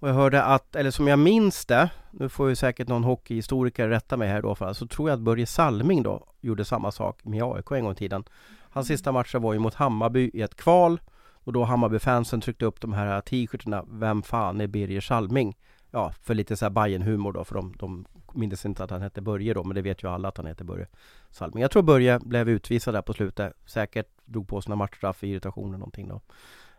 Och 0.00 0.08
jag 0.08 0.14
hörde 0.14 0.42
att, 0.42 0.76
eller 0.76 0.90
som 0.90 1.08
jag 1.08 1.18
minns 1.18 1.66
det, 1.66 1.90
nu 2.10 2.28
får 2.28 2.48
ju 2.48 2.56
säkert 2.56 2.88
någon 2.88 3.04
hockeyhistoriker 3.04 3.88
rätta 3.88 4.16
mig 4.16 4.28
här 4.28 4.42
då, 4.42 4.54
för 4.54 4.72
så 4.72 4.86
tror 4.86 5.08
jag 5.10 5.16
att 5.16 5.22
Börje 5.22 5.46
Salming 5.46 6.02
då 6.02 6.26
gjorde 6.40 6.64
samma 6.64 6.92
sak 6.92 7.24
med 7.24 7.42
AIK 7.42 7.70
en 7.70 7.84
gång 7.84 7.92
i 7.92 7.96
tiden. 7.96 8.24
Hans 8.70 8.86
sista 8.86 9.12
matcher 9.12 9.38
var 9.38 9.52
ju 9.52 9.58
mot 9.58 9.74
Hammarby 9.74 10.30
i 10.34 10.42
ett 10.42 10.54
kval 10.54 11.00
och 11.44 11.52
då 11.52 11.64
Hammarby-fansen 11.64 12.40
tryckte 12.40 12.64
upp 12.64 12.80
de 12.80 12.92
här 12.92 13.20
t-shirtarna 13.20 13.84
Vem 13.90 14.22
fan 14.22 14.60
är 14.60 14.66
Birger 14.66 15.00
Salming? 15.00 15.56
Ja, 15.90 16.12
för 16.22 16.34
lite 16.34 16.56
så 16.56 16.64
här 16.64 16.70
Bajen-humor 16.70 17.32
då, 17.32 17.44
för 17.44 17.54
de, 17.54 17.74
de 17.78 18.04
minns 18.32 18.66
inte 18.66 18.84
att 18.84 18.90
han 18.90 19.02
hette 19.02 19.20
Börje 19.20 19.54
då, 19.54 19.64
men 19.64 19.74
det 19.74 19.82
vet 19.82 20.02
ju 20.02 20.08
alla 20.08 20.28
att 20.28 20.36
han 20.36 20.46
heter 20.46 20.64
Börje 20.64 20.86
Salming. 21.30 21.62
Jag 21.62 21.70
tror 21.70 21.82
Börje 21.82 22.18
blev 22.18 22.48
utvisad 22.48 22.94
där 22.94 23.02
på 23.02 23.12
slutet, 23.12 23.52
säkert 23.66 24.08
drog 24.24 24.48
på 24.48 24.60
sina 24.60 24.76
matchstraff 24.76 25.24
i 25.24 25.28
irritation 25.28 25.68
eller 25.68 25.78
någonting 25.78 26.08
då. 26.08 26.20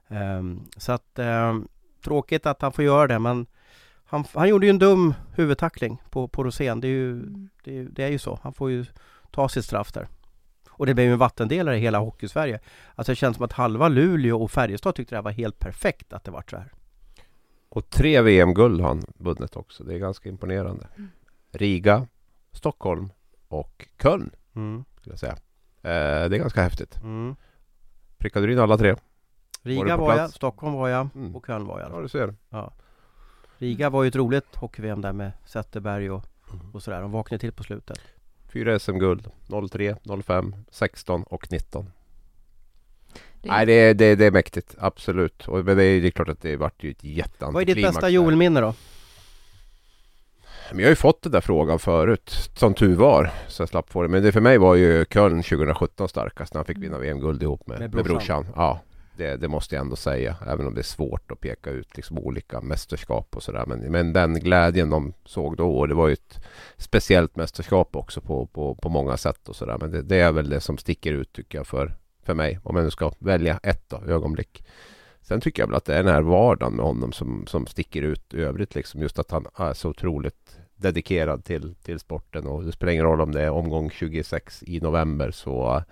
Ehm, 0.07 0.61
så 0.77 0.91
att 0.91 1.19
ehm, 1.19 1.67
tråkigt 2.03 2.45
att 2.45 2.61
han 2.61 2.71
får 2.71 2.85
göra 2.85 3.07
det, 3.07 3.19
men 3.19 3.45
han, 4.05 4.25
han 4.33 4.49
gjorde 4.49 4.65
ju 4.65 4.69
en 4.69 4.79
dum 4.79 5.13
huvudtackling 5.35 6.01
på, 6.09 6.27
på 6.27 6.43
Rosén. 6.43 6.81
Det 6.81 6.87
är, 6.87 6.89
ju, 6.89 7.21
det, 7.63 7.77
är 7.77 7.83
det 7.83 8.03
är 8.03 8.09
ju 8.09 8.19
så. 8.19 8.39
Han 8.43 8.53
får 8.53 8.71
ju 8.71 8.85
ta 9.31 9.49
sitt 9.49 9.65
straff 9.65 9.91
där. 9.91 10.07
Och 10.69 10.85
det 10.85 10.93
blev 10.93 11.07
ju 11.07 11.13
en 11.13 11.19
vattendelare 11.19 11.77
i 11.77 11.79
hela 11.79 11.97
Hockeysverige. 11.97 12.59
Alltså 12.95 13.11
det 13.11 13.15
känns 13.15 13.35
som 13.35 13.45
att 13.45 13.53
halva 13.53 13.87
Luleå 13.87 14.43
och 14.43 14.51
Färjestad 14.51 14.95
tyckte 14.95 15.15
det 15.15 15.17
här 15.17 15.23
var 15.23 15.31
helt 15.31 15.59
perfekt 15.59 16.13
att 16.13 16.23
det 16.23 16.31
var 16.31 16.43
så 16.49 16.57
här. 16.57 16.71
Och 17.69 17.89
tre 17.89 18.21
VM-guld 18.21 18.81
har 18.81 18.87
han 18.87 19.03
vunnit 19.17 19.55
också. 19.55 19.83
Det 19.83 19.93
är 19.95 19.99
ganska 19.99 20.29
imponerande. 20.29 20.87
Mm. 20.97 21.09
Riga, 21.51 22.07
Stockholm 22.51 23.09
och 23.47 23.87
Köln 24.01 24.31
Mm. 24.55 24.83
skulle 24.99 25.13
jag 25.13 25.19
säga. 25.19 25.33
Eh, 25.81 26.29
det 26.29 26.35
är 26.35 26.39
ganska 26.39 26.61
häftigt. 26.61 26.97
Mm. 27.03 27.35
Prickade 28.17 28.45
du 28.47 28.53
in 28.53 28.59
alla 28.59 28.77
tre? 28.77 28.91
Var 28.91 28.99
Riga 29.71 29.97
på 29.97 30.03
var, 30.03 30.17
jag? 30.17 30.29
Stockholm 30.31 30.73
var 30.73 30.89
jag 30.89 31.09
Mm. 31.15 31.35
och 31.35 31.45
Köln 31.47 31.65
var 31.65 31.79
jag. 31.79 31.91
Ja, 31.91 32.01
du 32.01 32.09
ser. 32.09 32.35
Riga 33.57 33.89
var 33.89 34.03
ju 34.03 34.07
ett 34.07 34.15
roligt 34.15 34.55
hockey-VM 34.55 35.01
där 35.01 35.13
med 35.13 35.31
Zetterberg 35.45 36.11
och, 36.11 36.25
Mm. 36.53 36.71
och 36.75 36.83
sådär. 36.83 37.01
De 37.01 37.11
vaknade 37.11 37.39
till 37.41 37.51
på 37.51 37.63
slutet. 37.63 37.99
Fyra 38.53 38.79
SM-guld. 38.79 39.27
03, 39.71 39.95
05, 40.23 40.55
16 40.71 41.23
och 41.23 41.51
19. 41.51 41.91
Det- 43.41 43.49
Nej, 43.49 43.65
det 43.65 43.73
är, 43.73 43.93
det, 43.93 44.05
är- 44.05 44.15
det 44.15 44.25
är 44.25 44.31
mäktigt. 44.31 44.75
Absolut. 44.79 45.47
Och, 45.47 45.65
men 45.65 45.77
det 45.77 45.83
är, 45.83 46.01
det 46.01 46.07
är 46.07 46.11
klart 46.11 46.29
att 46.29 46.41
det 46.41 46.55
vart 46.55 46.83
ju 46.83 46.91
ett 46.91 47.03
jätteantiklimax. 47.03 47.53
Vad 47.53 47.61
är 47.61 47.65
ditt 47.75 47.83
bästa 47.85 48.01
där. 48.01 48.09
Joel-minne 48.09 48.61
då? 48.61 48.73
Men 50.71 50.79
jag 50.79 50.85
har 50.85 50.89
ju 50.91 50.95
fått 50.95 51.21
den 51.21 51.31
där 51.31 51.41
frågan 51.41 51.79
förut, 51.79 52.49
som 52.55 52.73
tur 52.73 52.95
var. 52.95 53.31
Så 53.47 53.61
jag 53.61 53.69
slapp 53.69 53.89
få 53.89 54.01
det. 54.01 54.07
Men 54.07 54.23
det 54.23 54.31
för 54.31 54.41
mig 54.41 54.57
var 54.57 54.75
ju 54.75 55.05
Köln 55.05 55.43
2017 55.43 56.09
starkast 56.09 56.53
när 56.53 56.59
han 56.59 56.65
fick 56.65 56.77
vinna 56.77 56.97
VM-guld 56.97 57.43
ihop 57.43 57.67
med, 57.67 57.79
Med 57.79 57.93
med 57.95 58.05
brorsan. 58.05 58.43
brorsan. 58.43 58.53
Ja, 58.55 58.81
det, 59.17 59.35
det 59.35 59.47
måste 59.47 59.75
jag 59.75 59.81
ändå 59.81 59.95
säga. 59.95 60.35
Även 60.47 60.67
om 60.67 60.73
det 60.73 60.81
är 60.81 60.83
svårt 60.83 61.31
att 61.31 61.39
peka 61.39 61.69
ut 61.69 61.95
liksom 61.95 62.17
olika 62.19 62.61
mästerskap 62.61 63.35
och 63.35 63.43
sådär. 63.43 63.63
Men, 63.67 63.79
men 63.79 64.13
den 64.13 64.33
glädjen 64.39 64.89
de 64.89 65.13
såg 65.25 65.57
då, 65.57 65.71
och 65.77 65.87
det 65.87 65.93
var 65.93 66.07
ju 66.07 66.13
ett 66.13 66.39
speciellt 66.77 67.35
mästerskap 67.35 67.95
också 67.95 68.21
på, 68.21 68.45
på, 68.45 68.75
på 68.75 68.89
många 68.89 69.17
sätt 69.17 69.49
och 69.49 69.55
sådär. 69.55 69.77
Men 69.81 69.91
det, 69.91 70.01
det 70.01 70.15
är 70.19 70.31
väl 70.31 70.49
det 70.49 70.59
som 70.59 70.77
sticker 70.77 71.13
ut 71.13 71.33
tycker 71.33 71.57
jag 71.57 71.67
för, 71.67 71.95
för 72.29 72.35
mig. 72.35 72.59
Om 72.63 72.75
jag 72.75 72.83
nu 72.83 72.91
ska 72.91 73.11
välja 73.19 73.59
ett 73.63 73.89
då, 73.89 74.01
ögonblick. 74.07 74.63
Sen 75.21 75.41
tycker 75.41 75.61
jag 75.61 75.67
väl 75.67 75.75
att 75.75 75.85
det 75.85 75.95
är 75.95 76.03
den 76.03 76.13
här 76.13 76.21
vardagen 76.21 76.73
med 76.73 76.85
honom 76.85 77.11
som, 77.11 77.47
som 77.47 77.67
sticker 77.67 78.01
ut 78.01 78.33
i 78.33 78.41
övrigt. 78.41 78.75
Liksom 78.75 79.01
just 79.01 79.19
att 79.19 79.31
han 79.31 79.45
är 79.55 79.73
så 79.73 79.89
otroligt 79.89 80.59
dedikerad 80.75 81.45
till, 81.45 81.75
till 81.75 81.99
sporten 81.99 82.47
och 82.47 82.63
det 82.63 82.71
spelar 82.71 82.93
ingen 82.93 83.05
roll 83.05 83.21
om 83.21 83.31
det 83.31 83.41
är 83.41 83.49
omgång 83.49 83.89
26 83.89 84.63
i 84.63 84.79
november 84.79 85.31
så, 85.31 85.83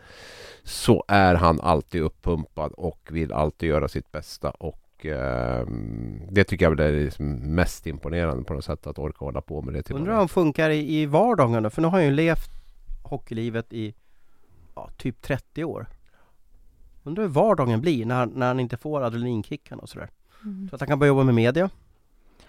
så 0.64 1.04
är 1.08 1.36
han 1.36 1.62
alltid 1.62 2.02
uppumpad 2.02 2.72
och 2.72 3.10
vill 3.12 3.34
alltid 3.34 3.70
göra 3.70 3.88
sitt 3.88 4.12
bästa 4.12 4.50
och 4.50 5.06
ehm, 5.06 6.22
det 6.30 6.44
tycker 6.44 6.66
jag 6.66 6.76
väl 6.76 6.80
är 6.80 7.04
liksom 7.04 7.56
mest 7.56 7.88
imponerande 7.88 8.44
på 8.44 8.54
något 8.54 8.66
sätt 8.66 8.88
att 8.88 9.00
orka 9.00 9.26
hålla 9.26 9.42
på 9.42 9.62
med 9.62 9.74
det 9.74 9.84
till 9.84 9.96
Undrar 9.96 10.12
hur 10.12 10.18
han 10.18 10.30
funkar 10.30 10.70
i, 10.70 11.02
i 11.02 11.06
vardagen 11.06 11.64
då? 11.64 11.70
För 11.70 11.82
nu 11.82 11.88
har 11.88 11.98
han 11.98 12.06
ju 12.06 12.12
levt 12.12 12.52
hockeylivet 13.04 13.74
i 13.74 13.94
ja, 14.76 14.90
typ 14.98 15.22
30 15.22 15.64
år. 15.64 15.88
Undrar 17.08 17.24
hur 17.24 17.30
vardagen 17.32 17.82
blir 17.82 18.06
när, 18.06 18.16
han- 18.16 18.30
när 18.30 18.48
han 18.48 18.60
inte 18.60 18.78
får 18.78 19.02
adrenalinkickarna 19.02 19.82
och 19.82 19.90
sådär. 19.90 20.10
Mm. 20.44 20.70
Så 20.70 20.76
att 20.76 20.82
han 20.82 20.88
kan 20.88 21.00
börja 21.00 21.08
jobba 21.08 21.24
med 21.24 21.36
media. 21.36 21.70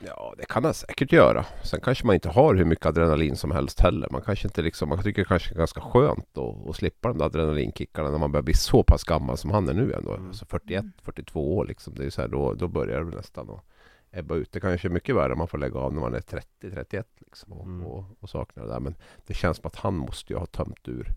Ja, 0.01 0.35
det 0.38 0.44
kan 0.47 0.64
han 0.64 0.75
säkert 0.75 1.12
göra. 1.12 1.44
Sen 1.64 1.81
kanske 1.81 2.07
man 2.07 2.14
inte 2.14 2.29
har 2.29 2.55
hur 2.55 2.64
mycket 2.64 2.87
adrenalin 2.87 3.37
som 3.37 3.51
helst 3.51 3.81
heller. 3.81 4.09
Man 4.11 4.23
kanske 4.23 4.49
inte 4.49 4.62
liksom, 4.62 4.88
man 4.88 5.03
tycker 5.03 5.23
det 5.23 5.29
kanske 5.29 5.55
är 5.55 5.59
ganska 5.59 5.81
skönt 5.81 6.38
att, 6.38 6.68
att 6.68 6.77
slippa 6.77 7.09
de 7.09 7.18
där 7.18 7.25
adrenalinkickarna 7.27 8.11
när 8.11 8.18
man 8.18 8.33
börjar 8.33 8.42
bli 8.42 8.55
så 8.55 8.83
pass 8.83 9.05
gammal 9.05 9.37
som 9.37 9.51
han 9.51 9.68
är 9.68 9.75
nu 9.75 9.92
ändå. 9.92 10.14
Mm. 10.14 10.29
Alltså 10.29 10.44
41, 10.47 10.85
42 11.03 11.57
år 11.57 11.64
liksom. 11.66 11.94
Det 11.94 12.05
är 12.05 12.11
så 12.11 12.21
här, 12.21 12.29
då, 12.29 12.55
då 12.55 12.68
börjar 12.68 13.05
det 13.05 13.16
nästan 13.16 13.51
att 13.51 13.64
ebba 14.11 14.35
ut. 14.35 14.53
Det 14.53 14.61
kanske 14.61 14.88
är 14.88 14.90
mycket 14.90 15.14
värre 15.16 15.33
om 15.33 15.38
man 15.38 15.49
får 15.49 15.59
lägga 15.59 15.79
av 15.79 15.94
när 15.94 16.01
man 16.01 16.14
är 16.14 16.21
30, 16.21 16.71
31 16.71 17.07
liksom 17.21 17.53
och, 17.53 17.64
Mm. 17.64 17.87
och, 17.87 18.05
och 18.21 18.31
saknar 18.31 18.64
det 18.64 18.71
där. 18.73 18.81
Men 18.81 18.94
det 19.27 19.35
känns 19.35 19.57
som 19.57 19.66
att 19.66 19.77
han 19.77 19.94
måste 19.94 20.33
ju 20.33 20.38
ha 20.38 20.47
tömt 20.47 20.88
ur 20.88 21.09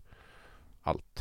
allt. 0.82 1.20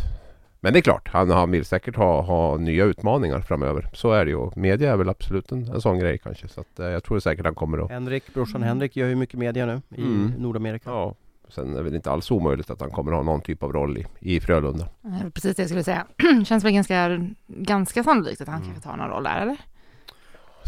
Men 0.64 0.74
det 0.74 0.80
är 0.80 0.82
klart, 0.82 1.08
han, 1.08 1.30
han 1.30 1.52
vill 1.52 1.66
säkert 1.66 1.96
ha, 1.96 2.22
ha 2.22 2.58
nya 2.58 2.86
utmaningar 2.86 3.40
framöver. 3.40 3.90
Så 3.94 4.12
är 4.12 4.26
det 4.26 4.32
ju. 4.32 4.38
Och 4.38 4.58
Media 4.58 4.92
är 4.94 4.98
väl 4.98 5.10
absolut 5.10 5.52
en, 5.52 5.68
en 5.68 5.82
sån 5.82 6.00
grej 6.00 6.18
kanske. 6.18 6.48
Så 6.48 6.62
att, 6.62 6.80
eh, 6.80 6.86
jag 6.88 7.04
tror 7.04 7.20
säkert 7.20 7.46
han 7.46 7.56
kommer 7.56 7.78
att 7.86 7.90
Henrik, 7.92 8.34
brorsan 8.34 8.56
Mm. 8.56 8.68
Henrik 8.68 8.96
gör 8.96 9.08
ju 9.08 9.16
mycket 9.16 9.40
media 9.40 9.66
nu 9.66 9.82
i 9.96 10.02
Mm. 10.02 10.34
Nordamerika. 10.38 10.90
Ja, 10.90 11.16
sen 11.50 11.76
är 11.78 11.84
det 11.84 11.96
inte 11.96 12.12
alls 12.12 12.32
omöjligt 12.32 12.70
att 12.70 12.82
han 12.82 12.90
kommer 12.92 13.12
att 13.12 13.18
ha 13.18 13.24
någon 13.24 13.42
typ 13.42 13.64
av 13.64 13.74
roll 13.74 13.98
i, 13.98 14.06
i 14.20 14.40
Frölunda. 14.40 14.88
Precis 15.34 15.56
det 15.56 15.62
jag 15.62 15.70
skulle 15.70 15.84
säga. 15.84 16.06
Känns 16.46 16.64
väl 16.64 16.72
ganska, 16.74 17.28
ganska 17.48 18.04
sannolikt 18.04 18.42
att 18.42 18.48
han 18.48 18.58
Mm. 18.62 18.68
kanske 18.74 18.90
tar 18.90 18.98
någon 18.98 19.10
roll 19.10 19.24
där, 19.24 19.42
eller? 19.42 19.58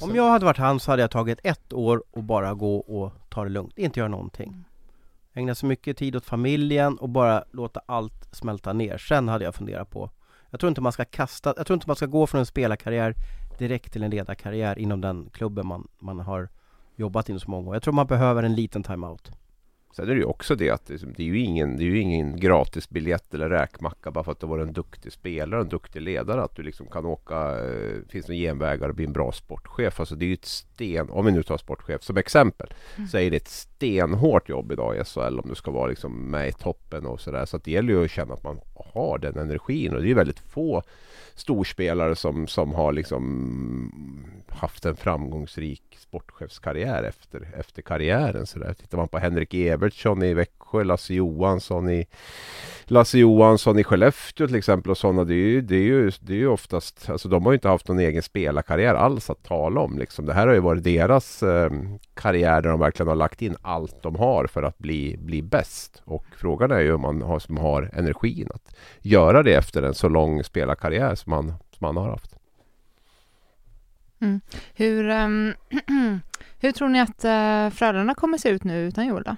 Om 0.01 0.15
jag 0.15 0.29
hade 0.29 0.45
varit 0.45 0.57
han 0.57 0.79
så 0.79 0.91
hade 0.91 1.01
jag 1.03 1.11
tagit 1.11 1.39
ett 1.43 1.73
år 1.73 2.03
och 2.11 2.23
bara 2.23 2.53
gå 2.53 2.77
och 2.77 3.13
ta 3.29 3.43
det 3.43 3.49
lugnt, 3.49 3.77
inte 3.77 3.99
göra 3.99 4.09
någonting. 4.09 4.65
Ägna 5.33 5.55
så 5.55 5.65
mycket 5.65 5.97
tid 5.97 6.15
åt 6.15 6.25
familjen 6.25 6.97
och 6.97 7.09
bara 7.09 7.43
låta 7.51 7.81
allt 7.85 8.35
smälta 8.35 8.73
ner. 8.73 8.97
Sen 8.97 9.27
hade 9.27 9.45
jag 9.45 9.55
funderat 9.55 9.89
på 9.89 10.09
Jag 10.49 10.59
tror 10.59 10.67
inte 10.67 10.81
man 10.81 10.91
ska 10.91 11.05
kasta, 11.05 11.53
jag 11.57 11.67
tror 11.67 11.75
inte 11.75 11.89
man 11.89 11.95
ska 11.95 12.05
gå 12.05 12.27
från 12.27 12.39
en 12.39 12.45
spelarkarriär 12.45 13.15
direkt 13.57 13.93
till 13.93 14.03
en 14.03 14.09
ledarkarriär 14.11 14.79
inom 14.79 15.01
den 15.01 15.29
klubben 15.33 15.67
man, 15.67 15.87
man 15.99 16.19
har 16.19 16.49
jobbat 16.95 17.29
inom 17.29 17.39
så 17.39 17.49
många 17.51 17.69
år. 17.69 17.75
Jag 17.75 17.83
tror 17.83 17.93
man 17.93 18.07
behöver 18.07 18.43
en 18.43 18.55
liten 18.55 18.83
timeout. 18.83 19.31
Sen 19.95 20.09
är 20.09 20.13
det 20.13 20.19
ju 20.19 20.25
också 20.25 20.55
det 20.55 20.69
att 20.69 20.89
liksom, 20.89 21.13
det 21.17 21.23
är 21.23 21.27
ju 21.27 21.39
ingen, 21.39 21.77
det 21.77 21.83
är 21.83 21.85
ju 21.85 21.99
ingen 21.99 22.39
gratis 22.39 22.89
biljett 22.89 23.33
eller 23.33 23.49
räkmacka 23.49 24.11
bara 24.11 24.23
för 24.23 24.31
att 24.31 24.39
du 24.39 24.47
var 24.47 24.59
en 24.59 24.73
duktig 24.73 25.11
spelare, 25.11 25.61
en 25.61 25.69
duktig 25.69 26.01
ledare. 26.01 26.43
Att 26.43 26.55
du 26.55 26.63
liksom 26.63 26.87
kan 26.87 27.05
åka, 27.05 27.35
eh, 27.65 27.97
finns 28.09 28.29
en 28.29 28.35
genvägar 28.35 28.89
och 28.89 28.95
bli 28.95 29.05
en 29.05 29.13
bra 29.13 29.31
sportchef. 29.31 29.99
Alltså 29.99 30.15
det 30.15 30.25
är 30.25 30.27
ju 30.27 30.33
ett 30.33 30.45
sten, 30.45 31.09
om 31.09 31.25
vi 31.25 31.31
nu 31.31 31.43
tar 31.43 31.57
sportchef 31.57 32.03
som 32.03 32.17
exempel, 32.17 32.73
Mm. 32.97 33.07
så 33.07 33.17
är 33.17 33.31
det 33.31 33.37
ett 33.37 33.47
stenhårt 33.47 34.49
jobb 34.49 34.71
idag 34.71 34.95
i 34.97 35.03
SHL 35.03 35.39
om 35.39 35.49
du 35.49 35.55
ska 35.55 35.71
vara 35.71 35.87
liksom 35.87 36.31
med 36.31 36.47
i 36.47 36.51
toppen 36.51 37.05
och 37.05 37.21
sådär. 37.21 37.45
Så 37.45 37.57
att 37.57 37.63
det 37.63 37.71
gäller 37.71 37.93
ju 37.93 38.03
att 38.03 38.11
känna 38.11 38.33
att 38.33 38.43
man 38.43 38.59
har 38.93 39.17
den 39.17 39.37
energin 39.37 39.93
och 39.95 40.01
det 40.01 40.11
är 40.11 40.15
väldigt 40.15 40.39
få 40.39 40.83
storspelare 41.35 42.15
som, 42.15 42.47
som 42.47 42.73
har 42.73 42.91
liksom 42.93 43.23
haft 44.55 44.85
en 44.85 44.95
framgångsrik 44.95 45.97
sportchefskarriär 45.99 47.03
efter, 47.03 47.47
efter 47.59 47.81
karriären. 47.81 48.45
Så 48.45 48.59
där. 48.59 48.73
Tittar 48.73 48.97
man 48.97 49.07
på 49.07 49.19
Henrik 49.19 49.53
Evertsson 49.53 50.23
i 50.23 50.33
Växjö, 50.33 50.83
Lasse 50.83 51.13
Johansson 51.13 51.89
i 51.89 52.05
Lasse 52.85 53.19
Johansson 53.19 53.79
i 53.79 53.83
Skellefteå 53.83 54.47
till 54.47 54.55
exempel 54.55 54.91
och 54.91 54.97
sådana. 54.97 55.23
Det 55.23 55.33
är 55.33 55.47
ju, 55.47 55.61
det 55.61 55.75
är 55.75 55.81
ju, 55.81 56.11
det 56.19 56.33
är 56.33 56.37
ju 56.37 56.47
oftast, 56.47 57.09
alltså 57.09 57.29
de 57.29 57.45
har 57.45 57.51
ju 57.51 57.55
inte 57.55 57.67
haft 57.67 57.87
någon 57.87 57.99
egen 57.99 58.23
spelarkarriär 58.23 58.95
alls 58.95 59.29
att 59.29 59.43
tala 59.43 59.81
om. 59.81 59.97
Liksom. 59.97 60.25
Det 60.25 60.33
här 60.33 60.47
har 60.47 60.53
ju 60.53 60.59
varit 60.59 60.83
deras 60.83 61.43
eh, 61.43 61.71
karriär 62.13 62.61
där 62.61 62.69
de 62.69 62.79
verkligen 62.79 63.07
har 63.07 63.15
lagt 63.15 63.41
in 63.41 63.55
allt 63.61 64.03
de 64.03 64.15
har 64.15 64.47
för 64.47 64.63
att 64.63 64.77
bli, 64.77 65.17
bli 65.17 65.41
bäst. 65.41 66.01
Och 66.05 66.25
frågan 66.37 66.71
är 66.71 66.79
ju 66.79 66.93
om 66.93 67.01
man 67.01 67.21
har, 67.21 67.39
som 67.39 67.57
har 67.57 67.89
energin 67.93 68.47
att 68.53 68.75
göra 69.01 69.43
det 69.43 69.53
efter 69.53 69.83
en 69.83 69.93
så 69.93 70.09
lång 70.09 70.43
spelarkarriär 70.43 71.15
som 71.15 71.29
man, 71.29 71.47
som 71.47 71.77
man 71.79 71.97
har 71.97 72.09
haft. 72.09 72.42
Mm. 74.23 74.41
Hur, 74.73 75.09
um, 75.09 75.53
hur 76.59 76.71
tror 76.71 76.89
ni 76.89 76.99
att 76.99 77.25
uh, 77.25 77.75
Frölunda 77.75 78.15
kommer 78.15 78.37
se 78.37 78.49
ut 78.49 78.63
nu 78.63 78.87
utan 78.87 79.07
Joel 79.07 79.23
då? 79.23 79.35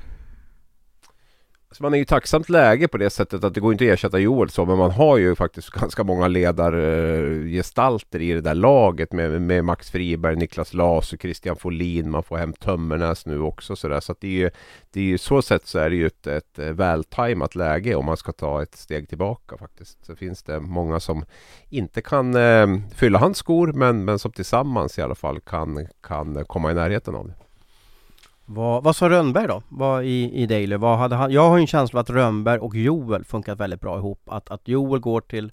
Så 1.76 1.84
man 1.84 1.94
är 1.94 1.98
ju 1.98 2.04
i 2.04 2.06
tacksamt 2.06 2.50
läge 2.50 2.88
på 2.88 2.98
det 2.98 3.10
sättet 3.10 3.44
att 3.44 3.54
det 3.54 3.60
går 3.60 3.72
inte 3.72 3.86
att 3.86 3.94
ersätta 3.94 4.20
Joel 4.20 4.50
så, 4.50 4.66
men 4.66 4.78
man 4.78 4.92
har 4.92 5.18
ju 5.18 5.36
faktiskt 5.36 5.70
ganska 5.80 6.04
många 6.04 6.28
ledargestalter 6.28 8.22
i 8.22 8.34
det 8.34 8.42
där 8.42 8.56
laget 8.56 9.12
med, 9.12 9.42
med 9.42 9.66
Max 9.66 9.92
Friberg, 9.92 10.36
Niklas 10.36 10.74
Las 10.74 11.14
och 11.14 11.22
Christian 11.22 11.56
Folin. 11.56 12.10
Man 12.10 12.24
får 12.24 12.38
hem 12.38 12.54
Tömmernes 12.54 13.26
nu 13.26 13.40
också 13.40 13.76
så 13.76 13.88
där. 13.88 14.00
Så 14.00 14.12
att 14.12 14.22
det 14.22 14.28
är 14.28 14.32
ju, 14.32 14.50
det 14.92 15.00
är 15.00 15.04
ju 15.04 15.18
så 15.18 15.42
sätt 15.42 15.68
så 15.68 15.80
är 15.80 15.90
det 15.90 15.96
ju 15.96 16.06
ett, 16.06 16.28
ett 16.28 16.60
eh, 16.60 16.66
vältajmat 16.70 17.56
läge 17.56 17.96
om 17.96 18.06
man 18.06 18.18
ska 18.18 18.32
ta 18.32 18.64
ett 18.64 18.76
steg 18.76 19.10
tillbaka 19.10 19.58
faktiskt. 19.58 20.06
Så 20.06 20.16
finns 20.16 20.44
det 20.44 20.60
många 20.60 21.00
som 21.00 21.26
inte 21.70 22.02
kan 22.02 22.36
eh, 22.36 22.68
fylla 22.96 23.20
hans 23.20 23.38
skor, 23.38 23.74
men, 23.74 24.06
men 24.06 24.20
som 24.20 24.32
tillsammans 24.32 25.00
i 25.00 25.02
alla 25.02 25.16
fall 25.16 25.40
kan, 25.40 25.88
kan 26.04 26.46
komma 26.46 26.72
i 26.72 26.74
närheten 26.74 27.16
av 27.16 27.28
det. 27.28 27.45
Vad, 28.46 28.84
vad 28.84 28.96
sa 28.96 29.10
Rönnberg 29.10 29.48
då? 29.48 29.62
Vad 29.70 30.04
i, 30.04 30.32
i 30.34 30.46
Daily? 30.46 30.76
Vad 30.76 30.98
hade 30.98 31.16
han? 31.16 31.32
Jag 31.32 31.50
har 31.50 31.58
ju 31.58 31.62
en 31.62 31.68
känsla 31.68 32.00
att 32.00 32.10
Rönnberg 32.10 32.60
och 32.60 32.76
Joel 32.76 33.24
funkat 33.26 33.60
väldigt 33.60 33.82
bra 33.82 33.98
ihop. 33.98 34.22
Att, 34.26 34.52
att 34.52 34.68
Joel 34.68 35.00
går 35.00 35.22
till 35.22 35.52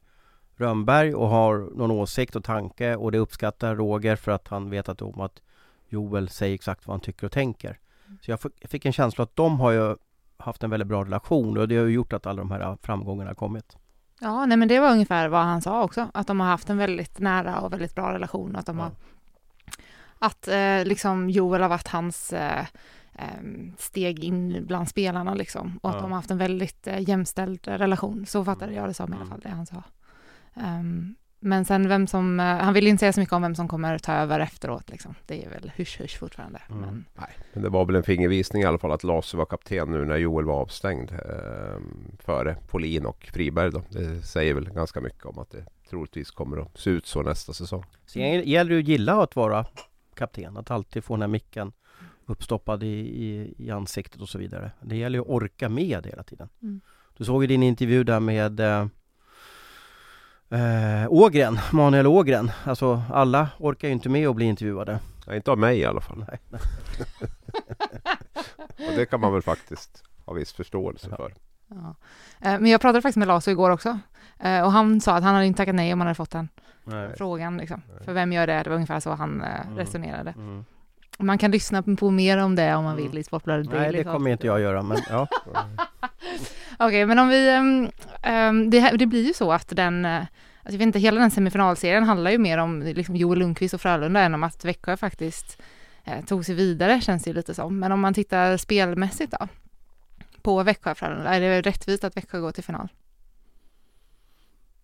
Rönnberg 0.56 1.14
och 1.14 1.28
har 1.28 1.56
någon 1.76 1.90
åsikt 1.90 2.36
och 2.36 2.44
tanke 2.44 2.96
och 2.96 3.12
det 3.12 3.18
uppskattar 3.18 3.74
Roger 3.76 4.16
för 4.16 4.32
att 4.32 4.48
han 4.48 4.70
vet 4.70 4.88
att, 4.88 5.02
om 5.02 5.20
att 5.20 5.42
Joel 5.88 6.28
säger 6.28 6.54
exakt 6.54 6.86
vad 6.86 6.94
han 6.94 7.00
tycker 7.00 7.26
och 7.26 7.32
tänker. 7.32 7.78
Så 8.20 8.30
jag 8.30 8.40
fick- 8.40 8.52
jag 8.60 8.70
fick 8.70 8.86
en 8.86 8.92
känsla 8.92 9.24
att 9.24 9.36
de 9.36 9.60
har 9.60 9.70
ju 9.70 9.96
haft 10.36 10.62
en 10.62 10.70
väldigt 10.70 10.86
bra 10.88 11.04
relation 11.04 11.58
och 11.58 11.68
det 11.68 11.76
har 11.76 11.84
ju 11.84 11.92
gjort 11.94 12.12
att 12.12 12.26
alla 12.26 12.38
de 12.42 12.50
här 12.50 12.76
framgångarna 12.82 13.30
har 13.30 13.34
kommit. 13.34 13.76
Ja, 14.20 14.46
nej 14.46 14.56
men 14.56 14.68
det 14.68 14.80
var 14.80 14.90
ungefär 14.90 15.28
vad 15.28 15.40
han 15.40 15.62
sa 15.62 15.82
också, 15.82 16.06
att 16.14 16.26
de 16.26 16.40
har 16.40 16.46
haft 16.46 16.70
en 16.70 16.78
väldigt 16.78 17.18
nära 17.18 17.60
och 17.60 17.72
väldigt 17.72 17.94
bra 17.94 18.12
relation 18.12 18.52
och 18.54 18.58
att 18.60 18.66
de 18.66 18.78
Ja. 18.78 18.84
har 18.84 18.90
att 20.22 20.48
eh, 20.48 20.84
liksom 20.84 21.30
Joel 21.30 21.62
har 21.62 21.68
varit 21.68 21.88
hans 21.88 22.32
eh, 22.32 22.64
steg 23.78 24.24
in 24.24 24.64
bland 24.66 24.88
spelarna 24.88 25.34
liksom 25.34 25.78
och 25.82 25.90
att 25.90 25.96
Ja. 25.96 26.02
de 26.02 26.10
har 26.10 26.18
haft 26.18 26.30
en 26.30 26.38
väldigt 26.38 26.86
eh, 26.86 27.08
jämställd 27.08 27.60
relation. 27.68 28.26
Så 28.26 28.44
fattade 28.44 28.72
jag 28.72 28.88
det 28.88 28.94
som 28.94 29.12
i 29.12 29.16
alla 29.16 29.24
Mm. 29.24 29.30
fall, 29.30 29.40
det 29.40 29.48
han 29.48 29.66
sa. 29.66 29.82
Em, 30.54 31.14
men 31.40 31.64
sen 31.64 31.88
vem 31.88 32.06
som, 32.06 32.40
eh, 32.40 32.46
han 32.46 32.74
vill 32.74 32.86
inte 32.86 33.00
säga 33.00 33.12
så 33.12 33.20
mycket 33.20 33.32
om 33.32 33.42
vem 33.42 33.54
som 33.54 33.68
kommer 33.68 33.98
ta 33.98 34.12
över 34.12 34.40
efteråt 34.40 34.90
liksom. 34.90 35.14
Det 35.26 35.44
är 35.44 35.50
väl 35.50 35.72
hysch-hysch 35.76 36.18
fortfarande. 36.18 36.62
Mm. 36.70 36.80
Men, 36.80 37.04
Nej, 37.14 37.30
men 37.52 37.62
det 37.62 37.68
var 37.68 37.84
väl 37.84 37.96
en 37.96 38.02
fingervisning 38.02 38.62
i 38.62 38.66
alla 38.66 38.78
fall 38.78 38.92
att 38.92 39.04
Lasse 39.04 39.36
var 39.36 39.44
kapten 39.46 39.90
nu 39.90 40.04
när 40.04 40.16
Joel 40.16 40.44
var 40.44 40.54
avstängd 40.60 41.12
eh, 41.12 41.80
före 42.18 42.56
Polin 42.68 43.06
och 43.06 43.28
Friberg. 43.32 43.70
Då. 43.70 43.82
Det 43.88 44.22
säger 44.22 44.54
väl 44.54 44.70
ganska 44.70 45.00
mycket 45.00 45.24
om 45.24 45.38
att 45.38 45.50
det 45.50 45.64
troligtvis 45.90 46.30
kommer 46.30 46.56
att 46.62 46.78
se 46.78 46.90
ut 46.90 47.06
så 47.06 47.22
nästa 47.22 47.52
säsong. 47.52 47.84
Sen 48.06 48.22
gäller 48.48 48.70
det 48.74 48.78
att 48.78 48.88
gilla 48.88 49.22
att 49.22 49.36
vara 49.36 49.66
kapten, 50.14 50.56
att 50.56 50.70
alltid 50.70 51.04
få 51.04 51.14
den 51.14 51.20
här 51.20 51.28
micken 51.28 51.72
uppstoppad 52.26 52.82
i, 52.82 52.86
i, 52.96 53.54
i 53.58 53.70
ansiktet 53.70 54.20
och 54.20 54.28
så 54.28 54.38
vidare. 54.38 54.70
Det 54.80 54.96
gäller 54.96 55.18
ju 55.18 55.22
att 55.22 55.28
orka 55.30 55.68
med 55.68 56.06
hela 56.06 56.22
tiden. 56.22 56.48
Mm. 56.62 56.80
Du 57.16 57.24
såg 57.24 57.42
ju 57.42 57.46
din 57.46 57.62
intervju 57.62 58.04
där 58.04 58.20
med 58.20 58.60
eh, 58.60 58.86
eh, 60.50 61.06
Ågren, 61.12 61.58
Manuel 61.72 62.06
Ågren. 62.06 62.50
Alltså 62.64 63.02
alla 63.12 63.48
orkar 63.58 63.88
ju 63.88 63.94
inte 63.94 64.08
med 64.08 64.28
att 64.28 64.36
bli 64.36 64.44
intervjuade. 64.44 64.98
Ja, 65.26 65.34
inte 65.34 65.50
av 65.50 65.58
mig 65.58 65.78
i 65.78 65.84
alla 65.84 66.00
fall. 66.00 66.24
Nej. 66.28 66.38
Och 68.88 68.96
det 68.96 69.06
kan 69.06 69.20
man 69.20 69.32
väl 69.32 69.42
faktiskt 69.42 70.04
ha 70.24 70.32
viss 70.32 70.52
förståelse 70.52 71.08
Ja. 71.10 71.16
för. 71.16 71.34
ja. 71.68 71.94
Eh, 72.40 72.60
men 72.60 72.66
jag 72.70 72.80
pratade 72.80 73.02
faktiskt 73.02 73.18
med 73.18 73.28
Laso 73.28 73.50
igår 73.50 73.70
också 73.70 73.98
eh, 74.38 74.62
och 74.62 74.72
han 74.72 75.00
sa 75.00 75.14
att 75.14 75.24
han 75.24 75.34
hade 75.34 75.46
inte 75.46 75.56
tackat 75.56 75.74
nej 75.74 75.92
om 75.92 76.00
han 76.00 76.06
hade 76.06 76.14
fått 76.14 76.30
den 76.30 76.48
Nej. 76.84 77.08
frågan 77.16 77.56
liksom. 77.58 77.82
För 78.04 78.12
vem 78.12 78.32
gör 78.32 78.46
det? 78.46 78.62
Det 78.62 78.70
var 78.70 78.74
ungefär 78.76 79.00
så 79.00 79.10
han 79.14 79.40
eh, 79.42 79.66
Mm. 79.66 79.78
resonerade. 79.78 80.30
Mm. 80.36 80.64
man 81.18 81.38
kan 81.38 81.50
lyssna 81.50 81.82
på 81.82 82.10
mer 82.10 82.38
om 82.38 82.54
det 82.56 82.74
om 82.74 82.84
man 82.84 82.96
vill 82.96 83.18
i 83.18 83.24
Sportbladet 83.24 83.66
Mm. 83.66 83.78
Nej, 83.82 83.92
det 83.92 84.04
kommer 84.04 84.30
inte 84.30 84.46
jag 84.46 84.60
göra, 84.60 84.82
men 84.82 84.98
ja. 85.10 85.26
Okej, 86.78 87.06
men 87.06 87.18
om 87.18 87.28
vi... 87.28 87.50
um, 88.48 88.70
det, 88.70 88.90
det 88.96 89.06
blir 89.06 89.26
ju 89.26 89.32
så 89.34 89.52
att 89.52 89.68
den... 89.76 90.04
eh, 90.04 90.22
Alltså 90.64 90.72
jag 90.74 90.78
vet 90.78 90.86
inte, 90.86 90.98
hela 90.98 91.20
den 91.20 91.30
semifinalserien 91.30 92.04
handlar 92.04 92.30
ju 92.30 92.38
mer 92.38 92.58
om 92.58 92.82
liksom 92.82 93.16
Joel 93.16 93.38
Lundqvist 93.38 93.74
och 93.74 93.80
Frölunda 93.80 94.20
än 94.20 94.34
om 94.34 94.42
att 94.42 94.64
Växjö 94.64 94.96
faktiskt 94.96 95.62
eh, 96.04 96.24
tog 96.24 96.44
sig 96.46 96.54
vidare, 96.54 97.00
känns 97.00 97.22
det 97.24 97.30
ju 97.30 97.34
lite 97.34 97.54
som. 97.54 97.78
Men 97.78 97.92
om 97.92 98.00
man 98.00 98.14
tittar 98.14 98.56
spelmässigt 98.56 99.34
då, 99.40 99.48
på 100.42 100.62
Växjö 100.62 100.90
och 100.90 100.98
Frölunda, 100.98 101.34
är 101.34 101.40
det 101.40 101.60
rättvist 101.60 102.04
att 102.04 102.16
Växjö 102.16 102.40
går 102.40 102.52
till 102.52 102.64
final? 102.64 102.88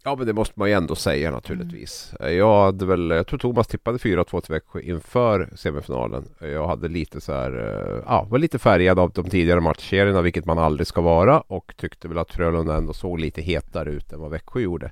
Ja 0.04 0.16
men 0.16 0.26
det 0.26 0.32
måste 0.32 0.54
man 0.56 0.68
ju 0.68 0.74
ändå 0.74 0.94
säga 0.94 1.30
naturligtvis. 1.30 2.12
Jag 2.20 2.64
hade 2.64 2.86
väl, 2.86 3.10
jag 3.10 3.26
tror 3.26 3.38
Thomas 3.38 3.66
tippade 3.66 3.98
4-2 3.98 4.40
till 4.40 4.52
Växjö 4.52 4.80
inför 4.80 5.50
semifinalen. 5.56 6.24
Jag 6.40 6.68
hade 6.68 6.88
lite 6.88 7.20
så 7.20 7.32
här, 7.32 7.52
eh, 7.52 8.02
ja 8.06 8.26
var 8.30 8.38
lite 8.38 8.58
färgad 8.58 8.98
av 8.98 9.10
de 9.10 9.30
tidigare 9.30 9.60
matchserierna 9.60 10.22
vilket 10.22 10.44
man 10.44 10.58
aldrig 10.58 10.86
ska 10.86 11.00
vara 11.00 11.40
och 11.40 11.74
tyckte 11.76 12.08
väl 12.08 12.18
att 12.18 12.32
Frölunda 12.32 12.76
ändå 12.76 12.92
såg 12.92 13.20
lite 13.20 13.42
hetare 13.42 13.90
ut 13.90 14.12
än 14.12 14.20
vad 14.20 14.30
Växjö 14.30 14.60
gjorde. 14.60 14.86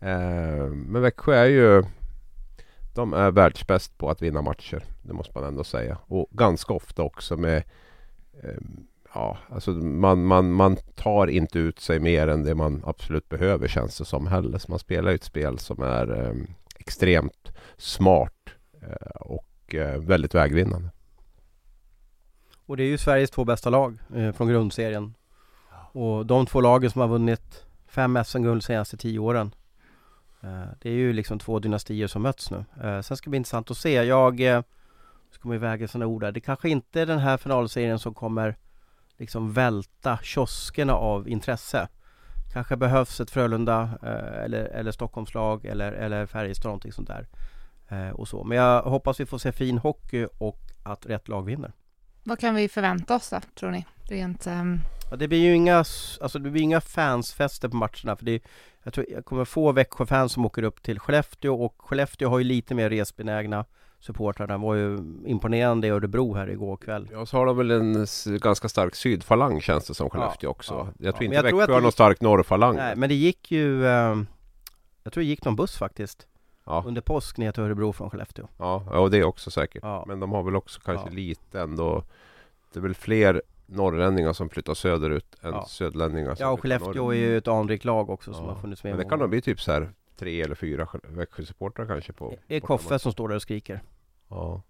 Eh, 0.00 0.66
Men 0.70 1.02
Växjö 1.02 1.34
är 1.34 1.46
ju 1.46 1.82
De 2.94 3.12
är 3.12 3.30
världsbäst 3.30 3.98
på 3.98 4.10
att 4.10 4.22
vinna 4.22 4.42
matcher. 4.42 4.84
Det 5.02 5.12
måste 5.12 5.38
man 5.38 5.48
ändå 5.48 5.64
säga. 5.64 5.98
Och 6.06 6.28
ganska 6.30 6.72
ofta 6.72 7.02
också 7.02 7.36
med 7.36 7.62
eh, 8.42 8.60
Ja, 9.14 9.38
alltså 9.48 9.70
man, 9.70 10.24
man, 10.24 10.52
man 10.52 10.76
tar 10.76 11.26
inte 11.26 11.58
ut 11.58 11.80
sig 11.80 12.00
mer 12.00 12.28
än 12.28 12.42
det 12.42 12.54
man 12.54 12.82
absolut 12.86 13.28
behöver 13.28 13.68
känns 13.68 13.98
det 13.98 14.04
som 14.04 14.26
heller. 14.26 14.58
Så 14.58 14.70
man 14.70 14.78
spelar 14.78 15.10
ju 15.10 15.14
ett 15.14 15.24
spel 15.24 15.58
som 15.58 15.82
är 15.82 16.24
eh, 16.24 16.34
extremt 16.78 17.52
smart 17.76 18.50
eh, 18.82 19.20
och 19.20 19.74
eh, 19.74 20.00
väldigt 20.00 20.34
vägvinnande. 20.34 20.90
Och 22.66 22.76
det 22.76 22.82
är 22.82 22.88
ju 22.88 22.98
Sveriges 22.98 23.30
två 23.30 23.44
bästa 23.44 23.70
lag 23.70 23.98
eh, 24.14 24.32
från 24.32 24.48
grundserien. 24.48 25.14
Och 25.92 26.26
de 26.26 26.46
två 26.46 26.60
lagen 26.60 26.90
som 26.90 27.00
har 27.00 27.08
vunnit 27.08 27.64
fem 27.86 28.24
SM-guld 28.24 28.62
de 28.62 28.66
senaste 28.66 28.96
tio 28.96 29.18
åren. 29.18 29.54
Eh, 30.42 30.68
det 30.80 30.88
är 30.88 30.94
ju 30.94 31.12
liksom 31.12 31.38
två 31.38 31.58
dynastier 31.58 32.06
som 32.06 32.22
möts 32.22 32.50
nu. 32.50 32.64
Eh, 32.82 33.00
sen 33.00 33.16
ska 33.16 33.24
det 33.24 33.30
bli 33.30 33.36
intressant 33.36 33.70
att 33.70 33.76
se. 33.76 33.92
Jag 33.92 34.40
eh, 34.40 34.62
ska 35.30 35.48
man 35.48 35.54
ju 35.54 35.60
väga 35.60 35.88
sina 35.88 36.06
ord 36.06 36.22
där. 36.22 36.32
Det 36.32 36.40
kanske 36.40 36.68
inte 36.68 37.00
är 37.00 37.06
den 37.06 37.18
här 37.18 37.36
finalserien 37.36 37.98
som 37.98 38.14
kommer 38.14 38.56
liksom 39.18 39.52
välta 39.52 40.18
kioskerna 40.22 40.94
av 40.94 41.28
intresse. 41.28 41.88
Kanske 42.52 42.76
behövs 42.76 43.20
ett 43.20 43.30
Frölunda 43.30 43.90
eh, 44.02 44.44
eller, 44.44 44.64
eller 44.64 44.92
Stockholmslag 44.92 45.64
eller, 45.64 45.92
eller 45.92 46.26
Färjestad 46.26 46.68
någonting 46.68 46.92
sånt 46.92 47.08
där. 47.08 47.28
Eh, 47.88 48.10
och 48.10 48.28
så. 48.28 48.44
Men 48.44 48.58
jag 48.58 48.82
hoppas 48.82 49.20
vi 49.20 49.26
får 49.26 49.38
se 49.38 49.52
fin 49.52 49.78
hockey 49.78 50.26
och 50.38 50.60
att 50.82 51.06
rätt 51.06 51.28
lag 51.28 51.44
vinner. 51.44 51.72
Vad 52.24 52.38
kan 52.38 52.54
vi 52.54 52.68
förvänta 52.68 53.16
oss 53.16 53.30
då, 53.30 53.40
tror 53.54 53.70
ni? 53.70 53.86
Rent... 54.08 54.46
ehm, 54.46 54.80
Ja, 55.10 55.16
det 55.16 55.28
blir 55.28 55.38
ju 55.38 55.54
inga, 55.54 55.76
alltså 55.76 56.38
det 56.38 56.50
blir 56.50 56.62
inga 56.62 56.80
fansfester 56.80 57.68
på 57.68 57.76
matcherna 57.76 58.16
för 58.16 58.24
det 58.24 58.42
jag 58.82 58.94
tror 58.94 59.06
jag 59.10 59.24
kommer 59.24 59.44
få 59.44 59.72
Växjö-fans 59.72 60.32
som 60.32 60.46
åker 60.46 60.62
upp 60.62 60.82
till 60.82 60.98
Skellefteå 60.98 61.64
och 61.64 61.74
Skellefteå 61.78 62.28
har 62.28 62.38
ju 62.38 62.44
lite 62.44 62.74
mer 62.74 62.90
resbenägna 62.90 63.64
supportrar. 64.04 64.46
Den 64.46 64.60
var 64.60 64.74
ju 64.74 64.98
imponerande 65.26 65.86
i 65.86 65.90
Örebro 65.90 66.34
här 66.34 66.50
igår 66.50 66.76
kväll. 66.76 67.08
Ja, 67.12 67.26
så 67.26 67.36
har 67.36 67.46
de 67.46 67.56
väl 67.56 67.70
en 67.70 68.06
ganska 68.38 68.68
stark 68.68 68.94
sydfalang 68.94 69.60
känns 69.60 69.86
det 69.86 69.94
som 69.94 70.10
Skellefteå 70.10 70.50
också. 70.50 70.74
ja, 70.74 70.88
jag 70.98 71.14
tror 71.14 71.22
ja. 71.22 71.24
inte 71.24 71.34
jag 71.34 71.44
tror 71.48 71.58
Växjö 71.58 71.64
att 71.64 71.76
har 71.76 71.80
någon 71.82 71.92
stark 71.92 72.20
norrfalang. 72.20 72.76
Nej, 72.76 72.96
men 72.96 73.08
det 73.08 73.14
gick 73.14 73.50
ju 73.52 73.86
eh, 73.86 74.16
Jag 75.02 75.12
tror 75.12 75.22
det 75.22 75.24
gick 75.24 75.44
någon 75.44 75.56
buss 75.56 75.76
faktiskt 75.76 76.26
Ja, 76.66 76.84
under 76.86 77.00
påsk 77.00 77.36
ner 77.38 77.52
till 77.52 77.62
Örebro 77.62 77.92
från 77.92 78.10
Skellefteå. 78.10 78.46
ja, 78.58 78.98
och 78.98 79.10
det 79.10 79.18
är 79.18 79.24
också 79.24 79.50
säkert. 79.50 79.82
Ja. 79.82 80.04
Men 80.08 80.20
de 80.20 80.32
har 80.32 80.42
väl 80.42 80.56
också 80.56 80.80
kanske 80.84 81.06
Ja. 81.08 81.14
lite 81.14 81.60
ändå 81.60 82.04
Det 82.72 82.78
är 82.78 82.82
väl 82.82 82.94
fler 82.94 83.42
norrlänningar 83.66 84.32
som 84.32 84.48
flyttar 84.48 84.74
söderut 84.74 85.36
än 85.42 85.50
Ja. 85.52 85.64
söderlänningar 85.68 86.34
som 86.34 86.46
Ja 86.46 86.50
och 86.52 86.60
Skellefteå 86.60 87.10
är 87.10 87.16
ju 87.16 87.38
ett 87.38 87.48
anrikt 87.48 87.84
lag 87.84 88.10
också 88.10 88.32
som 88.34 88.44
Ja. 88.44 88.50
har 88.52 88.60
funnits 88.60 88.84
med. 88.84 88.92
Men 88.92 88.98
det 89.04 89.08
kan 89.10 89.18
nog 89.18 89.30
bli 89.30 89.40
typ 89.42 89.60
så 89.60 89.72
här 89.72 89.88
tre 90.18 90.42
eller 90.42 90.54
fyra 90.54 90.88
Växjö-supportrar 91.02 91.86
kanske 91.86 92.12
på 92.12 92.34
Det 92.46 92.56
är. 92.56 92.60
Koffe 92.60 92.98
som 92.98 93.12
står 93.12 93.28
där 93.28 93.36
och 93.36 93.42
skriker. 93.42 93.80
Ja 94.28 94.62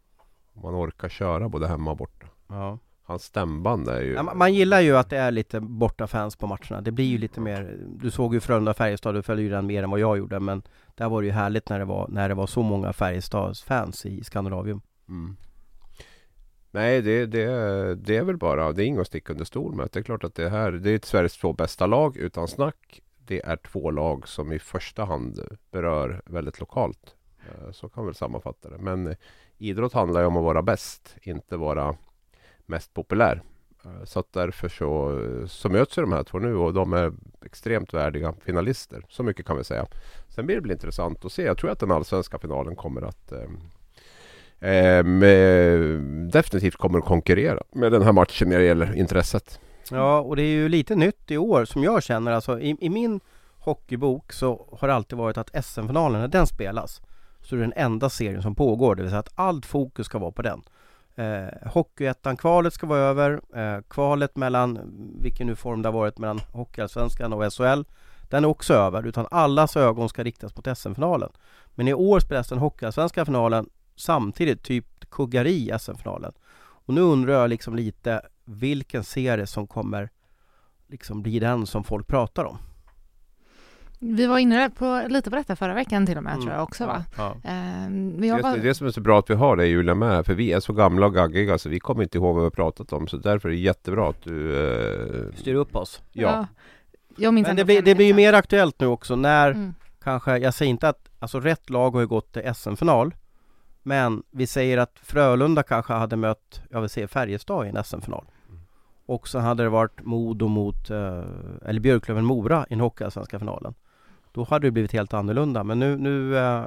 Om 0.55 0.63
man 0.63 0.75
orkar 0.75 1.09
köra 1.09 1.49
både 1.49 1.67
hemma 1.69 1.91
och 1.91 1.97
borta 1.97 2.27
Ja. 2.49 2.79
Hans 3.07 3.23
stämband 3.25 3.89
är 3.89 4.01
ju 4.03 4.13
Ja, 4.13 4.23
man- 4.23 4.39
man 4.39 4.55
gillar 4.55 4.81
ju 4.81 4.97
att 4.97 5.11
det 5.11 5.17
är 5.19 5.31
lite 5.31 5.61
borta 5.61 6.07
fans 6.07 6.37
på 6.37 6.47
matcherna. 6.47 6.81
Det 6.81 6.91
blir 6.93 7.05
ju 7.05 7.19
lite 7.19 7.41
mer, 7.41 7.79
du 7.87 8.11
såg 8.11 8.35
ju 8.35 8.41
Frölunda-Färjestad, 8.41 9.15
du 9.15 9.23
följde 9.23 9.43
ju 9.43 9.49
den 9.51 9.67
mer 9.67 9.83
än 9.83 9.91
vad 9.91 10.01
jag 10.01 10.19
gjorde 10.19 10.41
men 10.41 10.63
där 10.95 11.09
var 11.09 11.23
det 11.23 11.27
ju 11.27 11.33
härligt 11.33 11.69
när 11.69 11.79
det 11.79 11.85
var, 11.85 12.09
när 12.09 12.29
det 12.29 12.35
var 12.35 12.47
så 12.47 12.63
många 12.63 12.93
Färjestads-fans 12.93 14.07
i 14.07 14.25
Skandinavium. 14.25 14.81
Mm. 15.09 15.37
Nej 16.71 17.03
det, 17.03 17.27
det, 17.27 17.45
det 17.95 18.17
är 18.17 18.23
väl 18.25 18.37
bara, 18.37 18.73
det 18.73 18.85
är 18.85 18.87
inget 18.87 19.01
att 19.01 19.07
sticka 19.07 19.33
under 19.33 19.45
stol 19.45 19.75
med. 19.75 19.89
Det 19.93 19.99
är 19.99 20.03
klart 20.03 20.25
att 20.25 20.35
det 20.35 20.49
här, 20.49 20.73
det 20.73 20.91
är 20.91 21.01
Sveriges 21.07 21.37
två 21.37 21.53
bästa 21.53 21.87
lag 21.87 22.17
utan 22.17 22.49
snack. 22.49 23.01
Det 23.19 23.43
är 23.45 23.57
två 23.57 23.91
lag 23.91 24.29
som 24.29 24.53
i 24.53 24.59
första 24.59 25.05
hand 25.05 25.41
berör 25.71 26.23
väldigt 26.27 26.61
lokalt. 26.61 27.15
Eh, 27.49 27.73
så 27.73 27.89
kan 27.89 28.05
vi 28.05 28.07
väl 28.07 28.15
sammanfatta 28.15 28.71
det. 28.71 28.79
Men 28.79 29.07
eh, 29.07 29.17
idrott 29.59 29.93
handlar 29.93 30.21
ju 30.21 30.27
om 30.27 30.37
att 30.37 30.45
vara 30.45 30.63
bäst, 30.63 31.17
inte 31.23 31.57
vara 31.57 31.97
mest 32.67 32.95
populär. 32.95 33.43
Eh, 33.85 34.05
så 34.05 34.21
att 34.21 34.33
därför 34.33 34.69
så, 34.69 35.21
så 35.49 35.69
möts 35.69 35.99
ju 35.99 36.03
de 36.03 36.13
här 36.13 36.23
två 36.23 36.39
nu 36.39 36.57
och 36.57 36.75
de 36.75 36.93
är 36.93 37.13
extremt 37.45 37.95
värdiga 37.95 38.35
finalister. 38.45 39.03
Så 39.09 39.23
mycket 39.23 39.47
kan 39.47 39.57
vi 39.57 39.65
säga. 39.65 39.87
Sen 40.29 40.47
blir 40.47 40.57
det 40.57 40.63
väl 40.63 40.71
intressant 40.71 41.25
att 41.25 41.33
se. 41.33 41.43
Jag 41.43 41.59
tror 41.59 41.71
att 41.71 41.81
den 41.81 41.91
allsvenska 41.91 42.39
finalen 42.39 42.77
kommer 42.77 43.03
att 43.03 43.33
eh, 43.33 44.71
eh, 44.71 45.05
med, 45.05 45.81
definitivt 46.33 46.77
kommer 46.77 46.99
att 46.99 47.05
konkurrera 47.05 47.63
med 47.73 47.93
den 47.93 48.03
här 48.03 48.13
matchen 48.13 48.49
när 48.49 48.59
det 48.59 48.65
gäller 48.65 48.97
intresset. 48.97 49.61
Ja, 49.91 50.21
och 50.21 50.37
det 50.37 50.43
är 50.43 50.55
ju 50.55 50.69
lite 50.69 50.97
nytt 50.97 51.31
i 51.31 51.37
år 51.37 51.65
som 51.65 51.85
jag 51.85 52.03
känner 52.03 52.33
alltså 52.33 52.61
i, 52.61 52.77
i 52.81 52.91
min 52.91 53.21
hockeybok 53.59 54.33
så 54.33 54.77
har 54.79 54.89
det 54.89 54.95
alltid 54.95 55.19
varit 55.19 55.39
att 55.39 55.65
SM-finalen, 55.65 56.21
när 56.21 56.29
den 56.29 56.47
spelas 56.47 57.03
så 57.45 57.55
är 57.55 57.59
det 57.59 57.65
den 57.65 57.73
enda 57.77 58.11
serien 58.11 58.43
som 58.43 58.55
pågår, 58.55 58.95
det 58.95 59.03
vill 59.03 59.11
säga 59.11 59.21
att 59.21 59.33
allt 59.35 59.67
fokus 59.67 60.07
ska 60.07 60.19
vara 60.19 60.33
på 60.33 60.43
den. 60.43 60.63
Eh, 61.15 61.69
Hockeyettan-kvalet 61.71 62.75
ska 62.75 62.87
vara 62.87 63.01
över, 63.01 63.41
eh, 63.55 63.83
kvalet 63.89 64.37
mellan, 64.37 64.79
vilken 65.21 65.47
nu 65.47 65.57
form 65.57 65.83
det 65.83 65.89
har 65.89 65.93
varit 65.99 66.19
mellan 66.19 66.41
Hockeyallsvenskan 66.53 67.33
och 67.33 67.53
SHL 67.53 67.85
den 68.31 68.45
är 68.45 68.49
också 68.49 68.75
över, 68.75 69.07
utan 69.07 69.27
allas 69.31 69.77
ögon 69.77 70.09
ska 70.09 70.25
riktas 70.25 70.57
mot 70.57 70.79
SM-finalen. 70.79 71.31
Men 71.75 71.89
i 71.89 71.95
år 71.95 72.21
spelas 72.21 72.49
den 72.49 72.59
Hockeyallsvenska 72.59 73.25
finalen 73.25 73.69
samtidigt, 73.97 74.63
typ 74.63 75.11
kuggar 75.11 75.47
i 75.47 75.73
SM-finalen. 75.81 76.33
Och 76.57 76.95
nu 76.95 77.01
undrar 77.01 77.33
jag 77.33 77.51
liksom 77.51 77.77
lite 77.77 78.23
vilken 78.45 79.05
serie 79.05 79.47
som 79.47 79.67
kommer 79.67 80.11
liksom 80.87 81.23
bli 81.23 81.39
den 81.39 81.67
som 81.67 81.85
folk 81.85 82.07
pratar 82.07 82.45
om. 82.45 82.59
Vi 84.07 84.27
var 84.27 84.39
inne 84.39 84.71
på, 84.71 85.03
lite 85.09 85.31
på 85.31 85.37
detta 85.37 85.57
förra 85.57 85.75
veckan 85.75 86.07
till 86.07 86.17
och 86.17 86.23
med 86.25 86.33
Mm. 86.33 86.43
tror 86.43 86.55
jag 86.55 86.63
också 86.63 86.87
va? 86.87 87.05
Ja. 87.17 87.37
Ehm, 87.45 88.21
Det, 88.21 88.31
bara- 88.31 88.53
det 88.53 88.59
är 88.59 88.63
det 88.63 88.75
som 88.75 88.87
är 88.87 88.91
så 88.91 89.01
bra 89.01 89.19
att 89.19 89.31
vi 89.31 89.35
har 89.35 89.57
det 89.57 89.67
Julia 89.67 89.95
med. 89.95 90.27
För 90.27 90.35
vi 90.35 90.53
är 90.53 90.61
så 90.61 90.73
gamla 90.73 91.07
och 91.07 91.15
gaggiga 91.15 91.59
så 91.59 91.69
vi 91.69 91.81
kommer 91.81 92.03
inte 92.03 92.19
ihåg 92.19 92.35
vad 92.35 92.43
vi 92.43 92.47
har 92.47 92.51
pratat 92.51 92.93
om. 92.93 93.07
Så 93.07 93.17
därför 93.17 93.49
är 93.49 93.53
det 93.53 93.59
jättebra 93.59 94.09
att 94.09 94.23
du... 94.23 94.69
Eh, 94.69 95.35
Styr 95.37 95.55
upp 95.55 95.77
oss. 95.77 96.03
ja. 96.13 96.47
Jag 97.17 97.35
minns 97.35 97.47
Men 97.47 97.57
det 97.57 97.65
blir, 97.65 97.83
det 97.83 97.95
blir 97.95 98.07
ju 98.07 98.15
mer 98.15 98.33
aktuellt 98.33 98.81
nu 98.81 98.87
också 98.87 99.17
när 99.17 99.51
Mm. 99.51 99.75
kanske, 100.03 100.39
jag 100.39 100.55
säger 100.55 100.71
inte 100.71 100.89
att, 100.89 101.09
alltså 101.19 101.41
rätt 101.41 101.71
lag 101.71 101.91
har 101.91 102.01
ju 102.01 102.07
gått 102.07 102.33
till 102.33 102.55
SM-final 102.55 103.15
Men 103.83 104.23
vi 104.31 104.47
säger 104.47 104.79
att 104.79 104.99
Frölunda 105.03 105.63
kanske 105.63 105.93
hade 105.93 106.17
mött, 106.17 106.61
jag 106.71 106.81
vill 106.81 106.91
säga 106.91 107.09
Färjestad 107.09 107.67
i 107.67 107.69
en 107.69 107.85
SM-final 107.85 108.25
Och 109.07 109.29
så 109.29 109.39
hade 109.39 109.63
det 109.63 109.69
varit 109.69 110.01
Modo 110.05 110.49
mot, 110.49 110.91
eh, 110.91 111.23
eller 111.67 111.81
Björklöven-Mora 111.81 112.63
i 112.65 112.67
den 112.75 112.81
hockeyallsvenska 112.81 113.39
finalen 113.39 113.75
Då 114.35 114.45
hade 114.45 114.67
det 114.67 114.71
blivit 114.71 114.93
helt 114.93 115.15
annorlunda 115.15 115.65
men 115.65 115.79
nu, 115.79 115.97
nu, 115.97 116.39
eh, 116.39 116.65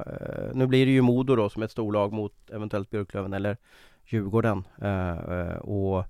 nu 0.53 0.67
blir 0.67 0.85
det 0.85 0.91
ju 0.91 1.01
Modo 1.01 1.35
då 1.35 1.49
som 1.49 1.63
ett 1.63 1.71
storlag 1.71 2.13
mot 2.13 2.49
eventuellt 2.49 2.89
Björklöven 2.89 3.33
eller 3.33 3.57
Djurgården 4.05 4.63
eh, 4.81 5.09
eh, 5.09 5.57
Och 5.57 6.05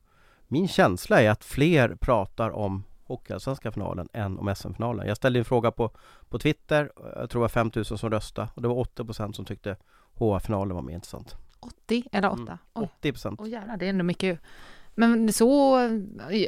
min 0.48 0.68
känsla 0.68 1.22
är 1.22 1.30
att 1.30 1.44
fler 1.44 1.96
pratar 1.96 2.50
om 2.50 2.84
Hockeyallsvenska 3.04 3.72
finalen 3.72 4.10
än 4.14 4.40
om 4.40 4.56
SM-finalen. 4.56 5.08
Jag 5.08 5.18
ställde 5.18 5.40
en 5.40 5.46
fråga 5.46 5.72
på, 5.72 5.92
på 6.30 6.40
Twitter, 6.40 6.92
jag 7.16 7.30
tror 7.30 7.40
det 7.40 7.44
var 7.44 7.48
5000 7.48 7.98
som 7.98 8.10
röstade 8.10 8.50
och 8.54 8.62
det 8.62 8.68
var 8.68 8.84
80% 8.84 9.32
som 9.32 9.46
tyckte 9.46 9.76
HA-finalen 10.14 10.76
var 10.76 10.82
mer 10.82 10.94
intressant. 10.94 11.36
80 11.60 12.04
eller 12.12 12.30
8? 12.30 12.42
Mm, 12.42 12.58
Oj, 12.74 12.90
80% 13.02 13.36
Åh 13.40 13.50
jävlar, 13.50 13.78
det 13.78 13.86
är 13.86 13.90
ändå 13.90 14.04
mycket. 14.04 14.40
Men 14.96 15.34
så, 15.34 15.76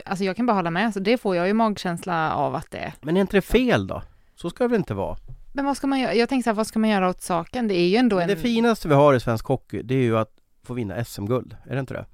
alltså 0.06 0.26
jag 0.26 0.36
kan 0.36 0.46
bara 0.46 0.54
hålla 0.54 0.72
med, 0.72 0.94
så 0.94 1.00
det 1.00 1.18
får 1.18 1.36
jag 1.36 1.48
ju 1.48 1.54
magkänsla 1.54 2.34
av 2.34 2.56
att 2.56 2.72
det 2.72 2.78
är. 2.78 2.94
Men 3.02 3.18
är 3.18 3.22
inte 3.22 3.38
det 3.38 3.42
fel 3.42 3.88
då? 3.88 4.02
Så 4.42 4.50
ska 4.50 4.64
det 4.64 4.68
väl 4.68 4.78
inte 4.80 4.94
vara? 4.94 5.18
Men 5.54 5.66
vad 5.66 5.78
ska 5.78 5.88
man 5.88 6.00
göra? 6.00 6.14
Jag 6.14 6.30
tänkte 6.30 6.44
så 6.44 6.50
här, 6.50 6.56
vad 6.56 6.68
ska 6.68 6.80
man 6.80 6.90
göra 6.90 7.10
åt 7.10 7.22
saken? 7.22 7.68
Det 7.68 7.76
är 7.80 7.88
ju 7.88 7.96
ändå 7.96 8.20
en... 8.20 8.28
det 8.28 8.36
finaste 8.36 8.88
vi 8.88 8.94
har 8.94 9.14
i 9.14 9.20
svensk 9.20 9.46
hockey, 9.46 9.82
det 9.82 9.96
är 9.96 10.02
ju 10.02 10.18
att 10.18 10.32
få 10.64 10.74
vinna 10.74 11.06
SM-guld, 11.06 11.56
är 11.70 11.74
det 11.74 11.80
inte 11.80 11.94
det? 11.94 12.06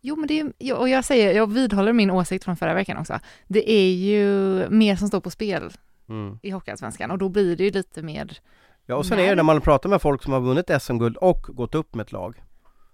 Jo 0.00 0.16
men 0.16 0.26
det 0.28 0.40
är 0.58 0.74
och 0.74 0.88
jag 0.88 1.04
säger, 1.04 1.32
jag 1.34 1.52
vidhåller 1.52 1.92
min 1.92 2.10
åsikt 2.10 2.44
från 2.44 2.56
förra 2.56 2.74
veckan 2.74 2.96
också. 2.98 3.18
Det 3.48 3.70
är 3.70 3.90
ju 3.92 4.24
mer 4.70 4.96
som 4.96 5.08
står 5.08 5.20
på 5.20 5.30
spel 5.30 5.72
Mm. 6.08 6.38
i 6.42 6.50
Hockeyallsvenskan 6.50 7.10
och 7.10 7.18
då 7.18 7.28
blir 7.28 7.56
det 7.56 7.64
ju 7.64 7.70
lite 7.70 8.02
mer, 8.02 8.38
Ja 8.86 8.96
och 8.96 9.06
sen 9.06 9.18
är 9.18 9.28
det 9.28 9.34
när 9.34 9.42
man 9.42 9.60
pratar 9.60 9.88
med 9.88 10.02
folk 10.02 10.22
som 10.22 10.32
har 10.32 10.40
vunnit 10.40 10.82
SM-guld 10.82 11.16
och 11.16 11.42
gått 11.42 11.74
upp 11.74 11.94
med 11.94 12.04
ett 12.04 12.12
lag 12.12 12.42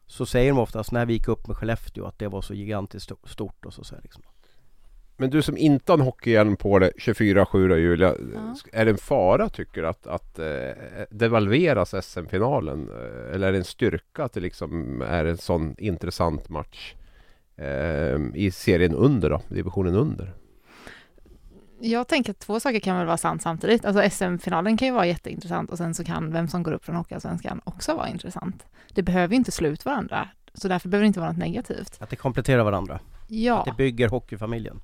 så 0.07 0.27
säger 0.27 0.49
de 0.53 0.59
oftast 0.59 0.93
när 0.93 1.07
vi 1.07 1.13
gick 1.13 1.29
upp 1.29 1.47
med 1.47 1.57
Skellefteå 1.57 2.05
att 2.07 2.19
det 2.19 2.29
var 2.29 2.43
så 2.43 2.55
gigantiskt 2.55 3.11
sto- 3.11 3.29
stort 3.29 3.67
och 3.67 3.75
så, 3.75 3.95
här, 3.95 4.03
liksom. 4.03 4.23
Men 5.17 5.31
du 5.31 5.43
som 5.43 5.57
inte 5.57 5.93
har 5.93 5.99
en 5.99 6.05
hockeyhjälm 6.05 6.57
på 6.57 6.79
dig 6.79 6.93
24-7 6.99 7.69
då 7.69 7.77
Julia. 7.77 8.15
Ja. 8.35 8.55
Är 8.73 8.85
det 8.85 8.91
en 8.91 8.99
fara 8.99 9.49
tycker 9.49 9.83
du 9.83 9.89
att, 9.89 10.07
att 10.07 10.39
eh, 10.39 10.47
devalveras 11.11 11.95
SM-finalen? 12.05 12.89
Eh, 12.91 13.35
Eller 13.35 13.49
är 13.49 13.53
det 13.53 13.59
en 13.59 13.65
styrka 13.65 14.25
att 14.25 14.33
det 14.33 14.41
liksom 14.41 15.03
är 15.03 15.25
en 15.25 15.37
sån 15.37 15.75
intressant 15.79 16.49
match 16.49 16.95
eh, 17.57 18.19
i 18.35 18.51
serien 18.55 18.95
under 18.95 19.31
då? 19.31 19.41
Divisionen 19.49 19.95
under? 19.95 20.33
Jag 21.81 22.09
tänker 22.09 22.31
att 22.31 22.39
två 22.39 22.61
saker 22.61 22.81
kan 22.81 22.97
väl 22.97 23.07
vara 23.07 23.17
sant 23.17 23.43
samtidigt. 23.43 23.85
Alltså 23.85 24.11
SM-finalen 24.11 24.77
kan 24.77 24.89
ju 24.89 24.95
vara 24.95 25.07
jätteintressant 25.07 25.71
och 25.71 25.79
sen 25.79 25.95
så 25.95 26.05
kan 26.05 26.33
vem 26.33 26.49
som 26.49 26.63
går 26.63 26.73
upp 26.73 26.85
från 26.85 26.97
Hockeyallsvenskan 26.97 27.61
också 27.65 27.95
vara 27.95 28.09
intressant. 28.09 28.65
Det 28.95 29.03
behöver 29.03 29.35
ju 29.35 29.37
inte 29.37 29.53
slå 29.53 29.69
ut 29.69 29.85
varandra, 29.85 30.29
så 30.55 30.69
därför 30.69 30.89
behöver 30.89 31.03
det 31.03 31.07
inte 31.07 31.21
vara 31.21 31.31
något 31.31 31.39
negativt. 31.39 31.97
Att 31.99 32.11
det 32.11 32.17
kompletterar 32.17 32.65
varandra. 32.65 32.95
Att 32.95 33.03
Ja, 33.29 33.63
det 33.67 33.77
bygger 33.77 34.09
hockeyfamiljen. 34.09 34.81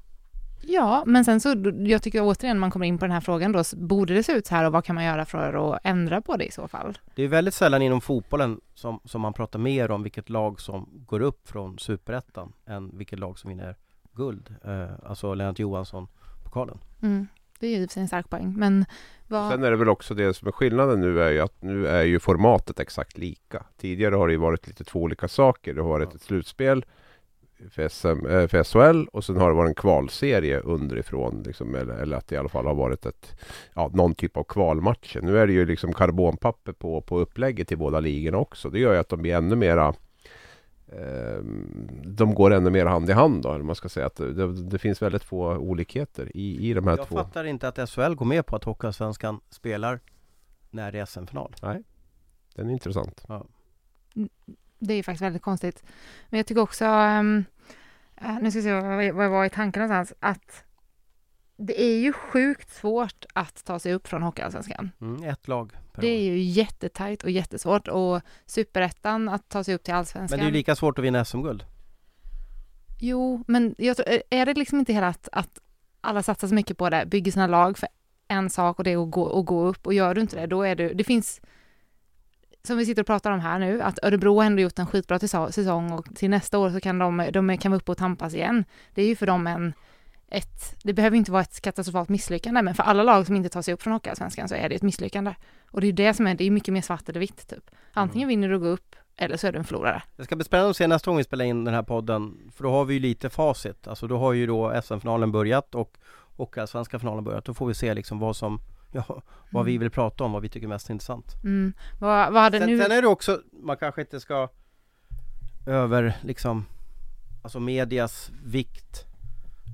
Ja, 0.61 1.03
men 1.07 1.25
sen 1.25 1.41
så, 1.41 1.55
jag 1.79 2.03
tycker 2.03 2.23
återigen 2.23 2.59
man 2.59 2.71
kommer 2.71 2.87
in 2.87 2.99
på 2.99 3.05
den 3.05 3.13
här 3.13 3.21
frågan 3.21 3.53
då, 3.53 3.65
så 3.65 3.77
borde 3.77 4.15
det 4.15 4.23
se 4.23 4.33
ut 4.33 4.47
så 4.47 4.55
här 4.55 4.65
och 4.65 4.73
vad 4.73 4.85
kan 4.85 4.95
man 4.95 5.05
göra 5.05 5.25
för 5.25 5.75
att 5.75 5.81
ändra 5.85 6.21
på 6.21 6.37
det 6.37 6.45
i 6.45 6.51
så 6.51 6.69
fall? 6.69 6.99
Det 7.15 7.23
är 7.23 7.29
väldigt 7.29 7.55
sällan 7.55 7.83
inom 7.83 8.01
fotbollen 8.01 8.61
som, 8.75 9.01
som 9.05 9.21
man 9.21 9.33
pratar 9.33 9.59
mer 9.59 9.91
om 9.91 10.03
vilket 10.03 10.29
lag 10.29 10.61
som 10.61 10.89
går 11.07 11.21
upp 11.21 11.49
från 11.49 11.79
superettan 11.79 12.53
än 12.67 12.99
vilket 12.99 13.19
lag 13.19 13.39
som 13.39 13.49
vinner 13.49 13.77
guld. 14.13 14.55
Eh, 14.65 14.89
alltså 15.03 15.35
Lennart 15.35 15.59
Johansson-pokalen. 15.59 16.79
Mm. 17.03 17.27
Det 17.61 17.67
är 17.67 17.79
ju 17.79 17.89
en 17.97 18.09
stark 18.09 18.31
poäng, 18.31 18.55
men 18.57 18.85
vad... 19.27 19.53
Sen 19.53 19.65
är 19.65 19.71
det 19.71 19.77
väl 19.77 19.89
också 19.89 20.15
det 20.15 20.35
som 20.35 20.49
är 20.49 20.53
skillnaden 20.53 21.01
nu 21.01 21.23
är 21.23 21.31
ju 21.31 21.41
att 21.41 21.63
nu 21.63 21.87
är 21.87 22.03
ju 22.03 22.21
formatet 22.21 22.81
exakt 22.81 23.19
lika. 23.19 23.65
Tidigare 23.77 24.15
har 24.15 24.27
det 24.27 24.33
ju 24.33 24.39
varit 24.39 24.67
lite 24.67 24.85
två 24.85 25.01
olika 25.01 25.29
saker. 25.29 25.75
Det 25.75 25.83
har 25.83 25.89
varit 25.89 26.15
ett 26.15 26.23
slutspel 26.23 26.85
för, 27.71 27.89
SM, 27.89 28.27
eh, 28.27 28.47
för 28.49 28.65
SHL 28.65 29.09
och 29.13 29.25
sen 29.25 29.37
har 29.37 29.49
det 29.49 29.55
varit 29.57 29.69
en 29.69 29.75
kvalserie 29.75 30.61
underifrån. 30.61 31.43
Liksom, 31.47 31.75
eller, 31.75 31.95
eller 31.95 32.17
att 32.17 32.27
det 32.29 32.35
i 32.35 32.39
alla 32.39 32.49
fall 32.49 32.67
har 32.67 32.75
varit 32.75 33.07
ett, 33.07 33.37
ja, 33.75 33.91
någon 33.95 34.15
typ 34.15 34.37
av 34.37 34.45
kvalmatcher. 34.45 35.21
Nu 35.21 35.39
är 35.39 35.47
det 35.47 35.53
ju 35.53 35.67
liksom 35.67 35.93
karbonpapper 35.93 36.73
på, 36.73 37.01
på 37.01 37.19
upplägget 37.19 37.69
till 37.69 37.79
båda 37.79 38.01
ligorna 38.01 38.39
också. 38.39 38.71
Det 38.71 38.79
gör 38.79 38.93
ju 38.93 38.99
att 38.99 39.09
de 39.09 39.23
blir 39.23 39.35
ännu 39.35 39.57
mera 39.57 39.95
eh, 40.87 41.43
de 42.05 42.35
går 42.35 42.51
ännu 42.51 42.71
mer 42.71 42.87
hand 42.87 43.11
i 43.11 43.13
hand 43.13 43.43
då, 43.43 43.53
eller 43.53 43.65
man 43.65 43.75
ska 43.75 43.89
säga 43.89 44.07
att 44.07 44.17
det, 44.17 44.53
det 44.71 44.79
finns 44.79 45.03
väldigt 45.03 45.25
få 45.25 45.57
olikheter 45.57 46.37
i, 46.37 46.71
i 46.71 46.75
de 46.75 46.87
här 46.87 46.97
Jag 46.97 47.07
två. 47.09 47.17
fattar 47.17 47.45
inte 47.45 47.69
att 47.69 47.91
SHL 47.91 48.15
går 48.15 48.27
med 48.27 48.47
på 48.47 48.57
att 48.57 48.65
Hockeyallsvenskan 48.65 49.41
spelar 49.51 50.01
när 50.71 50.93
det 50.93 50.99
är 50.99 51.05
SM-final. 51.05 51.55
Den 52.55 52.69
är 52.69 52.73
intressant. 52.73 53.25
Det 54.79 54.93
är 54.95 54.97
ju 54.97 55.03
faktiskt 55.03 55.23
väldigt 55.23 55.43
konstigt. 55.43 55.83
Men 56.29 56.39
jag 56.39 56.47
tycker 56.47 56.61
också, 56.61 56.85
eh, 56.85 57.23
nu 58.41 58.51
ska 58.51 58.59
vi 58.59 58.63
se 58.63 58.73
vad 58.73 59.05
jag, 59.05 59.31
var 59.31 59.45
i 59.45 59.51
tanken 59.51 59.83
någonstans, 59.83 60.19
att 60.21 60.65
det 61.57 61.83
är 61.83 61.99
ju 61.99 62.13
sjukt 62.13 62.71
svårt 62.71 63.25
att 63.35 63.65
ta 63.65 63.79
sig 63.79 63.93
upp 63.95 64.09
från 64.09 64.23
Hockeyallsvenskan. 64.23 64.91
Mm, 65.01 65.23
ett 65.23 65.49
lag 65.49 65.73
per 65.93 66.03
Det 66.03 66.09
är 66.09 66.23
ju 66.23 66.39
jättetajt 66.39 67.23
och 67.23 67.31
jättesvårt 67.31 67.89
och 67.89 68.21
superettan 68.47 69.29
att 69.29 69.49
ta 69.49 69.65
sig 69.65 69.75
upp 69.75 69.85
till 69.85 69.93
Men 69.93 69.99
allsvenskan. 69.99 70.39
det 70.39 70.45
är 70.45 70.47
ju 70.47 70.53
lika 70.53 70.77
svårt 70.77 70.99
att 70.99 71.05
vinna 71.05 71.25
SM-guld. 71.25 71.65
Jo, 73.01 73.45
men 73.47 73.75
jag 73.79 73.97
tror, 73.97 74.09
är 74.31 74.47
det 74.47 74.55
liksom 74.55 74.79
inte 74.79 74.93
hela 74.93 75.09
att, 75.09 75.29
att 75.33 75.59
alla 76.01 76.23
satsar 76.23 76.49
så 76.49 76.55
mycket 76.55 76.79
på 76.79 76.91
det, 76.91 77.07
bygger 77.07 77.33
sina 77.33 77.47
lag 77.47 77.79
för 77.79 77.89
en 78.29 78.51
sak 78.51 78.79
och 78.79 78.85
det 78.85 78.93
är 78.93 79.03
att 79.03 79.11
gå, 79.11 79.39
att 79.41 79.47
gå 79.47 79.67
upp 79.67 79.87
och 79.87 79.95
gör 79.95 80.15
du 80.15 80.21
inte 80.21 80.37
det, 80.41 80.47
då 80.47 80.63
är 80.63 80.75
du, 80.77 80.95
det 80.95 81.05
finns 81.05 81.41
som 82.69 82.79
vi 82.79 82.87
sitter 82.87 83.03
och 83.03 83.07
pratar 83.07 83.31
om 83.31 83.41
här 83.41 83.59
nu, 83.59 83.83
att 83.83 83.99
Örebro 84.03 84.41
ändå 84.41 84.63
gjort 84.63 84.79
en 84.79 84.87
skitbra 84.87 85.19
säso- 85.19 85.51
säsong 85.51 85.93
och 85.93 86.15
till 86.15 86.31
nästa 86.31 86.59
år 86.59 86.71
så 86.71 86.81
kan 86.81 86.99
de, 86.99 87.31
de 87.33 87.59
kan 87.59 87.73
vara 87.73 87.79
uppe 87.79 87.93
och 87.93 87.99
tampas 87.99 88.35
igen. 88.35 88.65
Det 88.95 89.03
är 89.03 89.07
ju 89.07 89.17
för 89.17 89.27
dem 89.27 89.47
en, 89.47 89.73
ett, 90.31 90.77
det 90.85 90.93
behöver 90.93 91.17
inte 91.17 91.33
vara 91.33 91.43
ett 91.43 91.61
katastrofalt 91.61 92.09
misslyckande, 92.09 92.63
men 92.63 92.75
för 92.75 92.83
alla 92.83 93.03
lag 93.03 93.27
som 93.27 93.37
inte 93.37 93.49
tar 93.49 93.63
sig 93.63 93.75
upp 93.75 93.83
från 93.83 93.93
Hockeyallsvenskan 93.93 94.49
så 94.49 94.55
är 94.55 94.69
det 94.69 94.75
ett 94.75 94.83
misslyckande. 94.83 95.35
Och 95.71 95.81
det 95.81 95.85
är 95.85 95.89
ju 95.89 95.93
det 95.93 96.15
som 96.15 96.27
är, 96.27 96.35
det 96.35 96.45
är 96.45 96.51
mycket 96.51 96.75
mer 96.75 96.83
svart 96.83 97.09
eller 97.09 97.21
vitt 97.21 97.49
typ. 97.49 97.71
Antingen 97.93 98.29
vinner 98.29 98.49
du 98.49 98.55
och 98.55 98.61
går 98.61 98.69
upp, 98.69 98.97
eller 99.17 99.37
så 99.37 99.47
är 99.47 99.53
du 99.53 99.59
en 99.59 99.65
förlorare. 99.65 100.03
Det 100.17 100.25
ska 100.25 100.37
bli 100.37 100.45
spännande 100.45 100.71
att 100.71 100.77
se 100.77 100.87
nästa 100.87 101.11
gång 101.11 101.19
vi 101.19 101.25
spelar 101.25 101.45
in 101.45 101.65
den 101.65 101.75
här 101.75 101.83
podden 101.83 102.51
För 102.55 102.65
då 102.65 102.71
har 102.71 102.85
vi 102.85 102.95
ju 102.95 103.01
lite 103.01 103.31
facit 103.31 103.89
Alltså 103.89 104.07
då 104.07 104.19
har 104.19 104.33
ju 104.33 104.47
då 104.47 104.81
SM-finalen 104.85 105.33
börjat 105.33 105.75
och 105.75 105.99
Hockeyallsvenska 106.37 106.99
finalen 106.99 107.25
börjat 107.25 107.45
Då 107.45 107.55
får 107.55 107.67
vi 107.67 107.75
se 107.75 107.95
liksom 107.95 108.19
vad 108.19 108.37
som 108.37 108.61
Ja, 108.91 109.23
vad 109.51 109.65
vi 109.65 109.79
vill 109.79 109.91
prata 109.91 110.25
om, 110.25 110.33
vad 110.33 110.43
vi 110.43 110.49
tycker 110.49 110.67
är 110.67 110.69
mest 110.69 110.91
intressant 110.91 111.37
Mm. 111.45 111.73
Vad, 111.99 112.33
vad 112.33 112.43
hade 112.43 112.59
sen, 112.59 112.69
nu... 112.69 112.83
sen 112.83 112.93
är 112.93 113.03
det 113.03 113.09
också, 113.09 113.41
man 113.63 113.77
kanske 113.77 114.01
inte 114.01 114.21
ska 114.21 114.49
Över 115.67 116.17
liksom 116.23 116.65
Alltså 117.43 117.61
medias 117.61 118.31
vikt 118.45 119.07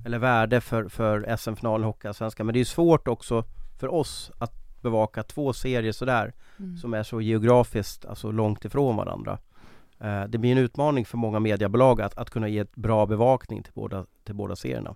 Eller 0.05 0.19
värde 0.19 0.61
för, 0.61 0.89
för 0.89 1.35
SM-finalen 1.37 1.83
i 1.83 1.85
Hockeyallsvenskan 1.85 2.45
Men 2.45 2.53
det 2.53 2.59
är 2.59 2.65
svårt 2.65 3.07
också 3.07 3.43
för 3.79 3.93
oss 3.93 4.31
att 4.37 4.81
bevaka 4.81 5.23
två 5.23 5.53
serier 5.53 5.91
sådär 5.91 6.33
Mm. 6.59 6.77
som 6.77 6.93
är 6.93 7.03
så 7.03 7.21
geografiskt 7.21 8.05
alltså 8.05 8.31
långt 8.31 8.65
ifrån 8.65 8.95
varandra. 8.95 9.37
Eh, 9.99 10.23
det 10.23 10.37
blir 10.37 10.51
en 10.51 10.57
utmaning 10.57 11.05
för 11.05 11.17
många 11.17 11.39
mediebolag 11.39 12.01
att, 12.01 12.17
att 12.17 12.29
kunna 12.29 12.47
ge 12.47 12.59
ett 12.59 12.75
bra 12.75 13.05
bevakning 13.05 13.63
till 13.63 13.73
båda, 13.73 14.05
till 14.23 14.35
båda 14.35 14.55
serierna. 14.55 14.95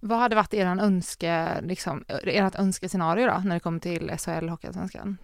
Vad 0.00 0.18
hade 0.18 0.36
varit 0.36 0.54
eran 0.54 0.80
önske, 0.80 1.60
liksom, 1.60 2.04
ert 2.08 2.54
önskescenario 2.54 3.26
då, 3.26 3.40
när 3.44 3.54
det 3.54 3.60
kommer 3.60 3.80
till 3.80 4.10
SHL 4.18 4.48
Hockeyallsvenskan? 4.48 5.18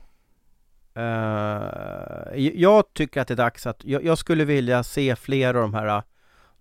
Uh, 0.96 2.38
jag 2.54 2.92
tycker 2.92 3.20
att 3.20 3.28
det 3.28 3.34
är 3.34 3.36
dags 3.36 3.66
att, 3.66 3.84
jag, 3.84 4.04
jag 4.04 4.18
skulle 4.18 4.44
vilja 4.44 4.82
se 4.82 5.16
fler 5.16 5.54
av 5.54 5.62
de 5.62 5.74
här 5.74 6.02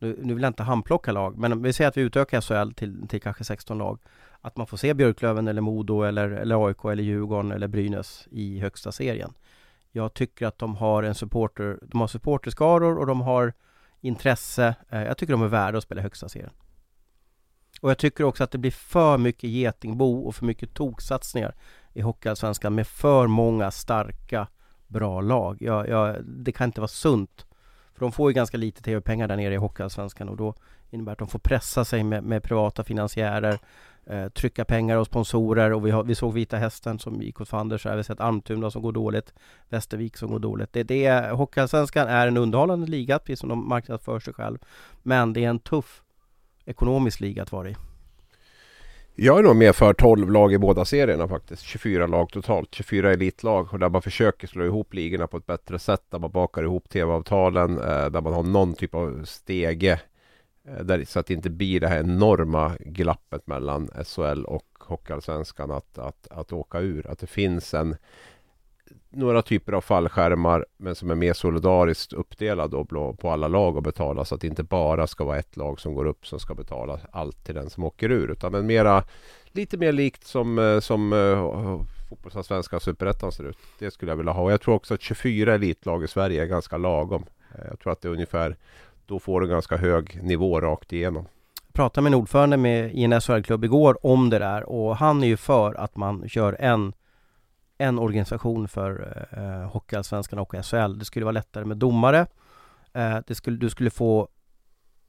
nu, 0.03 0.19
nu 0.21 0.33
vill 0.33 0.43
jag 0.43 0.49
inte 0.49 0.63
handplocka 0.63 1.11
lag, 1.11 1.37
men 1.37 1.61
vi 1.61 1.73
säger 1.73 1.87
att 1.87 1.97
vi 1.97 2.01
utökar 2.01 2.41
SHL 2.41 2.73
till, 2.73 3.07
till 3.07 3.21
kanske 3.21 3.43
16 3.43 3.77
lag. 3.77 3.99
Att 4.41 4.57
man 4.57 4.67
får 4.67 4.77
se 4.77 4.93
Björklöven 4.93 5.47
eller 5.47 5.61
Modo 5.61 6.01
eller, 6.01 6.29
eller 6.29 6.67
AIK 6.67 6.85
eller 6.85 7.03
Djurgården 7.03 7.51
eller 7.51 7.67
Brynäs 7.67 8.27
i 8.31 8.59
högsta 8.59 8.91
serien. 8.91 9.33
Jag 9.91 10.13
tycker 10.13 10.47
att 10.47 10.57
de 10.57 10.75
har 10.75 11.03
en 11.03 11.15
supporter, 11.15 11.79
de 11.81 12.01
har 12.01 12.07
supporterskaror 12.07 12.97
och 12.97 13.07
de 13.07 13.21
har 13.21 13.53
intresse. 14.01 14.75
Eh, 14.89 15.03
jag 15.03 15.17
tycker 15.17 15.33
de 15.33 15.41
är 15.41 15.47
värda 15.47 15.77
att 15.77 15.83
spela 15.83 16.01
i 16.01 16.03
högsta 16.03 16.29
serien. 16.29 16.51
Och 17.83 17.89
jag 17.89 17.97
tycker 17.97 18.23
också 18.23 18.43
att 18.43 18.51
det 18.51 18.57
blir 18.57 18.71
för 18.71 19.17
mycket 19.17 19.49
getingbo 19.49 20.27
och 20.27 20.35
för 20.35 20.45
mycket 20.45 20.73
toksatsningar 20.73 21.55
i 21.93 22.01
Hockeyallsvenskan 22.01 22.75
med 22.75 22.87
för 22.87 23.27
många 23.27 23.71
starka, 23.71 24.47
bra 24.87 25.21
lag. 25.21 25.57
Jag, 25.61 25.89
jag, 25.89 26.25
det 26.25 26.51
kan 26.51 26.65
inte 26.65 26.81
vara 26.81 26.87
sunt. 26.87 27.45
För 27.93 27.99
de 27.99 28.11
får 28.11 28.29
ju 28.29 28.33
ganska 28.33 28.57
lite 28.57 28.81
tv-pengar 28.81 29.27
där 29.27 29.37
nere 29.37 29.53
i 29.53 29.57
Hockeyallsvenskan 29.57 30.29
och 30.29 30.37
då 30.37 30.55
innebär 30.89 31.11
det 31.11 31.13
att 31.13 31.19
de 31.19 31.27
får 31.27 31.39
pressa 31.39 31.85
sig 31.85 32.03
med, 32.03 32.23
med 32.23 32.43
privata 32.43 32.83
finansiärer, 32.83 33.59
eh, 34.05 34.27
trycka 34.29 34.65
pengar 34.65 34.97
och 34.97 35.07
sponsorer 35.07 35.73
och 35.73 35.85
vi, 35.85 35.91
har, 35.91 36.03
vi 36.03 36.15
såg 36.15 36.33
Vita 36.33 36.57
Hästen 36.57 36.99
som 36.99 37.21
gick 37.21 37.41
åt 37.41 37.49
fanders, 37.49 37.85
vi 37.85 37.89
har 37.89 38.03
sett 38.03 38.19
Almtuna 38.19 38.71
som 38.71 38.81
går 38.81 38.91
dåligt, 38.91 39.33
Västervik 39.69 40.17
som 40.17 40.31
går 40.31 40.39
dåligt. 40.39 40.73
Det, 40.73 40.83
det 40.83 41.05
är, 41.05 41.31
Hockeyallsvenskan 41.31 42.07
är 42.07 42.27
en 42.27 42.37
underhållande 42.37 42.87
liga, 42.87 43.19
precis 43.19 43.39
som 43.39 43.49
de 43.49 43.69
marknadsför 43.69 44.19
sig 44.19 44.33
själv. 44.33 44.57
Men 45.01 45.33
det 45.33 45.45
är 45.45 45.49
en 45.49 45.59
tuff 45.59 46.02
ekonomisk 46.65 47.19
liga 47.19 47.43
att 47.43 47.51
vara 47.51 47.69
i. 47.69 47.75
Jag 49.15 49.39
är 49.39 49.43
nog 49.43 49.55
med 49.55 49.75
för 49.75 49.93
12 49.93 50.31
lag 50.31 50.53
i 50.53 50.57
båda 50.57 50.85
serierna 50.85 51.27
faktiskt. 51.27 51.61
24 51.61 52.07
lag 52.07 52.29
totalt. 52.31 52.75
24 52.75 53.13
elitlag 53.13 53.73
och 53.73 53.79
där 53.79 53.89
man 53.89 54.01
försöker 54.01 54.47
slå 54.47 54.65
ihop 54.65 54.93
ligorna 54.93 55.27
på 55.27 55.37
ett 55.37 55.45
bättre 55.45 55.79
sätt. 55.79 56.01
Där 56.09 56.19
man 56.19 56.31
bakar 56.31 56.63
ihop 56.63 56.89
tv-avtalen. 56.89 57.77
Eh, 57.77 58.09
där 58.09 58.21
man 58.21 58.33
har 58.33 58.43
någon 58.43 58.73
typ 58.73 58.95
av 58.95 59.25
stege. 59.25 60.01
Eh, 60.67 60.83
där, 60.83 61.05
så 61.05 61.19
att 61.19 61.27
det 61.27 61.33
inte 61.33 61.49
blir 61.49 61.79
det 61.79 61.87
här 61.87 61.99
enorma 61.99 62.71
glappet 62.79 63.47
mellan 63.47 63.89
SHL 64.05 64.45
och 64.45 64.65
Hockeyallsvenskan 64.79 65.71
att, 65.71 65.97
att, 65.97 66.27
att 66.31 66.53
åka 66.53 66.79
ur. 66.79 67.07
Att 67.07 67.19
det 67.19 67.27
finns 67.27 67.73
en 67.73 67.95
några 69.09 69.41
typer 69.41 69.73
av 69.73 69.81
fallskärmar 69.81 70.65
men 70.77 70.95
som 70.95 71.11
är 71.11 71.15
mer 71.15 71.33
solidariskt 71.33 72.13
uppdelade 72.13 72.85
på 73.17 73.29
alla 73.31 73.47
lag 73.47 73.75
och 73.75 73.83
betala 73.83 74.25
så 74.25 74.35
att 74.35 74.41
det 74.41 74.47
inte 74.47 74.63
bara 74.63 75.07
ska 75.07 75.23
vara 75.23 75.39
ett 75.39 75.57
lag 75.57 75.79
som 75.79 75.93
går 75.93 76.05
upp 76.05 76.27
som 76.27 76.39
ska 76.39 76.55
betala 76.55 76.99
allt 77.11 77.45
till 77.45 77.55
den 77.55 77.69
som 77.69 77.83
åker 77.83 78.11
ur 78.11 78.31
utan 78.31 78.51
men 78.51 78.65
mera 78.65 79.03
lite 79.53 79.77
mer 79.77 79.91
likt 79.91 80.27
som, 80.27 80.59
eh, 80.59 80.79
som 80.79 81.13
uh, 81.13 81.81
fotbollsallsvenska 82.09 82.79
superettan 82.79 83.31
ser 83.31 83.43
ut. 83.43 83.57
Det 83.79 83.91
skulle 83.91 84.11
jag 84.11 84.17
vilja 84.17 84.31
ha. 84.31 84.43
Och 84.43 84.51
jag 84.51 84.61
tror 84.61 84.75
också 84.75 84.93
att 84.93 85.01
24 85.01 85.53
elitlag 85.53 86.03
i 86.03 86.07
Sverige 86.07 86.41
är 86.41 86.45
ganska 86.45 86.77
lagom. 86.77 87.25
Eh, 87.55 87.65
jag 87.69 87.79
tror 87.79 87.93
att 87.93 88.01
det 88.01 88.07
är 88.07 88.11
ungefär 88.11 88.57
då 89.05 89.19
får 89.19 89.41
du 89.41 89.47
ganska 89.47 89.77
hög 89.77 90.23
nivå 90.23 90.61
rakt 90.61 90.93
igenom. 90.93 91.25
Jag 91.65 91.73
pratade 91.73 92.03
med 92.03 92.13
en 92.13 92.19
ordförande 92.19 92.57
med, 92.57 92.93
i 92.93 93.03
en 93.03 93.21
SHL-klubb 93.21 93.65
igår 93.65 94.05
om 94.05 94.29
det 94.29 94.39
där 94.39 94.69
och 94.69 94.97
han 94.97 95.23
är 95.23 95.27
ju 95.27 95.37
för 95.37 95.73
att 95.73 95.95
man 95.95 96.29
kör 96.29 96.55
en 96.59 96.93
en 97.77 97.99
organisation 97.99 98.67
för 98.67 99.25
eh, 99.31 99.71
Hockeyallsvenskan 99.71 100.39
och 100.39 100.55
SHL. 100.65 100.99
Det 100.99 101.05
skulle 101.05 101.25
vara 101.25 101.33
lättare 101.33 101.65
med 101.65 101.77
domare. 101.77 102.27
Eh, 102.93 103.17
det 103.27 103.35
skulle, 103.35 103.57
du 103.57 103.69
skulle 103.69 103.89
få 103.89 104.27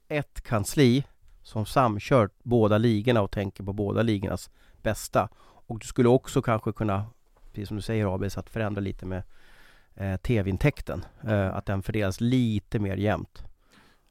ett 0.08 0.40
kansli 0.40 1.04
som 1.42 1.66
samkört 1.66 2.32
båda 2.42 2.78
ligorna 2.78 3.22
och 3.22 3.30
tänker 3.30 3.64
på 3.64 3.72
båda 3.72 4.02
ligornas 4.02 4.50
bästa. 4.82 5.28
Och 5.66 5.78
du 5.78 5.86
skulle 5.86 6.08
också 6.08 6.42
kanske 6.42 6.72
kunna, 6.72 7.06
precis 7.52 7.68
som 7.68 7.76
du 7.76 7.82
säger 7.82 8.14
Abis, 8.14 8.38
att 8.38 8.50
förändra 8.50 8.80
lite 8.80 9.06
med 9.06 9.22
eh, 9.94 10.16
TV-intäkten. 10.16 11.04
Eh, 11.22 11.56
att 11.56 11.66
den 11.66 11.82
fördelas 11.82 12.20
lite 12.20 12.78
mer 12.78 12.96
jämnt. 12.96 13.44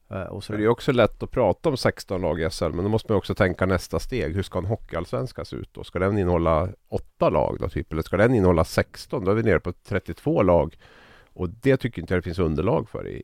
Eh, 0.09 0.39
det 0.47 0.63
är 0.63 0.67
också 0.67 0.91
lätt 0.91 1.23
att 1.23 1.31
prata 1.31 1.69
om 1.69 1.77
16 1.77 2.21
lag 2.21 2.41
i 2.41 2.49
SHL 2.49 2.73
men 2.73 2.83
då 2.83 2.89
måste 2.89 3.11
man 3.11 3.17
också 3.17 3.35
tänka 3.35 3.65
nästa 3.65 3.99
steg. 3.99 4.35
Hur 4.35 4.43
ska 4.43 4.59
en 4.59 4.65
hockeyallsvenska 4.65 5.45
se 5.45 5.55
ut 5.55 5.69
då? 5.73 5.83
Ska 5.83 5.99
den 5.99 6.17
innehålla 6.17 6.69
8 6.89 7.29
lag 7.29 7.57
då 7.59 7.69
typ? 7.69 7.91
Eller 7.91 8.01
ska 8.01 8.17
den 8.17 8.35
innehålla 8.35 8.63
16? 8.63 9.25
Då 9.25 9.31
är 9.31 9.35
vi 9.35 9.43
nere 9.43 9.59
på 9.59 9.73
32 9.87 10.43
lag. 10.43 10.77
Och 11.35 11.49
det 11.49 11.77
tycker 11.77 12.01
inte 12.01 12.13
jag 12.13 12.17
det 12.17 12.25
finns 12.25 12.39
underlag 12.39 12.89
för 12.89 13.07
i, 13.07 13.21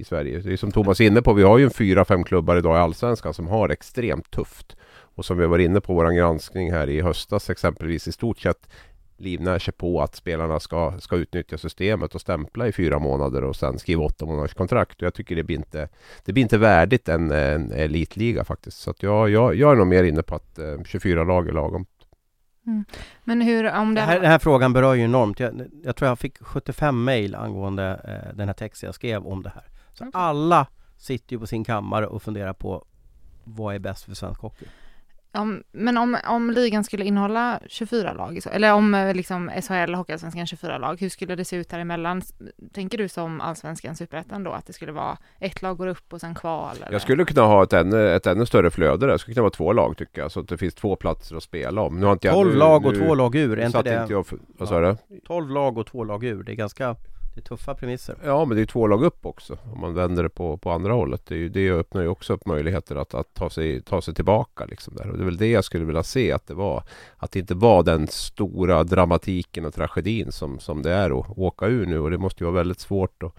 i, 0.00 0.04
Sverige. 0.04 0.38
Det 0.38 0.52
är 0.52 0.56
som 0.56 0.72
Thomas 0.72 1.00
är 1.00 1.04
inne 1.04 1.22
på, 1.22 1.32
vi 1.32 1.42
har 1.42 1.58
ju 1.58 1.64
en 1.64 1.70
4-5 1.70 2.24
klubbar 2.24 2.56
idag 2.56 2.76
i 2.76 2.80
Allsvenskan 2.80 3.34
som 3.34 3.48
har 3.48 3.68
extremt 3.68 4.30
tufft. 4.30 4.76
Och 5.14 5.24
som 5.24 5.38
vi 5.38 5.46
var 5.46 5.58
inne 5.58 5.80
på 5.80 5.94
vår 5.94 6.10
granskning 6.10 6.72
här 6.72 6.90
i 6.90 7.00
höstas 7.00 7.50
exempelvis 7.50 8.08
i 8.08 8.12
stort 8.12 8.38
sett 8.38 8.68
livnär 9.20 9.58
sig 9.58 9.74
på 9.74 10.02
att 10.02 10.14
spelarna 10.14 10.60
ska, 10.60 10.94
ska 10.98 11.16
utnyttja 11.16 11.58
systemet 11.58 12.14
och 12.14 12.20
stämpla 12.20 12.68
i 12.68 12.72
fyra 12.72 12.98
månader 12.98 13.44
och 13.44 13.56
sen 13.56 13.78
skriva 13.78 14.04
åtta 14.04 14.26
månaders 14.26 14.54
kontrakt. 14.54 14.96
Och 14.96 15.02
jag 15.02 15.14
tycker 15.14 15.36
det 15.36 15.44
blir 15.44 15.56
inte, 15.56 15.88
det 16.24 16.32
blir 16.32 16.42
inte 16.42 16.58
värdigt 16.58 17.08
en, 17.08 17.30
en 17.30 17.72
elitliga 17.72 18.44
faktiskt. 18.44 18.78
Så 18.78 18.90
att 18.90 19.02
jag, 19.02 19.30
jag, 19.30 19.54
jag 19.54 19.72
är 19.72 19.76
nog 19.76 19.86
mer 19.86 20.04
inne 20.04 20.22
på 20.22 20.34
att 20.34 20.58
eh, 20.58 20.82
24 20.84 21.24
lag 21.24 21.48
är 21.48 21.52
lagom. 21.52 21.86
Mm. 22.66 22.84
Men 23.24 23.40
hur, 23.40 23.72
om 23.72 23.94
det... 23.94 24.00
Den 24.00 24.08
här, 24.08 24.20
den 24.20 24.30
här 24.30 24.38
frågan 24.38 24.72
berör 24.72 24.94
ju 24.94 25.04
enormt. 25.04 25.40
Jag, 25.40 25.62
jag 25.84 25.96
tror 25.96 26.08
jag 26.08 26.18
fick 26.18 26.38
75 26.38 27.04
mejl 27.04 27.34
angående 27.34 28.00
eh, 28.04 28.36
den 28.36 28.48
här 28.48 28.54
texten 28.54 28.86
jag 28.86 28.94
skrev 28.94 29.26
om 29.26 29.42
det 29.42 29.52
här. 29.54 29.64
Så 29.92 30.08
okay. 30.08 30.20
alla 30.20 30.66
sitter 30.96 31.32
ju 31.32 31.40
på 31.40 31.46
sin 31.46 31.64
kammare 31.64 32.06
och 32.06 32.22
funderar 32.22 32.52
på 32.52 32.84
vad 33.44 33.74
är 33.74 33.78
bäst 33.78 34.04
för 34.04 34.14
svensk 34.14 34.40
hockey? 34.40 34.66
Om, 35.32 35.62
men 35.72 35.98
om, 35.98 36.16
om 36.28 36.50
ligan 36.50 36.84
skulle 36.84 37.04
innehålla 37.04 37.60
24 37.66 38.12
lag, 38.12 38.40
eller 38.52 38.72
om 38.72 38.94
eh, 38.94 39.14
liksom 39.14 39.50
SHL, 39.62 39.94
Hockeyallsvenskan 39.94 40.46
24 40.46 40.78
lag, 40.78 41.00
hur 41.00 41.08
skulle 41.08 41.36
det 41.36 41.44
se 41.44 41.56
ut 41.56 41.68
däremellan? 41.68 42.22
Tänker 42.72 42.98
du 42.98 43.08
som 43.08 43.40
Allsvenskan, 43.40 43.96
Superettan 43.96 44.44
då, 44.44 44.50
att 44.52 44.66
det 44.66 44.72
skulle 44.72 44.92
vara 44.92 45.18
ett 45.40 45.62
lag 45.62 45.76
går 45.76 45.86
upp 45.86 46.12
och 46.12 46.20
sen 46.20 46.34
kval? 46.34 46.76
Eller? 46.76 46.92
Jag 46.92 47.02
skulle 47.02 47.24
kunna 47.24 47.46
ha 47.46 47.62
ett 47.62 47.72
ännu, 47.72 48.14
ett 48.14 48.26
ännu 48.26 48.46
större 48.46 48.70
flöde 48.70 49.06
där, 49.06 49.12
det 49.12 49.18
skulle 49.18 49.34
kunna 49.34 49.42
vara 49.42 49.50
två 49.50 49.72
lag 49.72 49.96
tycker 49.96 50.20
jag, 50.22 50.32
så 50.32 50.40
att 50.40 50.48
det 50.48 50.58
finns 50.58 50.74
två 50.74 50.96
platser 50.96 51.36
att 51.36 51.42
spela 51.42 51.80
om. 51.80 52.00
Nu 52.00 52.06
har 52.06 52.12
inte 52.12 52.26
jag, 52.26 52.34
12 52.34 52.50
nu, 52.50 52.56
lag 52.56 52.86
och 52.86 52.92
nu, 52.92 52.98
två 52.98 53.14
lag 53.14 53.34
ur, 53.34 53.58
är 53.58 53.66
inte 53.66 53.82
det? 53.82 54.00
Inte 54.00 54.12
jag, 54.12 54.26
vad 54.58 54.68
sa 54.68 54.80
du? 54.80 54.96
12 55.26 55.50
lag 55.50 55.78
och 55.78 55.86
två 55.86 56.04
lag 56.04 56.24
ur, 56.24 56.42
det 56.42 56.52
är 56.52 56.56
ganska 56.56 56.96
det 57.40 57.46
är 57.46 57.56
tuffa 57.56 57.74
premisser. 57.74 58.16
Ja, 58.24 58.44
men 58.44 58.56
det 58.56 58.62
är 58.62 58.66
två 58.66 58.86
lag 58.86 59.04
upp 59.04 59.26
också. 59.26 59.58
Om 59.72 59.80
man 59.80 59.94
vänder 59.94 60.22
det 60.22 60.28
på, 60.28 60.56
på 60.56 60.70
andra 60.70 60.92
hållet. 60.92 61.26
Det, 61.26 61.34
är 61.34 61.38
ju, 61.38 61.48
det 61.48 61.70
öppnar 61.70 62.02
ju 62.02 62.08
också 62.08 62.32
upp 62.32 62.46
möjligheter 62.46 62.96
att, 62.96 63.14
att 63.14 63.34
ta, 63.34 63.50
sig, 63.50 63.82
ta 63.82 64.02
sig 64.02 64.14
tillbaka. 64.14 64.64
Liksom 64.64 64.94
där. 64.94 65.10
Och 65.10 65.16
det 65.16 65.22
är 65.22 65.24
väl 65.24 65.36
det 65.36 65.50
jag 65.50 65.64
skulle 65.64 65.84
vilja 65.84 66.02
se 66.02 66.32
att 66.32 66.46
det 66.46 66.54
var. 66.54 66.82
Att 67.16 67.32
det 67.32 67.38
inte 67.38 67.54
var 67.54 67.82
den 67.82 68.06
stora 68.08 68.84
dramatiken 68.84 69.64
och 69.64 69.74
tragedin 69.74 70.32
som, 70.32 70.58
som 70.58 70.82
det 70.82 70.92
är 70.92 71.20
att 71.20 71.38
åka 71.38 71.66
ur 71.66 71.86
nu. 71.86 71.98
Och 71.98 72.10
det 72.10 72.18
måste 72.18 72.44
ju 72.44 72.50
vara 72.50 72.56
väldigt 72.56 72.80
svårt 72.80 73.22
att 73.22 73.34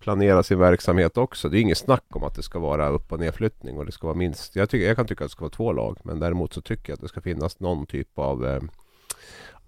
planera 0.00 0.42
sin 0.42 0.58
verksamhet 0.58 1.16
också. 1.16 1.48
Det 1.48 1.58
är 1.58 1.60
inget 1.60 1.78
snack 1.78 2.04
om 2.08 2.24
att 2.24 2.34
det 2.34 2.42
ska 2.42 2.58
vara 2.58 2.88
upp 2.88 3.12
och 3.12 3.20
nedflyttning 3.20 3.78
och 3.78 3.86
det 3.86 3.92
ska 3.92 4.06
vara 4.06 4.16
minst. 4.16 4.56
Jag, 4.56 4.70
tycker, 4.70 4.86
jag 4.86 4.96
kan 4.96 5.06
tycka 5.06 5.24
att 5.24 5.30
det 5.30 5.32
ska 5.32 5.44
vara 5.44 5.50
två 5.50 5.72
lag. 5.72 5.98
Men 6.02 6.20
däremot 6.20 6.52
så 6.52 6.60
tycker 6.60 6.92
jag 6.92 6.94
att 6.94 7.00
det 7.00 7.08
ska 7.08 7.20
finnas 7.20 7.60
någon 7.60 7.86
typ 7.86 8.18
av 8.18 8.46
eh, 8.46 8.60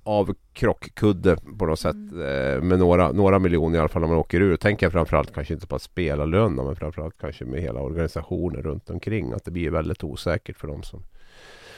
av 0.02 0.34
krockkudde 0.52 1.36
på 1.58 1.66
något 1.66 1.80
sätt 1.80 1.94
mm. 1.94 2.20
eh, 2.20 2.62
med 2.62 2.78
några, 2.78 3.12
några 3.12 3.38
miljoner 3.38 3.76
i 3.76 3.80
alla 3.80 3.88
fall 3.88 4.04
om 4.04 4.10
man 4.10 4.18
åker 4.18 4.40
ur. 4.40 4.56
Tänker 4.56 4.86
jag 4.86 4.92
framförallt 4.92 5.34
kanske 5.34 5.54
inte 5.54 5.66
på 5.66 5.76
att 5.76 5.82
spela 5.82 6.24
lönerna 6.24 6.64
men 6.64 6.76
framförallt 6.76 7.18
kanske 7.18 7.44
med 7.44 7.60
hela 7.60 7.80
organisationen 7.80 8.62
runt 8.62 8.90
omkring. 8.90 9.32
Att 9.32 9.44
det 9.44 9.50
blir 9.50 9.70
väldigt 9.70 10.04
osäkert 10.04 10.56
för 10.56 10.68
dem 10.68 10.82
som, 10.82 11.02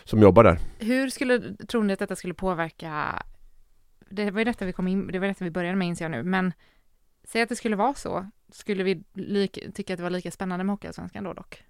som 0.05 0.21
jobbar 0.21 0.45
där. 0.45 0.59
Hur 0.79 1.09
skulle, 1.09 1.57
tror 1.69 1.85
ni 1.85 1.93
att 1.93 1.99
detta 1.99 2.17
skulle 2.17 2.35
påverka 2.35 3.23
det 4.15 4.31
var 4.31 4.41
ju 4.41 4.45
detta 4.45 4.65
vi 4.65 4.73
kom 4.73 4.89
in, 4.89 5.07
det 5.07 5.19
var 5.19 5.27
detta 5.27 5.45
vi 5.45 5.51
började 5.51 5.77
med 5.77 5.89
inser 5.89 6.05
jag 6.05 6.13
nu, 6.13 6.23
men 6.23 6.53
säg 7.25 7.43
att 7.43 7.49
det 7.49 7.57
skulle 7.57 7.77
vara 7.77 7.95
så, 7.95 8.31
skulle 8.53 8.83
vi 8.83 9.03
lik, 9.13 9.59
tycka 9.75 9.93
att 9.93 9.97
det 9.97 10.03
var 10.03 10.11
lika 10.11 10.31
spännande 10.31 10.65
med 10.65 10.73
Hockeyallsvenskan 10.73 11.25
då 11.25 11.33
dock? 11.33 11.63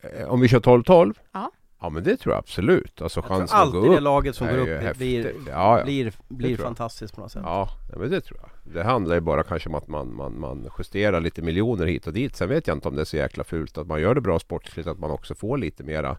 Eh, 0.00 0.28
om 0.28 0.40
vi 0.40 0.48
kör 0.48 0.60
12-12? 0.60 1.18
Ja. 1.32 1.52
Ja 1.86 1.90
men 1.90 2.04
det 2.04 2.16
tror 2.16 2.34
jag 2.34 2.38
absolut. 2.38 3.02
Alltså 3.02 3.22
chansen 3.22 3.58
att 3.58 3.72
gå 3.72 3.78
upp. 3.78 3.84
Alltid 3.84 3.96
det 3.96 4.00
laget 4.00 4.36
som 4.36 4.46
går 4.46 4.58
upp 4.58 4.96
blir, 4.96 5.32
ja, 5.48 5.78
ja. 5.78 5.84
blir, 5.84 6.12
blir 6.28 6.56
fantastiskt 6.56 7.14
på 7.14 7.20
något 7.20 7.32
sätt. 7.32 7.42
Ja, 7.44 7.68
men 7.96 8.10
det 8.10 8.20
tror 8.20 8.40
jag. 8.42 8.74
Det 8.74 8.82
handlar 8.82 9.14
ju 9.14 9.20
bara 9.20 9.42
kanske 9.42 9.68
om 9.68 9.74
att 9.74 9.88
man, 9.88 10.14
man, 10.14 10.40
man 10.40 10.68
justerar 10.78 11.20
lite 11.20 11.42
miljoner 11.42 11.86
hit 11.86 12.06
och 12.06 12.12
dit. 12.12 12.36
Sen 12.36 12.48
vet 12.48 12.66
jag 12.66 12.76
inte 12.76 12.88
om 12.88 12.94
det 12.94 13.00
är 13.00 13.04
så 13.04 13.16
jäkla 13.16 13.44
fult 13.44 13.78
att 13.78 13.86
man 13.86 14.00
gör 14.00 14.14
det 14.14 14.20
bra 14.20 14.38
sportsligt. 14.38 14.88
Att 14.88 14.98
man 14.98 15.10
också 15.10 15.34
får 15.34 15.58
lite 15.58 15.84
mera 15.84 16.16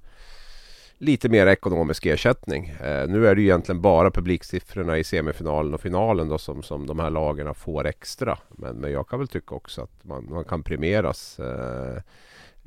lite 0.97 1.29
mer 1.29 1.47
ekonomisk 1.47 2.05
ersättning. 2.05 2.69
Eh, 2.69 3.07
nu 3.07 3.27
är 3.27 3.35
det 3.35 3.41
ju 3.41 3.47
egentligen 3.47 3.81
bara 3.81 4.11
publiksiffrorna 4.11 4.97
i 4.97 5.03
semifinalen 5.03 5.73
och 5.73 5.81
finalen 5.81 6.29
då 6.29 6.37
som, 6.37 6.63
som 6.63 6.87
de 6.87 6.99
här 6.99 7.09
lagarna 7.09 7.53
får 7.53 7.87
extra. 7.87 8.37
Men, 8.49 8.75
men 8.75 8.91
jag 8.91 9.07
kan 9.07 9.19
väl 9.19 9.27
tycka 9.27 9.55
också 9.55 9.81
att 9.81 10.03
man, 10.03 10.27
man 10.29 10.43
kan 10.43 10.63
premieras 10.63 11.39
eh, 11.39 12.01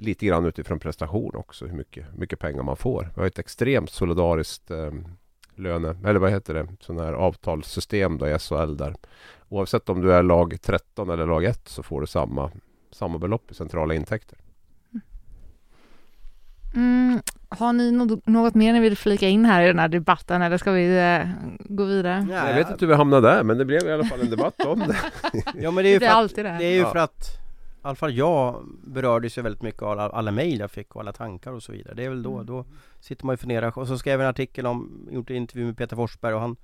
lite 0.01 0.27
grann 0.27 0.47
utifrån 0.47 0.79
prestation 0.79 1.35
också. 1.35 1.67
Hur 1.67 1.77
mycket, 1.77 2.07
mycket 2.17 2.39
pengar 2.39 2.63
man 2.63 2.77
får. 2.77 3.11
Vi 3.15 3.21
har 3.21 3.27
ett 3.27 3.39
extremt 3.39 3.91
solidariskt 3.91 4.71
eh, 4.71 4.91
löne, 5.55 5.97
eller 6.05 6.21
vad 6.21 6.31
heter 6.31 6.55
det, 6.55 6.67
sån 6.81 6.99
här 6.99 7.13
avtalssystem 7.13 8.19
då 8.19 8.29
i 8.29 8.39
SHL 8.39 8.77
där. 8.77 8.95
Oavsett 9.49 9.89
om 9.89 10.01
du 10.01 10.13
är 10.13 10.23
lag 10.23 10.57
13 10.63 11.11
eller 11.11 11.27
lag 11.27 11.45
1 11.45 11.69
så 11.69 11.83
får 11.83 12.01
du 12.01 12.07
samma, 12.07 12.51
samma 12.91 13.19
belopp 13.19 13.51
i 13.51 13.55
centrala 13.55 13.95
intäkter. 13.95 14.39
Mm, 16.75 17.21
har 17.49 17.73
ni 17.73 17.93
något 18.25 18.55
mer 18.55 18.73
ni 18.73 18.81
vill 18.81 18.97
flika 18.97 19.29
in 19.29 19.45
här 19.45 19.63
i 19.63 19.67
den 19.67 19.79
här 19.79 19.89
debatten 19.89 20.43
eller 20.43 20.59
ska 20.59 20.71
vi 20.71 20.99
eh, 20.99 21.29
gå 21.59 21.85
vidare? 21.85 22.27
Ja, 22.31 22.49
jag 22.49 22.55
vet 22.55 22.71
inte 22.71 22.85
hur 22.85 22.93
vi 22.93 22.95
hamnade 22.95 23.29
där 23.29 23.43
men 23.43 23.59
det 23.59 23.65
blev 23.65 23.87
i 23.87 23.93
alla 23.93 24.05
fall 24.05 24.21
en 24.21 24.31
debatt 24.31 24.65
om 24.67 24.79
det. 24.79 24.97
ja 25.55 25.71
men 25.71 25.85
det 25.85 25.91
är 25.91 25.93
ju 25.93 26.01
för 26.01 26.25
att, 26.25 26.35
det, 26.35 26.43
det 26.43 26.65
är 26.65 26.75
ju 26.75 26.85
för 26.85 26.99
att 26.99 27.40
i 27.81 27.83
alla 27.83 27.95
fall 27.95 28.15
jag 28.15 28.65
berördes 28.85 29.39
ju 29.39 29.43
väldigt 29.43 29.63
mycket 29.63 29.83
av 29.83 29.91
alla, 29.91 30.09
alla 30.09 30.31
mejl 30.31 30.61
jag 30.61 30.71
fick 30.71 30.95
och 30.95 31.01
alla 31.01 31.13
tankar 31.13 31.53
och 31.53 31.63
så 31.63 31.73
vidare. 31.73 31.95
Det 31.95 32.05
är 32.05 32.09
väl 32.09 32.23
då, 32.23 32.35
mm. 32.35 32.47
då 32.47 32.65
sitter 33.01 33.27
man 33.27 33.33
och 33.33 33.41
funderar. 33.41 33.79
Och 33.79 33.89
så 33.89 33.99
skrev 33.99 34.21
jag 34.21 34.25
en 34.25 34.31
artikel 34.31 34.67
om, 34.67 35.09
gjort 35.11 35.31
en 35.31 35.37
intervju 35.37 35.67
med 35.67 35.77
Peter 35.77 35.97
Forsberg 35.97 36.35
och 36.35 36.41
han 36.41 36.57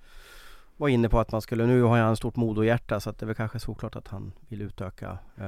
var 0.77 0.89
inne 0.89 1.09
på 1.09 1.21
att 1.21 1.33
man 1.33 1.43
skulle, 1.43 1.67
nu 1.67 1.83
har 1.83 1.99
han 1.99 2.13
ett 2.13 2.19
stort 2.19 2.37
Modo-hjärta 2.37 3.01
så 3.01 3.11
att 3.11 3.19
det 3.19 3.25
är 3.25 3.27
väl 3.27 3.37
kanske 3.37 3.59
såklart 3.59 3.97
att 3.97 4.09
han 4.09 4.33
vill 4.49 4.63
utöka 4.63 5.19
uh, 5.41 5.47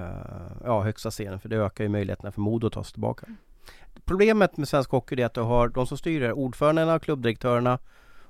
ja, 0.64 0.83
högsta 0.83 1.11
scenen 1.11 1.41
för 1.41 1.49
det 1.49 1.57
ökar 1.57 1.85
ju 1.85 1.91
möjligheterna 1.91 2.33
för 2.33 2.41
Modo 2.41 2.66
att 2.66 2.73
ta 2.73 2.85
sig 2.85 2.93
tillbaka. 2.93 3.27
Problemet 4.05 4.57
med 4.57 4.69
svensk 4.69 4.91
hockey 4.91 5.21
är 5.21 5.27
att 5.27 5.35
du 5.35 5.41
har 5.41 5.69
de 5.69 5.87
som 5.87 5.99
styr 5.99 6.33
ordförandena, 6.33 6.99
klubbdirektörerna 6.99 7.79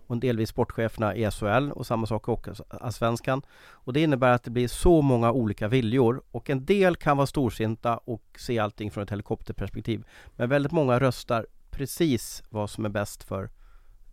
och 0.08 0.16
delvis 0.16 0.48
sportcheferna 0.48 1.16
i 1.16 1.30
SHL 1.30 1.72
och 1.72 1.86
samma 1.86 2.06
sak 2.06 2.28
i 2.48 2.92
svenskan. 2.92 3.42
Och 3.70 3.92
det 3.92 4.00
innebär 4.00 4.32
att 4.32 4.44
det 4.44 4.50
blir 4.50 4.68
så 4.68 5.02
många 5.02 5.32
olika 5.32 5.68
viljor 5.68 6.22
och 6.30 6.50
en 6.50 6.64
del 6.64 6.96
kan 6.96 7.16
vara 7.16 7.26
storsinta 7.26 7.96
och 7.96 8.22
se 8.36 8.58
allting 8.58 8.90
från 8.90 9.04
ett 9.04 9.10
helikopterperspektiv. 9.10 10.04
Men 10.36 10.48
väldigt 10.48 10.72
många 10.72 11.00
röstar 11.00 11.46
precis 11.70 12.42
vad 12.50 12.70
som 12.70 12.84
är 12.84 12.88
bäst 12.88 13.22
för 13.22 13.50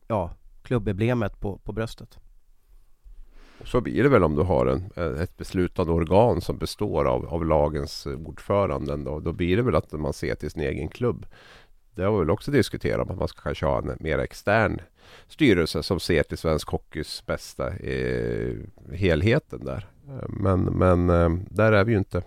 ja, 0.07 0.31
klubbemblemet 0.63 1.39
på, 1.39 1.57
på 1.57 1.71
bröstet. 1.71 2.19
Så 3.63 3.81
blir 3.81 4.03
det 4.03 4.09
väl 4.09 4.23
om 4.23 4.35
du 4.35 4.41
har 4.41 4.65
en, 4.65 4.91
eh, 4.95 5.21
ett 5.21 5.37
beslutande 5.37 5.91
organ 5.91 6.41
som 6.41 6.57
består 6.57 7.05
av, 7.05 7.25
av 7.25 7.45
lagens 7.45 8.05
ordföranden. 8.05 9.03
Då, 9.03 9.19
då 9.19 9.31
blir 9.33 9.57
det 9.57 9.63
väl 9.63 9.75
att 9.75 9.91
man 9.91 10.13
ser 10.13 10.35
till 10.35 10.51
sin 10.51 10.61
egen 10.61 10.87
klubb. 10.87 11.25
Det 11.95 12.03
har 12.03 12.11
vi 12.11 12.19
väl 12.19 12.29
också 12.29 12.51
diskuterat 12.51 13.09
att 13.09 13.17
man 13.17 13.27
ska 13.27 13.41
kanske 13.41 13.65
ha 13.65 13.77
en 13.77 13.97
mer 13.99 14.19
extern 14.19 14.81
styrelse 15.27 15.83
som 15.83 15.99
ser 15.99 16.23
till 16.23 16.37
svensk 16.37 16.69
hockeys 16.69 17.25
bästa 17.25 17.77
i 17.77 18.65
helheten 18.93 19.65
där. 19.65 19.87
Men, 20.29 20.61
men 20.63 21.09
eh, 21.09 21.29
där 21.49 21.71
är 21.71 21.83
vi 21.83 21.91
ju 21.91 21.97
inte 21.97 22.23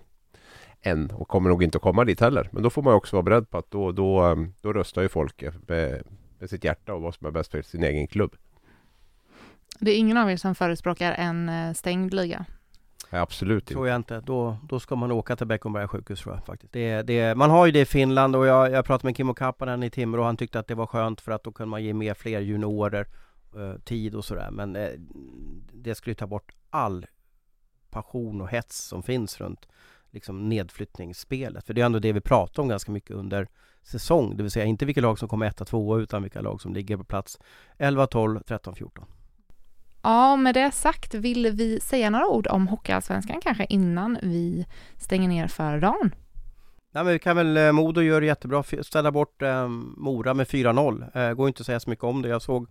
än 0.82 1.10
och 1.10 1.28
kommer 1.28 1.50
nog 1.50 1.62
inte 1.62 1.78
att 1.78 1.82
komma 1.82 2.04
dit 2.04 2.20
heller. 2.20 2.48
Men 2.52 2.62
då 2.62 2.70
får 2.70 2.82
man 2.82 2.94
också 2.94 3.16
vara 3.16 3.22
beredd 3.22 3.50
på 3.50 3.58
att 3.58 3.70
då, 3.70 3.92
då, 3.92 4.30
eh, 4.30 4.36
då 4.60 4.72
röstar 4.72 5.02
ju 5.02 5.08
folk 5.08 5.42
eh, 5.42 5.52
med, 5.66 6.02
med 6.38 6.50
sitt 6.50 6.64
hjärta 6.64 6.94
och 6.94 7.02
vad 7.02 7.14
som 7.14 7.26
är 7.26 7.30
bäst 7.30 7.50
för 7.50 7.62
sin 7.62 7.84
egen 7.84 8.06
klubb. 8.06 8.36
Det 9.80 9.90
är 9.90 9.98
ingen 9.98 10.16
av 10.16 10.30
er 10.30 10.36
som 10.36 10.54
förespråkar 10.54 11.12
en 11.12 11.74
stängd 11.74 12.14
liga? 12.14 12.44
Nej, 13.10 13.20
absolut 13.20 13.62
inte. 13.62 13.72
Tror 13.72 13.88
jag 13.88 13.96
inte. 13.96 14.20
Då, 14.20 14.56
då 14.68 14.80
ska 14.80 14.96
man 14.96 15.12
åka 15.12 15.36
till 15.36 15.46
Beckomberga 15.46 15.88
sjukhus 15.88 16.20
tror 16.20 16.34
jag 16.34 16.44
faktiskt. 16.44 16.72
Det, 16.72 17.02
det, 17.02 17.34
man 17.36 17.50
har 17.50 17.66
ju 17.66 17.72
det 17.72 17.80
i 17.80 17.84
Finland 17.84 18.36
och 18.36 18.46
jag, 18.46 18.70
jag 18.70 18.84
pratade 18.84 19.06
med 19.06 19.16
Kimmo 19.16 19.34
Kappanen 19.34 19.82
i 19.82 19.90
Timrå 19.90 20.20
och 20.20 20.26
han 20.26 20.36
tyckte 20.36 20.58
att 20.58 20.66
det 20.66 20.74
var 20.74 20.86
skönt 20.86 21.20
för 21.20 21.32
att 21.32 21.44
då 21.44 21.52
kunde 21.52 21.70
man 21.70 21.84
ge 21.84 21.94
mer 21.94 22.14
fler 22.14 22.40
juniorer 22.40 23.06
eh, 23.56 23.80
tid 23.84 24.14
och 24.14 24.24
sådär. 24.24 24.50
Men 24.50 24.76
eh, 24.76 24.90
det 25.72 25.94
skulle 25.94 26.14
ta 26.14 26.26
bort 26.26 26.52
all 26.70 27.06
passion 27.90 28.40
och 28.40 28.48
hets 28.48 28.78
som 28.78 29.02
finns 29.02 29.40
runt 29.40 29.68
liksom 30.10 30.48
nedflyttningsspelet. 30.48 31.66
För 31.66 31.74
det 31.74 31.80
är 31.80 31.86
ändå 31.86 31.98
det 31.98 32.12
vi 32.12 32.20
pratar 32.20 32.62
om 32.62 32.68
ganska 32.68 32.92
mycket 32.92 33.16
under 33.16 33.48
säsong. 33.82 34.36
Det 34.36 34.42
vill 34.42 34.52
säga 34.52 34.64
inte 34.64 34.86
vilka 34.86 35.00
lag 35.00 35.18
som 35.18 35.28
kommer 35.28 35.46
etta, 35.46 35.64
tvåa 35.64 35.98
utan 35.98 36.22
vilka 36.22 36.40
lag 36.40 36.60
som 36.60 36.74
ligger 36.74 36.96
på 36.96 37.04
plats 37.04 37.38
11, 37.78 38.06
12, 38.06 38.40
13, 38.40 38.74
14. 38.74 39.06
Ja, 40.02 40.36
med 40.36 40.54
det 40.54 40.70
sagt 40.70 41.14
vill 41.14 41.50
vi 41.50 41.80
säga 41.80 42.10
några 42.10 42.26
ord 42.26 42.46
om 42.46 42.68
Hockeyallsvenskan 42.68 43.40
kanske 43.40 43.66
innan 43.68 44.18
vi 44.22 44.66
stänger 44.96 45.28
ner 45.28 45.48
för 45.48 45.80
dagen. 45.80 46.14
Nej 46.90 47.04
men 47.04 47.12
vi 47.12 47.18
kan 47.18 47.36
väl, 47.36 47.56
eh, 47.56 47.72
Modo 47.72 48.00
gör 48.00 48.20
det 48.20 48.26
jättebra, 48.26 48.62
ställa 48.82 49.12
bort 49.12 49.42
eh, 49.42 49.68
Mora 49.96 50.34
med 50.34 50.46
4-0. 50.46 51.28
Eh, 51.28 51.34
går 51.34 51.48
inte 51.48 51.60
att 51.60 51.66
säga 51.66 51.80
så 51.80 51.90
mycket 51.90 52.04
om 52.04 52.22
det. 52.22 52.28
Jag 52.28 52.42
såg, 52.42 52.68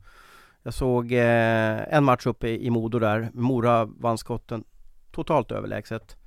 jag 0.64 0.74
såg 0.74 1.12
eh, 1.12 1.94
en 1.94 2.04
match 2.04 2.26
uppe 2.26 2.48
i, 2.48 2.66
i 2.66 2.70
Modo 2.70 3.00
där. 3.00 3.30
Mora 3.34 3.86
vann 3.86 4.18
skotten 4.18 4.64
totalt 5.12 5.52
överlägset. 5.52 6.18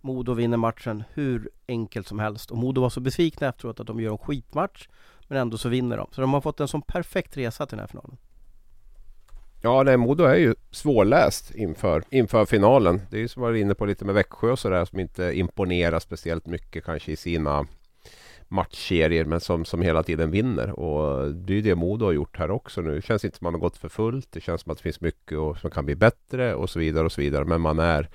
Modo 0.00 0.34
vinner 0.34 0.56
matchen 0.56 1.04
hur 1.14 1.50
enkelt 1.68 2.06
som 2.06 2.18
helst 2.18 2.50
och 2.50 2.58
Modo 2.58 2.80
var 2.80 2.90
så 2.90 3.00
besvikna 3.00 3.48
efteråt 3.48 3.80
att 3.80 3.86
de 3.86 4.00
gör 4.00 4.12
en 4.12 4.18
skitmatch 4.18 4.88
men 5.28 5.38
ändå 5.38 5.58
så 5.58 5.68
vinner 5.68 5.96
de. 5.96 6.06
Så 6.12 6.20
de 6.20 6.32
har 6.32 6.40
fått 6.40 6.60
en 6.60 6.68
sån 6.68 6.82
perfekt 6.82 7.36
resa 7.36 7.66
till 7.66 7.76
den 7.76 7.82
här 7.82 7.86
finalen. 7.86 8.16
Ja, 9.60 9.82
nej, 9.82 9.96
Modo 9.96 10.24
är 10.24 10.34
ju 10.34 10.54
svårläst 10.70 11.54
inför, 11.54 12.02
inför 12.10 12.44
finalen. 12.44 13.00
Det 13.10 13.16
är 13.16 13.20
ju 13.20 13.28
som 13.28 13.42
jag 13.42 13.50
var 13.50 13.56
inne 13.56 13.74
på 13.74 13.86
lite 13.86 14.04
med 14.04 14.14
Växjö 14.14 14.50
och 14.50 14.58
sådär 14.58 14.84
som 14.84 15.00
inte 15.00 15.32
imponerar 15.34 15.98
speciellt 15.98 16.46
mycket 16.46 16.84
kanske 16.84 17.12
i 17.12 17.16
sina 17.16 17.66
matchserier 18.48 19.24
men 19.24 19.40
som, 19.40 19.64
som 19.64 19.82
hela 19.82 20.02
tiden 20.02 20.30
vinner. 20.30 20.80
Och 20.80 21.34
det 21.34 21.52
är 21.52 21.54
ju 21.54 21.62
det 21.62 21.74
Modo 21.74 22.04
har 22.04 22.12
gjort 22.12 22.38
här 22.38 22.50
också 22.50 22.80
nu. 22.80 22.94
Det 22.94 23.02
känns 23.02 23.24
inte 23.24 23.38
som 23.38 23.46
att 23.46 23.52
man 23.52 23.60
har 23.60 23.68
gått 23.68 23.76
för 23.76 23.88
fullt. 23.88 24.28
Det 24.32 24.40
känns 24.40 24.60
som 24.60 24.72
att 24.72 24.78
det 24.78 24.82
finns 24.82 25.00
mycket 25.00 25.38
och, 25.38 25.58
som 25.58 25.70
kan 25.70 25.84
bli 25.84 25.94
bättre 25.94 26.54
och 26.54 26.70
så 26.70 26.78
vidare 26.78 27.04
och 27.04 27.12
så 27.12 27.20
vidare. 27.20 27.44
Men 27.44 27.60
man 27.60 27.78
är 27.78 28.08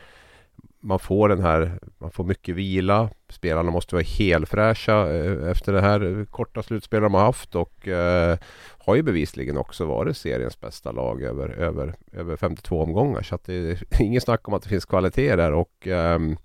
man 0.84 1.00
får 1.00 1.30
den 1.30 1.42
här, 1.42 1.80
man 1.98 2.12
får 2.12 2.24
mycket 2.24 2.56
vila. 2.56 3.10
Spelarna 3.30 3.72
måste 3.72 3.96
vara 3.96 4.04
helfräscha 4.04 5.14
eh, 5.14 5.50
efter 5.50 5.74
det 5.74 5.82
här 5.82 6.26
korta 6.26 6.64
slutspelet 6.64 7.06
de 7.06 7.14
har 7.14 7.22
haft 7.22 7.56
och 7.56 7.88
eh, 7.88 8.38
har 8.86 8.96
ju 8.96 9.02
bevisligen 9.04 9.58
också 9.58 9.86
varit 9.86 10.18
seriens 10.18 10.60
bästa 10.60 10.92
lag 10.92 11.22
över, 11.22 11.50
över, 11.50 11.96
över 12.12 12.36
52 12.36 12.82
omgångar. 12.82 13.22
Så 13.22 13.36
att 13.36 13.44
det 13.44 13.54
är 13.54 13.84
inget 14.02 14.24
snack 14.24 14.48
om 14.48 14.54
att 14.54 14.64
det 14.64 14.70
finns 14.70 14.86
kvalitet 14.86 15.36
där 15.36 15.52
och 15.52 15.88
um, 15.88 16.38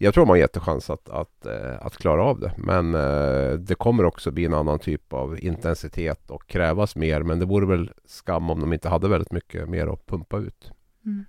jag 0.00 0.14
tror 0.14 0.24
man 0.26 0.30
har 0.30 0.36
jättechans 0.36 0.90
att, 0.90 1.08
att, 1.08 1.46
eh, 1.46 1.86
att 1.86 1.96
klara 1.96 2.24
av 2.24 2.40
det. 2.40 2.52
Men 2.56 2.94
eh, 2.94 3.52
det 3.52 3.74
kommer 3.74 4.04
också 4.04 4.30
bli 4.30 4.44
en 4.44 4.54
annan 4.54 4.78
typ 4.78 5.12
av 5.12 5.44
intensitet 5.44 6.30
och 6.30 6.46
krävas 6.46 6.96
mer. 6.96 7.22
Men 7.22 7.38
det 7.38 7.46
vore 7.46 7.66
väl 7.66 7.90
skam 8.06 8.50
om 8.50 8.60
de 8.60 8.72
inte 8.72 8.88
hade 8.88 9.08
väldigt 9.08 9.32
mycket 9.32 9.68
mer 9.68 9.86
att 9.86 10.06
pumpa 10.06 10.38
ut. 10.38 10.72
Mm. 11.04 11.24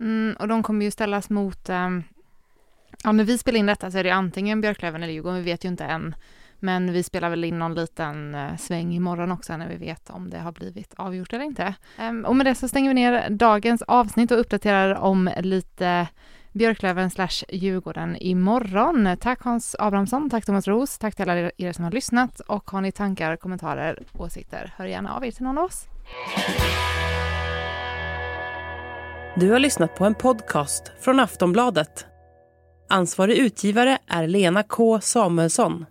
Mm, 0.00 0.36
och 0.40 0.48
de 0.48 0.62
kommer 0.62 0.84
ju 0.84 0.90
ställas 0.90 1.30
mot, 1.30 1.68
um, 1.68 2.02
ja 3.04 3.12
när 3.12 3.24
vi 3.24 3.38
spelar 3.38 3.58
in 3.58 3.66
detta 3.66 3.90
så 3.90 3.98
är 3.98 4.04
det 4.04 4.10
antingen 4.10 4.60
Björklöven 4.60 5.02
eller 5.02 5.12
Djurgården, 5.12 5.38
vi 5.38 5.44
vet 5.44 5.64
ju 5.64 5.68
inte 5.68 5.84
än. 5.84 6.14
Men 6.60 6.92
vi 6.92 7.02
spelar 7.02 7.30
väl 7.30 7.44
in 7.44 7.58
någon 7.58 7.74
liten 7.74 8.34
eh, 8.34 8.56
sväng 8.56 8.94
imorgon 8.94 9.32
också 9.32 9.56
när 9.56 9.68
vi 9.68 9.76
vet 9.76 10.10
om 10.10 10.30
det 10.30 10.38
har 10.38 10.52
blivit 10.52 10.94
avgjort 10.96 11.32
eller 11.32 11.44
inte. 11.44 11.74
Ehm, 11.98 12.24
och 12.24 12.36
med 12.36 12.46
det 12.46 12.54
så 12.54 12.68
stänger 12.68 12.90
vi 12.90 12.94
ner 12.94 13.30
dagens 13.30 13.82
avsnitt 13.82 14.30
och 14.30 14.40
uppdaterar 14.40 14.94
om 14.94 15.30
lite 15.40 16.08
Björklöven 16.52 17.10
slash 17.10 17.44
Djurgården 17.48 18.16
imorgon. 18.16 19.16
Tack 19.20 19.42
Hans 19.42 19.76
Abrahamsson, 19.78 20.30
tack 20.30 20.46
Thomas 20.46 20.68
Ros, 20.68 20.98
tack 20.98 21.16
till 21.16 21.30
alla 21.30 21.50
er 21.56 21.72
som 21.72 21.84
har 21.84 21.92
lyssnat 21.92 22.40
och 22.40 22.70
har 22.70 22.80
ni 22.80 22.92
tankar, 22.92 23.36
kommentarer, 23.36 24.02
åsikter, 24.12 24.74
hör 24.76 24.86
gärna 24.86 25.16
av 25.16 25.24
er 25.24 25.30
till 25.30 25.44
någon 25.44 25.58
av 25.58 25.64
oss. 25.64 25.86
Du 29.36 29.50
har 29.50 29.58
lyssnat 29.58 29.94
på 29.94 30.04
en 30.04 30.14
podcast 30.14 30.92
från 31.00 31.20
Aftonbladet. 31.20 32.06
Ansvarig 32.88 33.38
utgivare 33.38 33.98
är 34.06 34.26
Lena 34.26 34.62
K 34.62 35.00
Samuelsson. 35.00 35.86